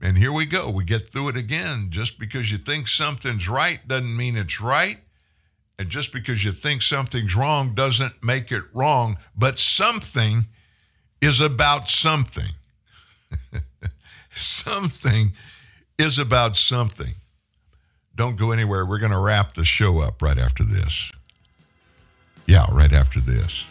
[0.01, 0.71] And here we go.
[0.71, 1.89] We get through it again.
[1.91, 4.99] Just because you think something's right doesn't mean it's right.
[5.81, 10.45] And just because you think something's wrong doesn't make it wrong, but something
[11.23, 12.51] is about something.
[14.37, 15.33] something
[15.99, 17.15] is about something.
[18.15, 18.85] Don't go anywhere.
[18.85, 21.13] We're going to wrap the show up right after this.
[22.47, 23.65] Yeah, right after this.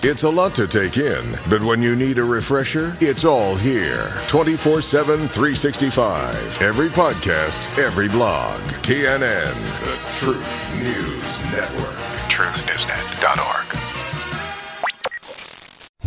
[0.00, 4.12] It's a lot to take in, but when you need a refresher, it's all here.
[4.28, 6.62] 24 7, 365.
[6.62, 8.60] Every podcast, every blog.
[8.84, 11.96] TNN, the Truth News Network.
[12.30, 13.97] TruthNewsNet.org.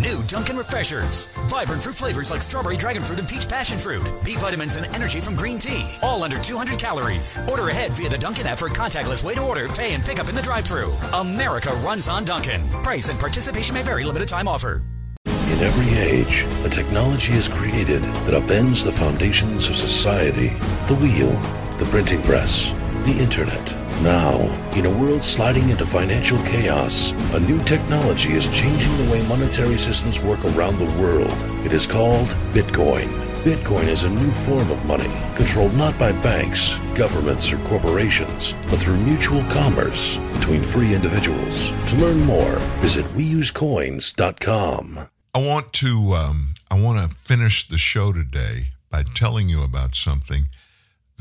[0.02, 1.28] New Dunkin' Refreshers.
[1.48, 4.03] Vibrant fruit flavors like strawberry, dragon fruit, and peach passion fruit.
[4.26, 5.88] B vitamins and energy from green tea.
[6.02, 7.40] All under 200 calories.
[7.48, 10.28] Order ahead via the Dunkin' app for contactless way to order, pay, and pick up
[10.28, 10.91] in the drive thru.
[11.14, 12.68] America runs on Dunkin'.
[12.82, 14.03] Price and participation may vary.
[14.03, 14.84] Limited time offer.
[15.26, 20.49] In every age, a technology is created that upends the foundations of society
[20.88, 21.32] the wheel,
[21.78, 22.72] the printing press,
[23.06, 23.90] the internet.
[24.03, 24.40] Now,
[24.76, 29.78] in a world sliding into financial chaos, a new technology is changing the way monetary
[29.78, 31.36] systems work around the world.
[31.64, 33.10] It is called Bitcoin.
[33.44, 38.80] Bitcoin is a new form of money, controlled not by banks, governments, or corporations, but
[38.80, 41.69] through mutual commerce between free individuals.
[41.90, 45.10] To learn more, visit weusecoins.com.
[45.36, 49.94] I want to um, I want to finish the show today by telling you about
[49.95, 50.45] something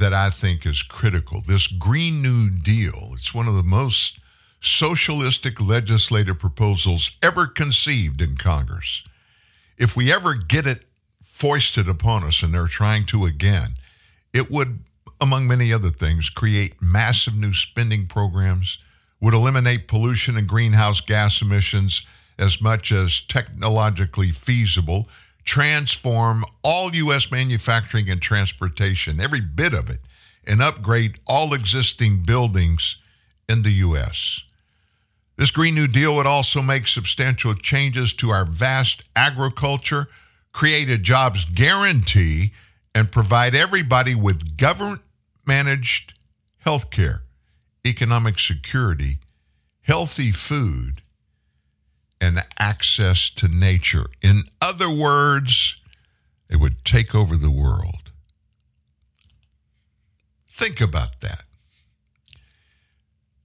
[0.01, 1.43] that I think is critical.
[1.47, 3.13] This Green New Deal.
[3.15, 4.19] It's one of the most
[4.63, 9.05] socialistic legislative proposals ever conceived in Congress.
[9.79, 10.83] If we ever get it
[11.25, 13.75] foisted upon us, and they're trying to again,
[14.33, 14.81] it would,
[15.21, 18.79] among many other things, create massive new spending programs,
[19.21, 22.03] would eliminate pollution and greenhouse gas emissions
[22.39, 25.09] as much as technologically feasible,
[25.51, 27.29] transform all U.S.
[27.33, 29.99] manufacturing and transportation, every bit of it,
[30.47, 32.99] and upgrade all existing buildings
[33.49, 34.43] in the U.S.
[35.37, 40.07] This Green New Deal would also make substantial changes to our vast agriculture,
[40.53, 42.53] create a jobs guarantee,
[42.95, 45.03] and provide everybody with government
[45.49, 46.13] managed
[46.59, 47.25] health care,
[47.85, 49.19] economic security,
[49.81, 51.03] healthy food,
[52.21, 54.07] and access to nature.
[54.23, 55.81] In other words,
[56.49, 58.11] it would take over the world.
[60.55, 61.45] Think about that.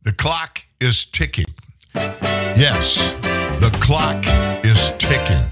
[0.04, 1.46] The clock is ticking.
[1.94, 2.98] Yes,
[3.60, 4.24] the clock
[4.66, 5.48] is ticking.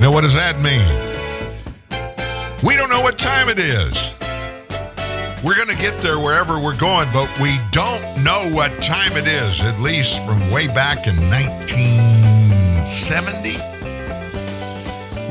[0.00, 0.84] Now, what does that mean?
[2.64, 4.16] We don't know what time it is.
[5.44, 9.28] We're going to get there wherever we're going, but we don't know what time it
[9.28, 11.16] is, at least from way back in
[12.98, 13.58] 1970.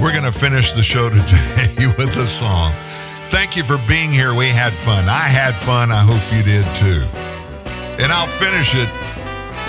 [0.02, 2.72] We're going to finish the show today with a song.
[3.28, 4.34] Thank you for being here.
[4.34, 5.10] We had fun.
[5.10, 5.92] I had fun.
[5.92, 7.04] I hope you did too.
[8.02, 8.90] And I'll finish it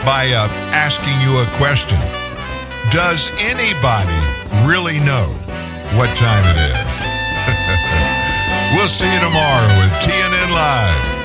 [0.05, 1.99] by uh, asking you a question.
[2.93, 4.15] Does anybody
[4.63, 5.27] really know
[5.99, 6.79] what time it is?
[8.79, 11.18] we'll see you tomorrow with TNN Live.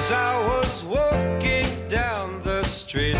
[0.00, 3.18] As I was walking down the street